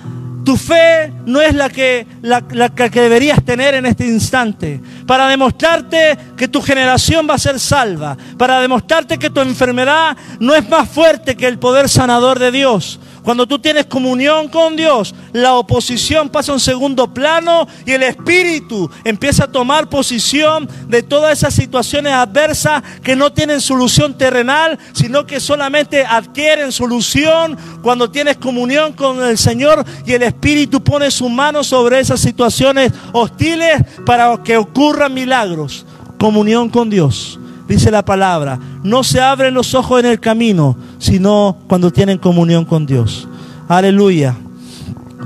tu 0.44 0.58
fe 0.58 1.10
no 1.24 1.40
es 1.40 1.54
la 1.54 1.70
que, 1.70 2.06
la, 2.20 2.42
que 2.42 3.00
deberías 3.00 3.42
tener 3.42 3.72
en 3.72 3.86
este 3.86 4.06
instante. 4.06 4.78
Para 5.06 5.28
demostrarte 5.28 6.18
que 6.36 6.48
tu 6.48 6.60
generación 6.60 7.26
va 7.30 7.36
a 7.36 7.38
ser 7.38 7.58
salva. 7.58 8.14
Para 8.36 8.60
demostrarte 8.60 9.18
que 9.18 9.30
tu 9.30 9.40
enfermedad 9.40 10.18
no 10.38 10.54
es 10.54 10.68
más 10.68 10.86
fuerte 10.86 11.34
que 11.34 11.46
el 11.46 11.58
poder 11.58 11.88
sanador 11.88 12.38
de 12.38 12.52
Dios. 12.52 13.00
Cuando 13.22 13.46
tú 13.46 13.60
tienes 13.60 13.86
comunión 13.86 14.48
con 14.48 14.74
Dios, 14.74 15.14
la 15.32 15.54
oposición 15.54 16.28
pasa 16.28 16.50
a 16.50 16.54
un 16.56 16.60
segundo 16.60 17.14
plano 17.14 17.68
y 17.86 17.92
el 17.92 18.02
Espíritu 18.02 18.90
empieza 19.04 19.44
a 19.44 19.52
tomar 19.52 19.88
posición 19.88 20.68
de 20.88 21.04
todas 21.04 21.38
esas 21.38 21.54
situaciones 21.54 22.12
adversas 22.12 22.82
que 23.02 23.14
no 23.14 23.32
tienen 23.32 23.60
solución 23.60 24.18
terrenal, 24.18 24.76
sino 24.92 25.24
que 25.24 25.38
solamente 25.38 26.04
adquieren 26.04 26.72
solución 26.72 27.56
cuando 27.80 28.10
tienes 28.10 28.38
comunión 28.38 28.92
con 28.92 29.22
el 29.22 29.38
Señor 29.38 29.84
y 30.04 30.12
el 30.14 30.24
Espíritu 30.24 30.82
pone 30.82 31.10
su 31.12 31.28
mano 31.28 31.62
sobre 31.62 32.00
esas 32.00 32.20
situaciones 32.20 32.92
hostiles 33.12 33.82
para 34.04 34.42
que 34.42 34.56
ocurran 34.56 35.14
milagros. 35.14 35.86
Comunión 36.18 36.68
con 36.68 36.90
Dios 36.90 37.38
dice 37.72 37.90
la 37.90 38.04
palabra, 38.04 38.58
no 38.82 39.02
se 39.02 39.20
abren 39.20 39.54
los 39.54 39.74
ojos 39.74 40.00
en 40.00 40.06
el 40.06 40.20
camino, 40.20 40.76
sino 41.02 41.56
cuando 41.66 41.90
tienen 41.90 42.16
comunión 42.16 42.64
con 42.64 42.86
Dios. 42.86 43.26
Aleluya. 43.66 44.36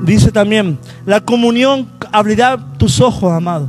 Dice 0.03 0.33
también, 0.33 0.79
la 1.05 1.21
comunión 1.21 1.87
abrirá 2.13 2.57
tus 2.79 2.99
ojos, 2.99 3.31
amado. 3.31 3.69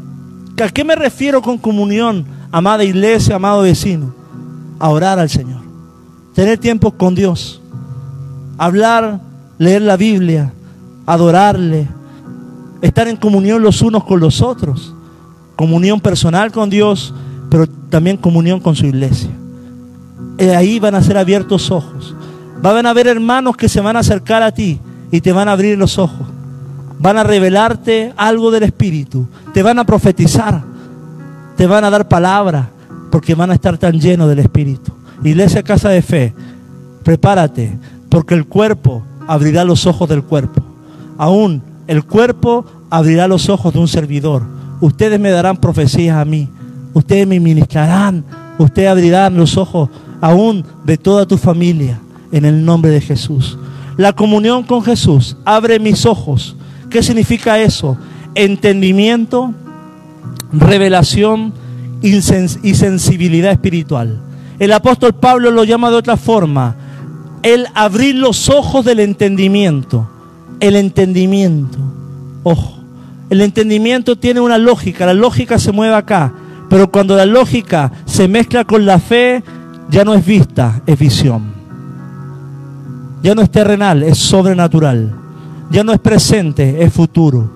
¿A 0.63 0.69
qué 0.69 0.85
me 0.85 0.95
refiero 0.95 1.41
con 1.41 1.57
comunión, 1.57 2.25
amada 2.49 2.85
iglesia, 2.85 3.35
amado 3.35 3.63
vecino? 3.63 4.15
A 4.79 4.87
orar 4.87 5.19
al 5.19 5.29
Señor. 5.29 5.59
Tener 6.33 6.57
tiempo 6.57 6.91
con 6.91 7.13
Dios. 7.13 7.61
Hablar, 8.57 9.19
leer 9.57 9.81
la 9.81 9.97
Biblia, 9.97 10.53
adorarle, 11.05 11.89
estar 12.81 13.09
en 13.09 13.17
comunión 13.17 13.61
los 13.61 13.81
unos 13.81 14.05
con 14.05 14.21
los 14.21 14.41
otros. 14.41 14.93
Comunión 15.57 15.99
personal 15.99 16.53
con 16.53 16.69
Dios, 16.69 17.13
pero 17.49 17.67
también 17.89 18.15
comunión 18.15 18.61
con 18.61 18.77
su 18.77 18.85
iglesia. 18.85 19.31
Eh, 20.37 20.55
ahí 20.55 20.79
van 20.79 20.95
a 20.95 21.01
ser 21.01 21.17
abiertos 21.17 21.71
ojos. 21.71 22.15
Van 22.61 22.85
a 22.85 22.89
haber 22.89 23.07
hermanos 23.07 23.55
que 23.55 23.69
se 23.69 23.81
van 23.81 23.95
a 23.95 23.99
acercar 23.99 24.43
a 24.43 24.51
ti 24.51 24.79
y 25.11 25.21
te 25.21 25.31
van 25.31 25.47
a 25.47 25.53
abrir 25.53 25.77
los 25.77 25.97
ojos. 25.97 26.27
Van 26.99 27.17
a 27.17 27.23
revelarte 27.23 28.13
algo 28.17 28.51
del 28.51 28.63
Espíritu. 28.63 29.27
Te 29.53 29.63
van 29.63 29.79
a 29.79 29.85
profetizar. 29.85 30.63
Te 31.55 31.67
van 31.67 31.83
a 31.83 31.89
dar 31.89 32.07
palabra 32.07 32.69
porque 33.11 33.35
van 33.35 33.51
a 33.51 33.55
estar 33.55 33.77
tan 33.77 33.99
llenos 33.99 34.27
del 34.29 34.39
Espíritu. 34.39 34.91
Iglesia 35.23 35.63
Casa 35.63 35.89
de 35.89 36.01
Fe, 36.01 36.33
prepárate 37.03 37.77
porque 38.09 38.35
el 38.35 38.45
cuerpo 38.45 39.03
abrirá 39.27 39.65
los 39.65 39.85
ojos 39.85 40.07
del 40.07 40.23
cuerpo. 40.23 40.61
Aún 41.17 41.63
el 41.87 42.03
cuerpo 42.03 42.65
abrirá 42.89 43.27
los 43.27 43.49
ojos 43.49 43.73
de 43.73 43.79
un 43.79 43.87
servidor. 43.87 44.43
Ustedes 44.81 45.19
me 45.19 45.31
darán 45.31 45.57
profecías 45.57 46.17
a 46.17 46.25
mí 46.25 46.49
ustedes 46.97 47.27
me 47.27 47.39
ministrarán, 47.39 48.23
ustedes 48.57 48.89
abrirán 48.89 49.37
los 49.37 49.57
ojos 49.57 49.89
aún 50.21 50.63
de 50.83 50.97
toda 50.97 51.25
tu 51.25 51.37
familia 51.37 51.99
en 52.31 52.45
el 52.45 52.65
nombre 52.65 52.91
de 52.91 53.01
Jesús. 53.01 53.57
La 53.97 54.13
comunión 54.13 54.63
con 54.63 54.83
Jesús 54.83 55.37
abre 55.45 55.79
mis 55.79 56.05
ojos. 56.05 56.55
¿Qué 56.89 57.01
significa 57.01 57.59
eso? 57.59 57.97
Entendimiento, 58.35 59.53
revelación 60.51 61.53
y 62.01 62.21
sensibilidad 62.21 63.51
espiritual. 63.51 64.21
El 64.59 64.73
apóstol 64.73 65.13
Pablo 65.13 65.51
lo 65.51 65.63
llama 65.63 65.89
de 65.89 65.97
otra 65.97 66.17
forma. 66.17 66.75
El 67.43 67.67
abrir 67.75 68.15
los 68.15 68.49
ojos 68.49 68.85
del 68.85 68.99
entendimiento. 68.99 70.07
El 70.59 70.75
entendimiento. 70.75 71.77
Ojo. 72.43 72.77
El 73.29 73.41
entendimiento 73.41 74.15
tiene 74.15 74.39
una 74.39 74.57
lógica. 74.57 75.05
La 75.05 75.13
lógica 75.13 75.59
se 75.59 75.71
mueve 75.71 75.95
acá. 75.95 76.33
Pero 76.69 76.91
cuando 76.91 77.15
la 77.15 77.25
lógica 77.25 77.91
se 78.05 78.27
mezcla 78.27 78.65
con 78.65 78.85
la 78.85 78.99
fe, 78.99 79.43
ya 79.89 80.03
no 80.03 80.13
es 80.13 80.25
vista, 80.25 80.81
es 80.85 80.97
visión. 80.97 81.43
Ya 83.23 83.35
no 83.35 83.41
es 83.41 83.49
terrenal, 83.49 84.03
es 84.03 84.17
sobrenatural. 84.17 85.13
Ya 85.71 85.83
no 85.83 85.91
es 85.91 85.99
presente, 85.99 86.83
es 86.83 86.93
futuro. 86.93 87.51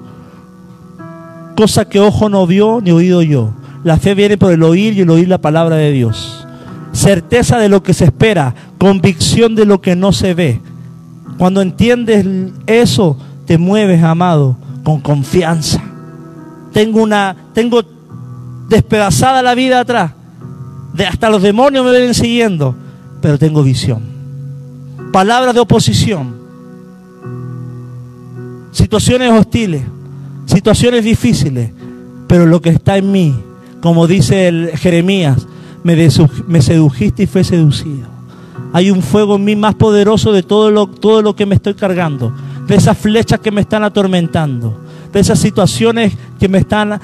Cosa 1.55 1.85
que 1.85 1.99
ojo 1.99 2.29
no 2.29 2.47
vio 2.47 2.81
ni 2.81 2.91
oído 2.91 3.21
yo. 3.21 3.53
La 3.83 3.97
fe 3.97 4.15
viene 4.15 4.37
por 4.37 4.51
el 4.51 4.63
oír 4.63 4.97
y 4.97 5.01
el 5.01 5.09
oír 5.09 5.27
la 5.27 5.39
palabra 5.39 5.75
de 5.75 5.91
Dios. 5.91 6.47
Certeza 6.91 7.57
de 7.57 7.69
lo 7.69 7.83
que 7.83 7.93
se 7.93 8.05
espera, 8.05 8.53
convicción 8.77 9.55
de 9.55 9.65
lo 9.65 9.81
que 9.81 9.95
no 9.95 10.11
se 10.11 10.33
ve. 10.33 10.61
Cuando 11.37 11.61
entiendes 11.61 12.25
eso, 12.67 13.17
te 13.45 13.57
mueves, 13.57 14.03
amado, 14.03 14.57
con 14.83 15.01
confianza. 15.01 15.81
Tengo 16.73 17.01
una 17.01 17.35
tengo 17.53 17.81
despedazada 18.69 19.41
la 19.41 19.55
vida 19.55 19.79
atrás. 19.79 20.11
De, 20.93 21.05
hasta 21.05 21.29
los 21.29 21.41
demonios 21.41 21.85
me 21.85 21.91
vienen 21.91 22.13
siguiendo, 22.13 22.75
pero 23.21 23.37
tengo 23.37 23.63
visión. 23.63 24.01
Palabras 25.11 25.53
de 25.53 25.61
oposición. 25.61 26.35
Situaciones 28.71 29.31
hostiles, 29.31 29.83
situaciones 30.45 31.03
difíciles, 31.03 31.71
pero 32.27 32.45
lo 32.45 32.61
que 32.61 32.69
está 32.69 32.97
en 32.97 33.11
mí, 33.11 33.35
como 33.81 34.07
dice 34.07 34.71
Jeremías, 34.75 35.45
me, 35.83 36.61
sedujiste 36.61 37.23
y 37.23 37.27
fue 37.27 37.43
seducido. 37.43 38.07
Hay 38.73 38.91
un 38.91 39.01
fuego 39.01 39.35
en 39.35 39.43
mí 39.43 39.55
más 39.55 39.75
poderoso 39.75 40.31
de 40.31 40.43
todo 40.43 40.71
lo, 40.71 41.35
que 41.35 41.45
me 41.45 41.55
estoy 41.55 41.73
cargando, 41.73 42.33
de 42.67 42.75
esas 42.75 42.97
flechas 42.97 43.39
que 43.39 43.51
me 43.51 43.61
están 43.61 43.83
atormentando, 43.83 44.79
de 45.11 45.19
esas 45.19 45.39
situaciones 45.39 46.13
que 46.39 46.47
me 46.47 46.59
están 46.59 46.99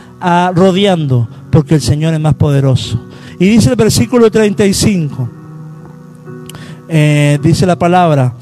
rodeando 0.56 1.28
porque 1.52 1.76
el 1.76 1.82
Señor 1.82 2.14
es 2.14 2.20
más 2.20 2.36
poderoso. 2.36 3.00
Y 3.40 3.48
dice 3.48 3.70
el 3.70 3.76
versículo 3.76 4.32
35, 4.32 5.30
eh, 6.90 7.38
dice 7.42 7.66
la 7.66 7.78
palabra, 7.78 8.34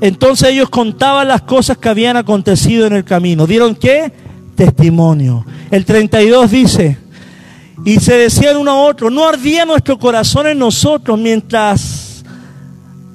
entonces 0.00 0.50
ellos 0.50 0.68
contaban 0.68 1.28
las 1.28 1.42
cosas 1.42 1.78
que 1.78 1.88
habían 1.88 2.16
acontecido 2.16 2.86
en 2.86 2.92
el 2.94 3.04
camino. 3.04 3.46
¿Dieron 3.46 3.74
qué? 3.74 4.12
Testimonio. 4.54 5.46
El 5.70 5.84
32 5.84 6.50
dice, 6.50 6.98
y 7.84 7.98
se 8.00 8.14
decían 8.14 8.56
uno 8.56 8.72
a 8.72 8.82
otro, 8.82 9.10
no 9.10 9.26
ardía 9.26 9.64
nuestro 9.64 9.98
corazón 9.98 10.46
en 10.46 10.58
nosotros 10.58 11.18
mientras 11.18 12.24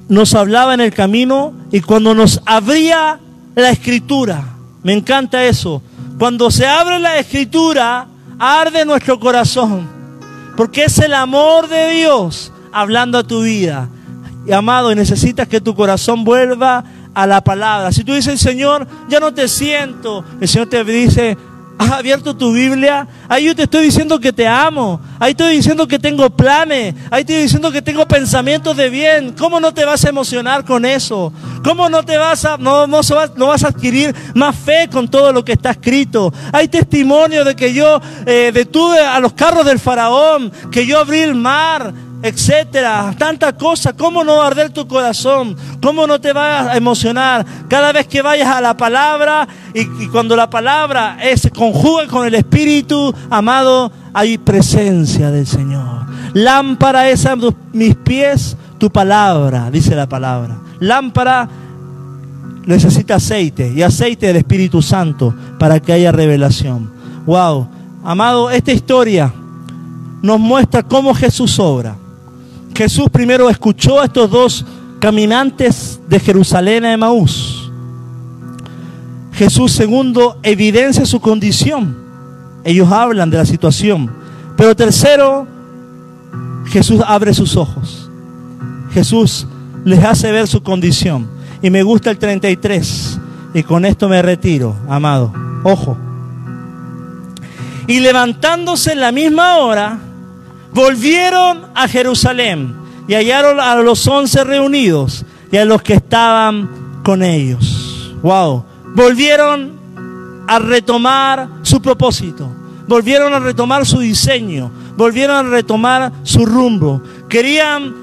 nos 0.08 0.34
hablaba 0.34 0.74
en 0.74 0.80
el 0.80 0.92
camino 0.92 1.52
y 1.70 1.80
cuando 1.80 2.14
nos 2.14 2.40
abría 2.46 3.20
la 3.54 3.70
escritura. 3.70 4.56
Me 4.82 4.92
encanta 4.92 5.44
eso. 5.44 5.82
Cuando 6.18 6.50
se 6.50 6.66
abre 6.66 6.98
la 6.98 7.18
escritura, 7.18 8.08
arde 8.38 8.84
nuestro 8.84 9.20
corazón, 9.20 9.97
porque 10.58 10.86
es 10.86 10.98
el 10.98 11.14
amor 11.14 11.68
de 11.68 11.88
Dios 11.90 12.52
hablando 12.72 13.16
a 13.16 13.22
tu 13.22 13.42
vida. 13.42 13.88
Y 14.44 14.50
amado, 14.50 14.92
necesitas 14.92 15.46
que 15.46 15.60
tu 15.60 15.72
corazón 15.72 16.24
vuelva 16.24 16.82
a 17.14 17.28
la 17.28 17.44
palabra. 17.44 17.92
Si 17.92 18.02
tú 18.02 18.12
dices, 18.12 18.40
Señor, 18.40 18.84
ya 19.08 19.20
no 19.20 19.32
te 19.32 19.46
siento, 19.46 20.24
el 20.40 20.48
Señor 20.48 20.68
te 20.68 20.82
dice, 20.82 21.38
¿Has 21.78 21.92
abierto 21.92 22.36
tu 22.36 22.52
Biblia? 22.52 23.06
Ahí 23.28 23.44
yo 23.44 23.54
te 23.54 23.62
estoy 23.62 23.84
diciendo 23.84 24.18
que 24.18 24.32
te 24.32 24.48
amo. 24.48 25.00
Ahí 25.20 25.30
estoy 25.30 25.54
diciendo 25.54 25.86
que 25.86 26.00
tengo 26.00 26.28
planes. 26.28 26.92
Ahí 27.08 27.20
estoy 27.20 27.36
diciendo 27.36 27.70
que 27.70 27.80
tengo 27.80 28.06
pensamientos 28.06 28.76
de 28.76 28.90
bien. 28.90 29.32
¿Cómo 29.38 29.60
no 29.60 29.72
te 29.72 29.84
vas 29.84 30.04
a 30.04 30.08
emocionar 30.08 30.64
con 30.64 30.84
eso? 30.84 31.32
¿Cómo 31.62 31.88
no 31.88 32.02
te 32.02 32.16
vas 32.16 32.44
a, 32.44 32.56
no, 32.56 32.88
no, 32.88 33.00
no 33.36 33.46
vas 33.46 33.64
a 33.64 33.68
adquirir 33.68 34.12
más 34.34 34.56
fe 34.56 34.88
con 34.90 35.06
todo 35.06 35.32
lo 35.32 35.44
que 35.44 35.52
está 35.52 35.70
escrito? 35.70 36.32
Hay 36.52 36.66
testimonio 36.66 37.44
de 37.44 37.54
que 37.54 37.72
yo 37.72 38.00
eh, 38.26 38.50
detuve 38.52 38.98
a 38.98 39.20
los 39.20 39.34
carros 39.34 39.64
del 39.64 39.78
faraón, 39.78 40.50
que 40.72 40.84
yo 40.84 40.98
abrí 40.98 41.20
el 41.20 41.36
mar, 41.36 41.94
etcétera, 42.22 43.14
tanta 43.16 43.52
cosa, 43.52 43.92
¿cómo 43.92 44.24
no 44.24 44.38
va 44.38 44.48
arder 44.48 44.70
tu 44.70 44.88
corazón? 44.88 45.56
¿Cómo 45.80 46.06
no 46.06 46.20
te 46.20 46.32
vas 46.32 46.68
a 46.68 46.76
emocionar 46.76 47.46
cada 47.68 47.92
vez 47.92 48.06
que 48.06 48.22
vayas 48.22 48.48
a 48.48 48.60
la 48.60 48.76
palabra 48.76 49.46
y, 49.72 50.08
cuando 50.08 50.34
la 50.34 50.50
palabra 50.50 51.18
se 51.36 51.50
conjuga 51.50 52.06
con 52.06 52.26
el 52.26 52.34
Espíritu, 52.34 53.14
amado, 53.30 53.92
hay 54.12 54.38
presencia 54.38 55.30
del 55.30 55.46
Señor. 55.46 56.06
Lámpara 56.34 57.08
es 57.08 57.24
a 57.26 57.36
mis 57.72 57.94
pies 57.94 58.56
tu 58.78 58.90
palabra, 58.90 59.70
dice 59.70 59.94
la 59.94 60.08
palabra. 60.08 60.58
Lámpara 60.80 61.48
necesita 62.66 63.16
aceite 63.16 63.72
y 63.74 63.82
aceite 63.82 64.26
del 64.26 64.36
Espíritu 64.36 64.82
Santo 64.82 65.34
para 65.58 65.80
que 65.80 65.92
haya 65.92 66.12
revelación. 66.12 66.90
Wow, 67.26 67.68
amado, 68.04 68.50
esta 68.50 68.72
historia 68.72 69.32
nos 70.22 70.40
muestra 70.40 70.82
cómo 70.82 71.14
Jesús 71.14 71.58
obra. 71.58 71.96
Jesús 72.78 73.08
primero 73.10 73.50
escuchó 73.50 74.00
a 74.00 74.04
estos 74.04 74.30
dos 74.30 74.64
caminantes 75.00 75.98
de 76.08 76.20
Jerusalén 76.20 76.84
a 76.84 76.92
Emaús. 76.92 77.72
Jesús 79.32 79.72
segundo 79.72 80.38
evidencia 80.44 81.04
su 81.04 81.18
condición. 81.18 81.96
Ellos 82.62 82.88
hablan 82.92 83.30
de 83.30 83.36
la 83.36 83.46
situación. 83.46 84.08
Pero 84.56 84.76
tercero, 84.76 85.44
Jesús 86.66 87.00
abre 87.04 87.34
sus 87.34 87.56
ojos. 87.56 88.08
Jesús 88.92 89.48
les 89.84 90.04
hace 90.04 90.30
ver 90.30 90.46
su 90.46 90.62
condición. 90.62 91.26
Y 91.60 91.70
me 91.70 91.82
gusta 91.82 92.12
el 92.12 92.18
33. 92.18 93.18
Y 93.54 93.64
con 93.64 93.86
esto 93.86 94.08
me 94.08 94.22
retiro, 94.22 94.76
amado. 94.88 95.32
Ojo. 95.64 95.98
Y 97.88 97.98
levantándose 97.98 98.92
en 98.92 99.00
la 99.00 99.10
misma 99.10 99.56
hora, 99.56 99.98
volvieron 100.72 101.66
a 101.74 101.88
Jerusalén 101.88 102.74
y 103.06 103.14
hallaron 103.14 103.60
a 103.60 103.74
los 103.76 104.06
once 104.06 104.42
reunidos 104.44 105.24
y 105.50 105.56
a 105.56 105.64
los 105.64 105.82
que 105.82 105.94
estaban 105.94 107.00
con 107.02 107.22
ellos. 107.22 108.14
Wow. 108.22 108.64
Volvieron 108.94 109.78
a 110.46 110.58
retomar 110.58 111.48
su 111.62 111.80
propósito. 111.80 112.50
Volvieron 112.86 113.32
a 113.34 113.38
retomar 113.38 113.86
su 113.86 114.00
diseño. 114.00 114.70
Volvieron 114.96 115.36
a 115.36 115.42
retomar 115.48 116.12
su 116.22 116.44
rumbo. 116.44 117.02
Querían 117.28 117.94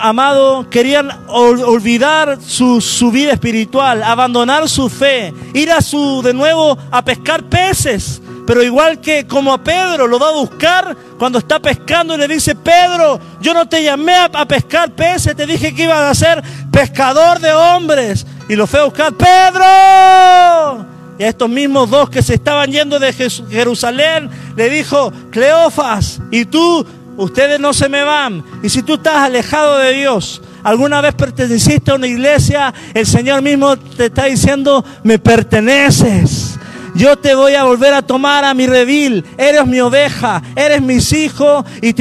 amado, 0.00 0.68
querían 0.70 1.10
olvidar 1.28 2.38
su, 2.40 2.80
su, 2.80 3.10
vida 3.10 3.32
espiritual, 3.32 4.02
abandonar 4.02 4.68
su 4.68 4.88
fe, 4.88 5.32
ir 5.54 5.72
a 5.72 5.80
su 5.80 6.22
de 6.22 6.34
nuevo 6.34 6.76
a 6.90 7.04
pescar 7.04 7.42
peces. 7.44 8.21
Pero 8.46 8.62
igual 8.62 9.00
que 9.00 9.26
como 9.26 9.52
a 9.52 9.62
Pedro 9.62 10.06
lo 10.06 10.18
va 10.18 10.28
a 10.28 10.32
buscar 10.32 10.96
cuando 11.18 11.38
está 11.38 11.60
pescando 11.60 12.14
y 12.14 12.18
le 12.18 12.28
dice, 12.28 12.54
Pedro, 12.54 13.20
yo 13.40 13.54
no 13.54 13.68
te 13.68 13.82
llamé 13.82 14.14
a, 14.16 14.44
pescar 14.46 14.90
peces, 14.90 15.36
te 15.36 15.46
dije 15.46 15.74
que 15.74 15.84
ibas 15.84 16.00
a 16.00 16.14
ser 16.14 16.42
pescador 16.70 17.38
de 17.38 17.52
hombres. 17.52 18.26
Y 18.48 18.56
lo 18.56 18.66
fue 18.66 18.80
a 18.80 18.84
buscar, 18.84 19.12
Pedro. 19.14 20.86
Y 21.18 21.22
a 21.22 21.28
estos 21.28 21.48
mismos 21.48 21.88
dos 21.88 22.10
que 22.10 22.22
se 22.22 22.34
estaban 22.34 22.70
yendo 22.72 22.98
de 22.98 23.12
Jerusalén, 23.12 24.28
le 24.56 24.68
dijo, 24.70 25.12
Cleofas, 25.30 26.20
y 26.30 26.44
tú 26.46 26.84
ustedes 27.16 27.60
no 27.60 27.72
se 27.72 27.88
me 27.88 28.02
van. 28.02 28.42
Y 28.62 28.68
si 28.68 28.82
tú 28.82 28.94
estás 28.94 29.16
alejado 29.16 29.78
de 29.78 29.92
Dios, 29.92 30.42
alguna 30.64 31.00
vez 31.00 31.14
perteneciste 31.14 31.92
a 31.92 31.94
una 31.94 32.08
iglesia, 32.08 32.74
el 32.92 33.06
Señor 33.06 33.42
mismo 33.42 33.76
te 33.76 34.06
está 34.06 34.24
diciendo, 34.24 34.84
me 35.04 35.18
perteneces. 35.20 36.58
Yo 36.94 37.16
te 37.16 37.34
voy 37.34 37.54
a 37.54 37.64
volver 37.64 37.94
a 37.94 38.02
tomar 38.02 38.44
a 38.44 38.54
mi 38.54 38.66
redil. 38.66 39.24
Eres 39.38 39.66
mi 39.66 39.80
oveja, 39.80 40.42
eres 40.56 40.82
mis 40.82 41.12
hijos 41.12 41.64
y 41.80 41.94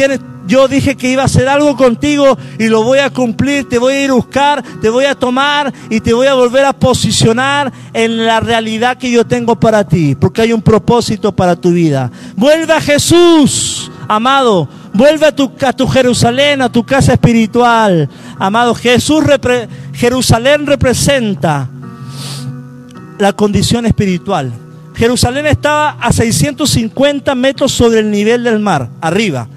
yo 0.47 0.67
dije 0.67 0.97
que 0.97 1.09
iba 1.09 1.21
a 1.21 1.25
hacer 1.25 1.47
algo 1.47 1.77
contigo 1.77 2.37
y 2.59 2.67
lo 2.67 2.83
voy 2.83 2.99
a 2.99 3.09
cumplir, 3.09 3.69
te 3.69 3.77
voy 3.77 3.93
a 3.93 4.03
ir 4.03 4.09
a 4.09 4.13
buscar, 4.13 4.63
te 4.81 4.89
voy 4.89 5.05
a 5.05 5.15
tomar 5.15 5.71
y 5.89 6.01
te 6.01 6.13
voy 6.13 6.27
a 6.27 6.33
volver 6.33 6.65
a 6.65 6.73
posicionar 6.73 7.71
en 7.93 8.25
la 8.25 8.39
realidad 8.39 8.97
que 8.97 9.11
yo 9.11 9.25
tengo 9.25 9.57
para 9.57 9.87
ti, 9.87 10.15
porque 10.15 10.41
hay 10.41 10.51
un 10.51 10.61
propósito 10.61 11.31
para 11.31 11.55
tu 11.55 11.71
vida. 11.71 12.11
Vuelve 12.35 12.73
a 12.73 12.81
Jesús, 12.81 13.89
amado, 14.07 14.67
Vuelve 14.93 15.25
a 15.25 15.35
tu, 15.35 15.49
tu 15.77 15.87
Jerusalén, 15.87 16.61
a 16.61 16.69
tu 16.69 16.83
casa 16.83 17.13
espiritual. 17.13 18.09
Amado, 18.37 18.75
Jesús, 18.75 19.23
Jerusalén 19.93 20.65
representa 20.65 21.69
la 23.17 23.31
condición 23.33 23.85
espiritual. 23.85 24.51
Jerusalén 25.01 25.47
estaba 25.47 25.97
a 25.99 26.13
650 26.13 27.33
metros 27.33 27.71
sobre 27.71 28.01
el 28.01 28.11
nivel 28.11 28.43
del 28.43 28.59
mar, 28.59 28.87
arriba. 29.01 29.47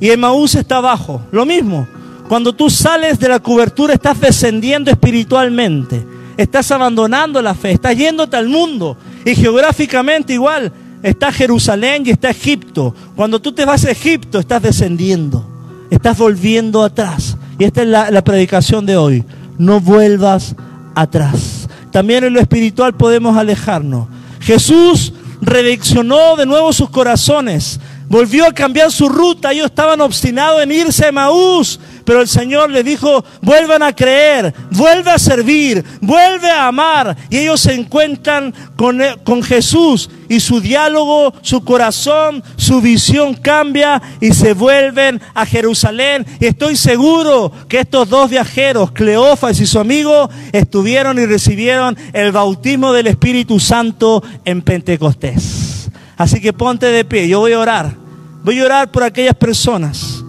Y 0.00 0.10
Emaús 0.10 0.54
está 0.54 0.76
abajo. 0.76 1.22
Lo 1.32 1.46
mismo. 1.46 1.88
Cuando 2.28 2.52
tú 2.52 2.68
sales 2.68 3.18
de 3.18 3.30
la 3.30 3.38
cobertura 3.38 3.94
estás 3.94 4.20
descendiendo 4.20 4.90
espiritualmente. 4.90 6.06
Estás 6.36 6.70
abandonando 6.72 7.40
la 7.40 7.54
fe. 7.54 7.70
Estás 7.70 7.96
yéndote 7.96 8.36
al 8.36 8.48
mundo. 8.50 8.98
Y 9.24 9.34
geográficamente 9.34 10.34
igual 10.34 10.70
está 11.02 11.32
Jerusalén 11.32 12.02
y 12.04 12.10
está 12.10 12.28
Egipto. 12.28 12.94
Cuando 13.14 13.40
tú 13.40 13.52
te 13.52 13.64
vas 13.64 13.86
a 13.86 13.90
Egipto, 13.90 14.38
estás 14.38 14.60
descendiendo, 14.60 15.48
estás 15.88 16.18
volviendo 16.18 16.84
atrás. 16.84 17.38
Y 17.58 17.64
esta 17.64 17.80
es 17.80 17.88
la, 17.88 18.22
predicación 18.22 18.84
de 18.84 18.98
hoy. 18.98 19.24
No 19.56 19.80
vuelvas 19.80 20.54
atrás. 20.94 21.66
También 21.92 22.24
en 22.24 22.34
lo 22.34 22.40
espiritual 22.40 22.94
podemos 22.94 23.38
alejarnos. 23.38 24.08
Jesús 24.46 25.12
redireccionó 25.40 26.36
de 26.36 26.46
nuevo 26.46 26.72
sus 26.72 26.88
corazones. 26.88 27.80
Volvió 28.08 28.46
a 28.46 28.52
cambiar 28.52 28.92
su 28.92 29.08
ruta. 29.08 29.50
Ellos 29.50 29.66
estaban 29.66 30.00
obstinados 30.00 30.62
en 30.62 30.70
irse 30.70 31.04
a 31.04 31.10
Maús. 31.10 31.80
Pero 32.06 32.22
el 32.22 32.28
Señor 32.28 32.70
les 32.70 32.84
dijo, 32.84 33.24
vuelvan 33.42 33.82
a 33.82 33.92
creer, 33.92 34.54
vuelve 34.70 35.10
a 35.10 35.18
servir, 35.18 35.84
vuelve 36.00 36.48
a 36.48 36.68
amar. 36.68 37.16
Y 37.28 37.38
ellos 37.38 37.60
se 37.60 37.74
encuentran 37.74 38.54
con, 38.76 39.00
con 39.24 39.42
Jesús 39.42 40.08
y 40.28 40.38
su 40.38 40.60
diálogo, 40.60 41.34
su 41.42 41.64
corazón, 41.64 42.44
su 42.56 42.80
visión 42.80 43.34
cambia 43.34 44.00
y 44.20 44.32
se 44.32 44.54
vuelven 44.54 45.20
a 45.34 45.44
Jerusalén. 45.44 46.24
Y 46.38 46.46
estoy 46.46 46.76
seguro 46.76 47.50
que 47.68 47.80
estos 47.80 48.08
dos 48.08 48.30
viajeros, 48.30 48.92
Cleofas 48.92 49.58
y 49.58 49.66
su 49.66 49.80
amigo, 49.80 50.30
estuvieron 50.52 51.18
y 51.18 51.26
recibieron 51.26 51.96
el 52.12 52.30
bautismo 52.30 52.92
del 52.92 53.08
Espíritu 53.08 53.58
Santo 53.58 54.22
en 54.44 54.62
Pentecostés. 54.62 55.90
Así 56.16 56.40
que 56.40 56.52
ponte 56.52 56.86
de 56.86 57.04
pie, 57.04 57.26
yo 57.26 57.40
voy 57.40 57.52
a 57.52 57.58
orar. 57.58 57.96
Voy 58.44 58.60
a 58.60 58.64
orar 58.64 58.92
por 58.92 59.02
aquellas 59.02 59.34
personas 59.34 60.22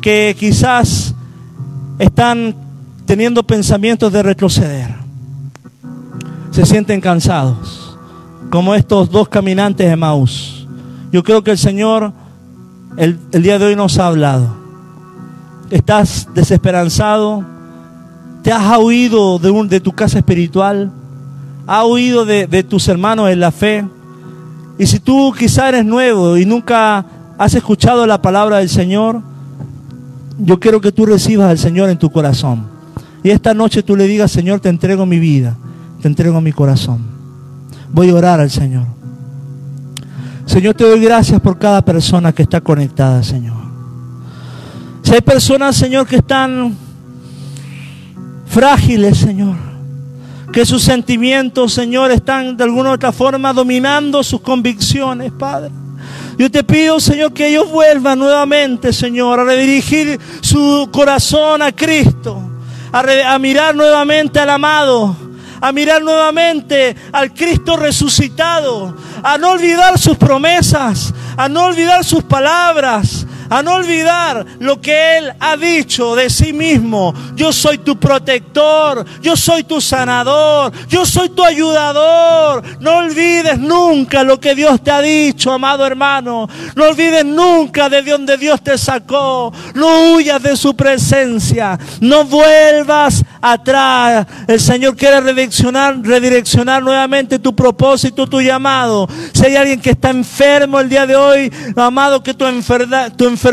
que 0.00 0.36
quizás 0.38 1.13
están 1.98 2.54
teniendo 3.06 3.42
pensamientos 3.42 4.12
de 4.12 4.22
retroceder. 4.22 4.94
Se 6.50 6.64
sienten 6.64 7.00
cansados, 7.00 7.98
como 8.50 8.74
estos 8.74 9.10
dos 9.10 9.28
caminantes 9.28 9.88
de 9.88 9.96
Maús. 9.96 10.66
Yo 11.12 11.22
creo 11.22 11.42
que 11.42 11.50
el 11.50 11.58
Señor 11.58 12.12
el, 12.96 13.18
día 13.30 13.58
de 13.58 13.66
hoy 13.66 13.76
nos 13.76 13.98
ha 13.98 14.06
hablado. 14.06 14.48
Estás 15.70 16.28
desesperanzado, 16.34 17.44
te 18.42 18.52
has 18.52 18.78
huido 18.78 19.38
de, 19.38 19.50
un, 19.50 19.68
de 19.68 19.80
tu 19.80 19.92
casa 19.92 20.18
espiritual, 20.18 20.92
has 21.66 21.84
huido 21.84 22.24
de, 22.24 22.46
de 22.46 22.62
tus 22.62 22.86
hermanos 22.88 23.30
en 23.30 23.40
la 23.40 23.50
fe. 23.50 23.84
Y 24.78 24.86
si 24.86 25.00
tú 25.00 25.32
quizá 25.36 25.68
eres 25.68 25.84
nuevo 25.84 26.36
y 26.36 26.44
nunca 26.44 27.04
has 27.38 27.54
escuchado 27.54 28.06
la 28.06 28.22
palabra 28.22 28.58
del 28.58 28.68
Señor, 28.68 29.22
yo 30.38 30.58
quiero 30.60 30.80
que 30.80 30.92
tú 30.92 31.06
recibas 31.06 31.50
al 31.50 31.58
Señor 31.58 31.90
en 31.90 31.98
tu 31.98 32.10
corazón. 32.10 32.66
Y 33.22 33.30
esta 33.30 33.54
noche 33.54 33.82
tú 33.82 33.96
le 33.96 34.06
digas, 34.06 34.30
Señor, 34.30 34.60
te 34.60 34.68
entrego 34.68 35.06
mi 35.06 35.18
vida, 35.18 35.56
te 36.02 36.08
entrego 36.08 36.40
mi 36.40 36.52
corazón. 36.52 37.00
Voy 37.92 38.10
a 38.10 38.14
orar 38.14 38.40
al 38.40 38.50
Señor. 38.50 38.86
Señor, 40.46 40.74
te 40.74 40.84
doy 40.84 41.00
gracias 41.00 41.40
por 41.40 41.58
cada 41.58 41.82
persona 41.82 42.32
que 42.32 42.42
está 42.42 42.60
conectada, 42.60 43.22
Señor. 43.22 43.56
Si 45.02 45.12
hay 45.12 45.20
personas, 45.20 45.76
Señor, 45.76 46.06
que 46.06 46.16
están 46.16 46.76
frágiles, 48.46 49.18
Señor, 49.18 49.56
que 50.52 50.66
sus 50.66 50.82
sentimientos, 50.82 51.72
Señor, 51.72 52.10
están 52.10 52.56
de 52.56 52.64
alguna 52.64 52.90
u 52.90 52.92
otra 52.92 53.12
forma 53.12 53.52
dominando 53.52 54.22
sus 54.22 54.40
convicciones, 54.40 55.32
Padre. 55.32 55.70
Yo 56.36 56.50
te 56.50 56.64
pido, 56.64 56.98
Señor, 56.98 57.32
que 57.32 57.48
ellos 57.48 57.70
vuelvan 57.70 58.18
nuevamente, 58.18 58.92
Señor, 58.92 59.40
a 59.40 59.44
redirigir 59.44 60.18
su 60.40 60.88
corazón 60.92 61.62
a 61.62 61.70
Cristo, 61.70 62.42
a, 62.92 63.38
mirar 63.38 63.74
nuevamente 63.74 64.40
al 64.40 64.50
amado, 64.50 65.16
a 65.60 65.72
mirar 65.72 66.02
nuevamente 66.02 66.96
al 67.12 67.32
Cristo 67.32 67.76
resucitado, 67.76 68.96
a 69.22 69.38
no 69.38 69.50
olvidar 69.50 69.98
sus 69.98 70.16
promesas, 70.16 71.14
a 71.36 71.48
no 71.48 71.66
olvidar 71.66 72.04
sus 72.04 72.24
palabras, 72.24 73.26
a 73.54 73.62
no 73.62 73.74
olvidar 73.74 74.44
lo 74.58 74.80
que 74.80 75.18
Él 75.18 75.32
ha 75.38 75.56
dicho 75.56 76.16
de 76.16 76.28
sí 76.28 76.52
mismo. 76.52 77.14
Yo 77.36 77.52
soy 77.52 77.78
tu 77.78 77.96
protector, 77.96 79.04
yo 79.22 79.36
soy 79.36 79.62
tu 79.62 79.80
sanador, 79.80 80.72
yo 80.88 81.06
soy 81.06 81.28
tu 81.28 81.44
ayudador. 81.44 82.64
No 82.80 82.96
olvides 82.96 83.56
nunca 83.56 84.24
lo 84.24 84.40
que 84.40 84.56
Dios 84.56 84.82
te 84.82 84.90
ha 84.90 85.00
dicho, 85.00 85.52
amado 85.52 85.86
hermano. 85.86 86.48
No 86.74 86.86
olvides 86.86 87.24
nunca 87.24 87.88
de 87.88 88.02
donde 88.02 88.36
Dios 88.36 88.60
te 88.60 88.76
sacó. 88.76 89.52
No 89.74 90.14
huyas 90.14 90.42
de 90.42 90.56
su 90.56 90.74
presencia. 90.74 91.78
No 92.00 92.24
vuelvas 92.24 93.22
atrás. 93.40 94.26
El 94.48 94.58
Señor 94.58 94.96
quiere 94.96 95.20
redireccionar, 95.20 96.02
redireccionar 96.02 96.82
nuevamente 96.82 97.38
tu 97.38 97.54
propósito, 97.54 98.26
tu 98.26 98.40
llamado. 98.40 99.08
Si 99.32 99.46
hay 99.46 99.54
alguien 99.54 99.80
que 99.80 99.90
está 99.90 100.10
enfermo 100.10 100.80
el 100.80 100.88
día 100.88 101.06
de 101.06 101.14
hoy, 101.14 101.52
amado, 101.76 102.20
que 102.20 102.34
tu 102.34 102.46
enfermedad, 102.46 103.12
tu 103.16 103.26
enfermedad 103.28 103.43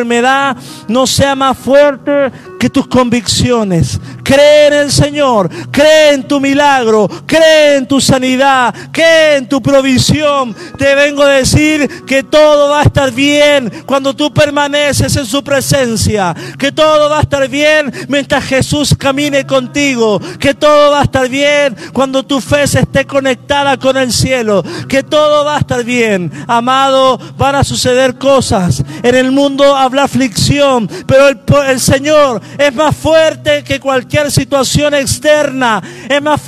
no 0.88 1.06
sea 1.06 1.36
más 1.36 1.58
fuerte 1.58 2.32
que 2.62 2.70
tus 2.70 2.86
convicciones. 2.86 4.00
Cree 4.24 4.68
en 4.68 4.74
el 4.74 4.92
Señor, 4.92 5.50
cree 5.72 6.14
en 6.14 6.28
tu 6.28 6.40
milagro, 6.40 7.10
cree 7.26 7.78
en 7.78 7.88
tu 7.88 8.00
sanidad, 8.00 8.72
cree 8.92 9.38
en 9.38 9.50
tu 9.50 9.60
provisión. 9.64 10.56
Te 10.78 10.94
vengo 10.94 11.24
a 11.24 11.30
decir 11.30 12.06
que 12.06 12.22
todo 12.22 12.70
va 12.70 12.82
a 12.82 12.84
estar 12.84 13.12
bien 13.12 13.84
cuando 13.88 14.16
tú 14.16 14.32
permaneces 14.32 15.16
en 15.16 15.26
su 15.26 15.44
presencia, 15.44 16.36
que 16.60 16.72
todo 16.72 17.10
va 17.10 17.18
a 17.18 17.22
estar 17.22 17.50
bien 17.50 17.92
mientras 18.08 18.46
Jesús 18.46 18.94
camine 18.96 19.48
contigo, 19.48 20.22
que 20.40 20.54
todo 20.54 20.92
va 20.92 21.00
a 21.00 21.06
estar 21.06 21.28
bien 21.30 21.76
cuando 21.92 22.22
tu 22.22 22.40
fe 22.42 22.68
se 22.68 22.82
esté 22.82 23.08
conectada 23.08 23.78
con 23.78 23.98
el 23.98 24.14
cielo, 24.14 24.64
que 24.88 25.02
todo 25.02 25.46
va 25.46 25.56
a 25.56 25.60
estar 25.62 25.84
bien. 25.84 26.32
Amado, 26.46 27.18
van 27.40 27.56
a 27.56 27.64
suceder 27.64 28.20
cosas. 28.20 28.84
En 29.02 29.16
el 29.16 29.32
mundo 29.32 29.76
habla 29.76 30.04
aflicción, 30.04 30.88
pero 31.08 31.28
el 31.68 31.80
Señor 31.80 32.40
es 32.58 32.74
más 32.74 32.96
fuerte 32.96 33.64
que 33.64 33.80
cualquier 33.80 34.32
situación 34.32 34.94
externa, 34.94 35.82
es 36.10 36.22
más, 36.22 36.42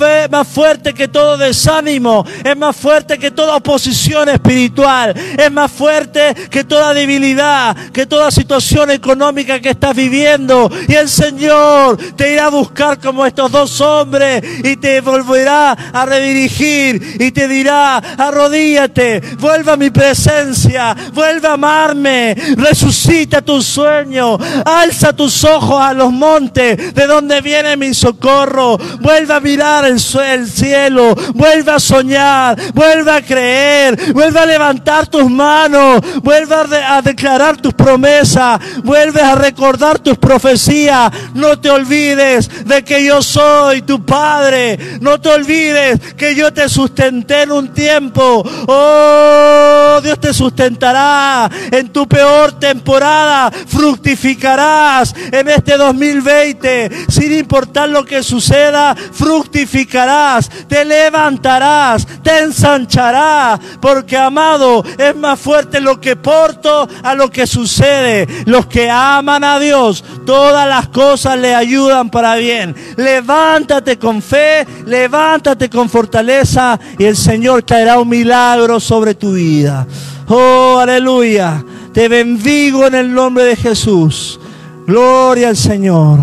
fuerte 0.46 0.92
que 0.94 1.08
todo 1.08 1.36
desánimo, 1.36 2.24
es 2.44 2.56
más 2.56 2.76
fuerte 2.76 3.18
que 3.18 3.30
toda 3.30 3.56
oposición 3.56 4.28
espiritual, 4.28 5.14
es 5.38 5.50
más 5.50 5.70
fuerte 5.70 6.34
que 6.50 6.64
toda 6.64 6.94
debilidad, 6.94 7.76
que 7.92 8.06
toda 8.06 8.30
situación 8.30 8.90
económica 8.90 9.60
que 9.60 9.70
estás 9.70 9.94
viviendo. 9.94 10.70
Y 10.88 10.94
el 10.94 11.08
Señor 11.08 11.96
te 12.16 12.32
irá 12.32 12.46
a 12.46 12.50
buscar 12.50 12.98
como 12.98 13.24
estos 13.24 13.50
dos 13.50 13.80
hombres 13.80 14.42
y 14.62 14.76
te 14.76 15.00
volverá 15.00 15.72
a 15.72 16.06
redirigir 16.06 17.16
y 17.20 17.30
te 17.30 17.48
dirá, 17.48 17.98
arrodíllate, 17.98 19.20
vuelva 19.38 19.74
a 19.74 19.76
mi 19.76 19.90
presencia, 19.90 20.94
vuelve 21.12 21.48
a 21.48 21.54
amarme, 21.54 22.34
resucita 22.56 23.42
tu 23.42 23.62
sueño, 23.62 24.38
alza 24.64 25.14
tus 25.14 25.44
ojos 25.44 25.80
a 25.80 25.93
los 25.94 26.12
montes, 26.12 26.94
de 26.94 27.06
donde 27.06 27.40
viene 27.40 27.76
mi 27.76 27.94
socorro. 27.94 28.78
Vuelve 29.00 29.34
a 29.34 29.40
mirar 29.40 29.84
el, 29.84 29.98
el 30.26 30.48
cielo, 30.48 31.14
vuelve 31.34 31.72
a 31.72 31.78
soñar, 31.78 32.56
vuelve 32.72 33.10
a 33.10 33.22
creer, 33.22 34.12
vuelve 34.12 34.40
a 34.40 34.46
levantar 34.46 35.06
tus 35.06 35.30
manos, 35.30 36.00
vuelve 36.22 36.54
a, 36.54 36.96
a 36.96 37.02
declarar 37.02 37.56
tus 37.56 37.74
promesas, 37.74 38.60
vuelve 38.82 39.20
a 39.20 39.34
recordar 39.34 39.98
tus 39.98 40.18
profecías. 40.18 41.10
No 41.34 41.58
te 41.58 41.70
olvides 41.70 42.64
de 42.64 42.84
que 42.84 43.04
yo 43.04 43.22
soy 43.22 43.82
tu 43.82 44.04
Padre. 44.04 44.98
No 45.00 45.20
te 45.20 45.28
olvides 45.28 46.00
que 46.14 46.34
yo 46.34 46.52
te 46.52 46.68
sustenté 46.68 47.42
en 47.42 47.52
un 47.52 47.68
tiempo. 47.72 48.42
Oh, 48.66 50.00
Dios 50.02 50.20
te 50.20 50.32
sustentará 50.32 51.50
en 51.70 51.88
tu 51.88 52.06
peor 52.06 52.58
temporada. 52.58 53.50
Fructificarás 53.50 55.14
en 55.32 55.48
este 55.48 55.76
2020. 55.86 56.90
Sin 57.08 57.32
importar 57.32 57.88
lo 57.88 58.04
que 58.04 58.22
suceda, 58.22 58.94
fructificarás, 58.94 60.50
te 60.68 60.84
levantarás, 60.84 62.06
te 62.22 62.40
ensancharás. 62.40 63.60
Porque, 63.80 64.16
amado, 64.16 64.84
es 64.98 65.14
más 65.16 65.38
fuerte 65.38 65.80
lo 65.80 66.00
que 66.00 66.16
porto 66.16 66.88
a 67.02 67.14
lo 67.14 67.30
que 67.30 67.46
sucede. 67.46 68.26
Los 68.46 68.66
que 68.66 68.90
aman 68.90 69.44
a 69.44 69.58
Dios, 69.58 70.04
todas 70.26 70.68
las 70.68 70.88
cosas 70.88 71.38
le 71.38 71.54
ayudan 71.54 72.10
para 72.10 72.36
bien. 72.36 72.74
Levántate 72.96 73.98
con 73.98 74.22
fe, 74.22 74.66
levántate 74.86 75.70
con 75.70 75.88
fortaleza 75.88 76.78
y 76.98 77.04
el 77.04 77.16
Señor 77.16 77.62
traerá 77.62 77.98
un 77.98 78.08
milagro 78.08 78.80
sobre 78.80 79.14
tu 79.14 79.32
vida. 79.32 79.86
Oh, 80.28 80.78
aleluya. 80.80 81.64
Te 81.92 82.08
bendigo 82.08 82.86
en 82.86 82.94
el 82.94 83.12
nombre 83.12 83.44
de 83.44 83.56
Jesús. 83.56 84.40
Gloria 84.86 85.48
al 85.48 85.56
Señor. 85.56 86.20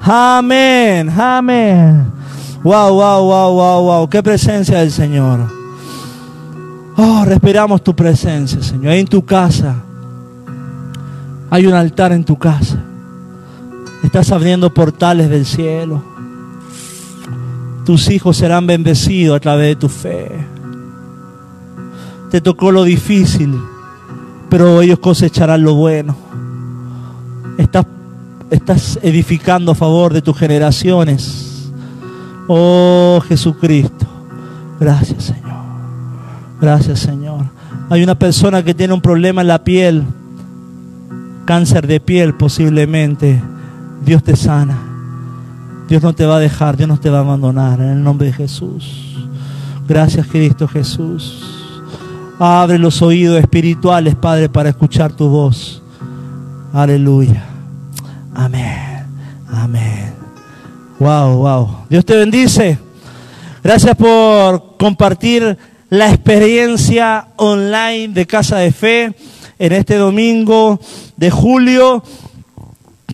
Amén, 0.00 1.08
amén. 1.10 2.10
Wow, 2.62 2.94
wow, 2.94 3.24
wow, 3.24 3.52
wow, 3.52 3.82
wow. 3.82 4.08
Qué 4.08 4.22
presencia 4.22 4.78
del 4.78 4.90
Señor. 4.90 5.40
Oh, 6.96 7.24
respiramos 7.24 7.82
tu 7.82 7.94
presencia, 7.94 8.62
Señor. 8.62 8.92
En 8.94 9.06
tu 9.06 9.24
casa. 9.24 9.76
Hay 11.50 11.66
un 11.66 11.74
altar 11.74 12.12
en 12.12 12.24
tu 12.24 12.36
casa. 12.36 12.78
Estás 14.02 14.30
abriendo 14.32 14.72
portales 14.72 15.28
del 15.30 15.46
cielo. 15.46 16.02
Tus 17.84 18.10
hijos 18.10 18.36
serán 18.36 18.66
bendecidos 18.66 19.36
a 19.36 19.40
través 19.40 19.68
de 19.68 19.76
tu 19.76 19.88
fe. 19.88 20.30
Te 22.30 22.40
tocó 22.40 22.70
lo 22.70 22.84
difícil, 22.84 23.58
pero 24.48 24.82
ellos 24.82 24.98
cosecharán 24.98 25.62
lo 25.62 25.74
bueno. 25.74 26.16
Estás, 27.58 27.84
estás 28.50 28.98
edificando 29.02 29.72
a 29.72 29.74
favor 29.74 30.12
de 30.12 30.22
tus 30.22 30.36
generaciones. 30.36 31.70
Oh 32.48 33.22
Jesucristo. 33.28 34.06
Gracias 34.78 35.24
Señor. 35.24 35.60
Gracias 36.60 37.00
Señor. 37.00 37.44
Hay 37.88 38.02
una 38.02 38.18
persona 38.18 38.62
que 38.62 38.74
tiene 38.74 38.92
un 38.92 39.00
problema 39.00 39.40
en 39.40 39.48
la 39.48 39.64
piel. 39.64 40.04
Cáncer 41.44 41.86
de 41.86 42.00
piel 42.00 42.34
posiblemente. 42.34 43.40
Dios 44.04 44.22
te 44.22 44.36
sana. 44.36 44.78
Dios 45.88 46.02
no 46.02 46.12
te 46.12 46.24
va 46.24 46.36
a 46.36 46.40
dejar, 46.40 46.76
Dios 46.76 46.88
no 46.88 47.00
te 47.00 47.10
va 47.10 47.18
a 47.18 47.22
abandonar. 47.22 47.80
En 47.80 47.88
el 47.88 48.02
nombre 48.02 48.28
de 48.28 48.32
Jesús. 48.32 49.28
Gracias 49.88 50.26
Cristo 50.26 50.68
Jesús. 50.68 51.44
Abre 52.38 52.78
los 52.78 53.02
oídos 53.02 53.38
espirituales, 53.38 54.14
Padre, 54.14 54.48
para 54.48 54.70
escuchar 54.70 55.12
tu 55.12 55.28
voz. 55.28 55.82
Aleluya. 56.72 57.49
Amén. 58.34 59.06
Amén. 59.52 60.14
Wow, 60.98 61.36
wow. 61.38 61.76
Dios 61.88 62.04
te 62.04 62.16
bendice. 62.16 62.78
Gracias 63.62 63.96
por 63.96 64.76
compartir 64.78 65.58
la 65.88 66.08
experiencia 66.10 67.28
online 67.36 68.08
de 68.08 68.26
Casa 68.26 68.58
de 68.58 68.72
Fe 68.72 69.14
en 69.58 69.72
este 69.72 69.96
domingo 69.96 70.80
de 71.16 71.30
julio. 71.30 72.02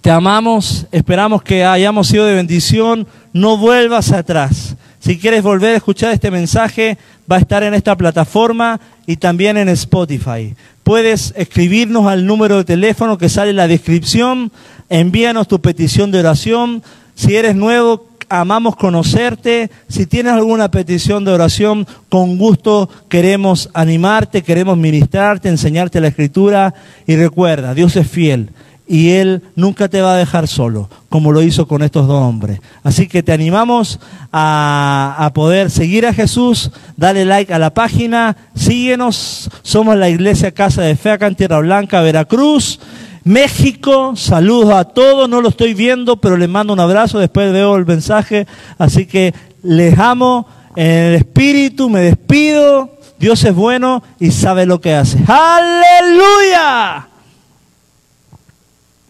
Te 0.02 0.10
amamos, 0.10 0.86
esperamos 0.92 1.42
que 1.42 1.64
hayamos 1.64 2.08
sido 2.08 2.26
de 2.26 2.34
bendición. 2.34 3.06
No 3.32 3.56
vuelvas 3.56 4.12
atrás. 4.12 4.76
Si 5.00 5.18
quieres 5.18 5.42
volver 5.42 5.74
a 5.74 5.76
escuchar 5.78 6.12
este 6.12 6.30
mensaje, 6.30 6.98
va 7.30 7.36
a 7.36 7.40
estar 7.40 7.62
en 7.62 7.74
esta 7.74 7.96
plataforma 7.96 8.80
y 9.06 9.16
también 9.16 9.56
en 9.56 9.68
Spotify. 9.70 10.54
Puedes 10.86 11.34
escribirnos 11.36 12.06
al 12.06 12.26
número 12.26 12.58
de 12.58 12.64
teléfono 12.64 13.18
que 13.18 13.28
sale 13.28 13.50
en 13.50 13.56
la 13.56 13.66
descripción. 13.66 14.52
Envíanos 14.88 15.48
tu 15.48 15.60
petición 15.60 16.12
de 16.12 16.20
oración. 16.20 16.80
Si 17.16 17.34
eres 17.34 17.56
nuevo, 17.56 18.06
amamos 18.28 18.76
conocerte. 18.76 19.68
Si 19.88 20.06
tienes 20.06 20.34
alguna 20.34 20.70
petición 20.70 21.24
de 21.24 21.32
oración, 21.32 21.88
con 22.08 22.38
gusto 22.38 22.88
queremos 23.08 23.68
animarte, 23.74 24.42
queremos 24.42 24.78
ministrarte, 24.78 25.48
enseñarte 25.48 26.00
la 26.00 26.06
escritura. 26.06 26.72
Y 27.04 27.16
recuerda, 27.16 27.74
Dios 27.74 27.96
es 27.96 28.06
fiel 28.06 28.50
y 28.88 29.10
Él 29.10 29.42
nunca 29.56 29.88
te 29.88 30.00
va 30.00 30.14
a 30.14 30.16
dejar 30.16 30.46
solo, 30.46 30.88
como 31.08 31.32
lo 31.32 31.42
hizo 31.42 31.66
con 31.66 31.82
estos 31.82 32.06
dos 32.06 32.22
hombres. 32.22 32.60
Así 32.84 33.08
que 33.08 33.22
te 33.22 33.32
animamos 33.32 33.98
a, 34.32 35.16
a, 35.18 35.32
poder 35.32 35.70
seguir 35.70 36.06
a 36.06 36.14
Jesús, 36.14 36.70
dale 36.96 37.24
like 37.24 37.52
a 37.52 37.58
la 37.58 37.74
página, 37.74 38.36
síguenos, 38.54 39.50
somos 39.62 39.96
la 39.96 40.08
Iglesia 40.08 40.52
Casa 40.52 40.82
de 40.82 40.96
Fe 40.96 41.10
acá 41.10 41.26
en 41.26 41.34
Tierra 41.34 41.58
Blanca, 41.58 42.00
Veracruz. 42.00 42.78
México, 43.24 44.14
saludos 44.14 44.72
a 44.72 44.84
todos, 44.84 45.28
no 45.28 45.40
lo 45.40 45.48
estoy 45.48 45.74
viendo, 45.74 46.18
pero 46.18 46.36
les 46.36 46.48
mando 46.48 46.72
un 46.72 46.78
abrazo, 46.78 47.18
después 47.18 47.52
veo 47.52 47.74
el 47.74 47.84
mensaje, 47.84 48.46
así 48.78 49.04
que 49.06 49.34
les 49.64 49.98
amo 49.98 50.46
en 50.76 50.86
el 50.86 51.14
espíritu, 51.16 51.90
me 51.90 52.02
despido, 52.02 52.88
Dios 53.18 53.42
es 53.42 53.52
bueno 53.52 54.04
y 54.20 54.30
sabe 54.30 54.64
lo 54.64 54.80
que 54.80 54.94
hace. 54.94 55.18
Aleluya. 55.26 57.08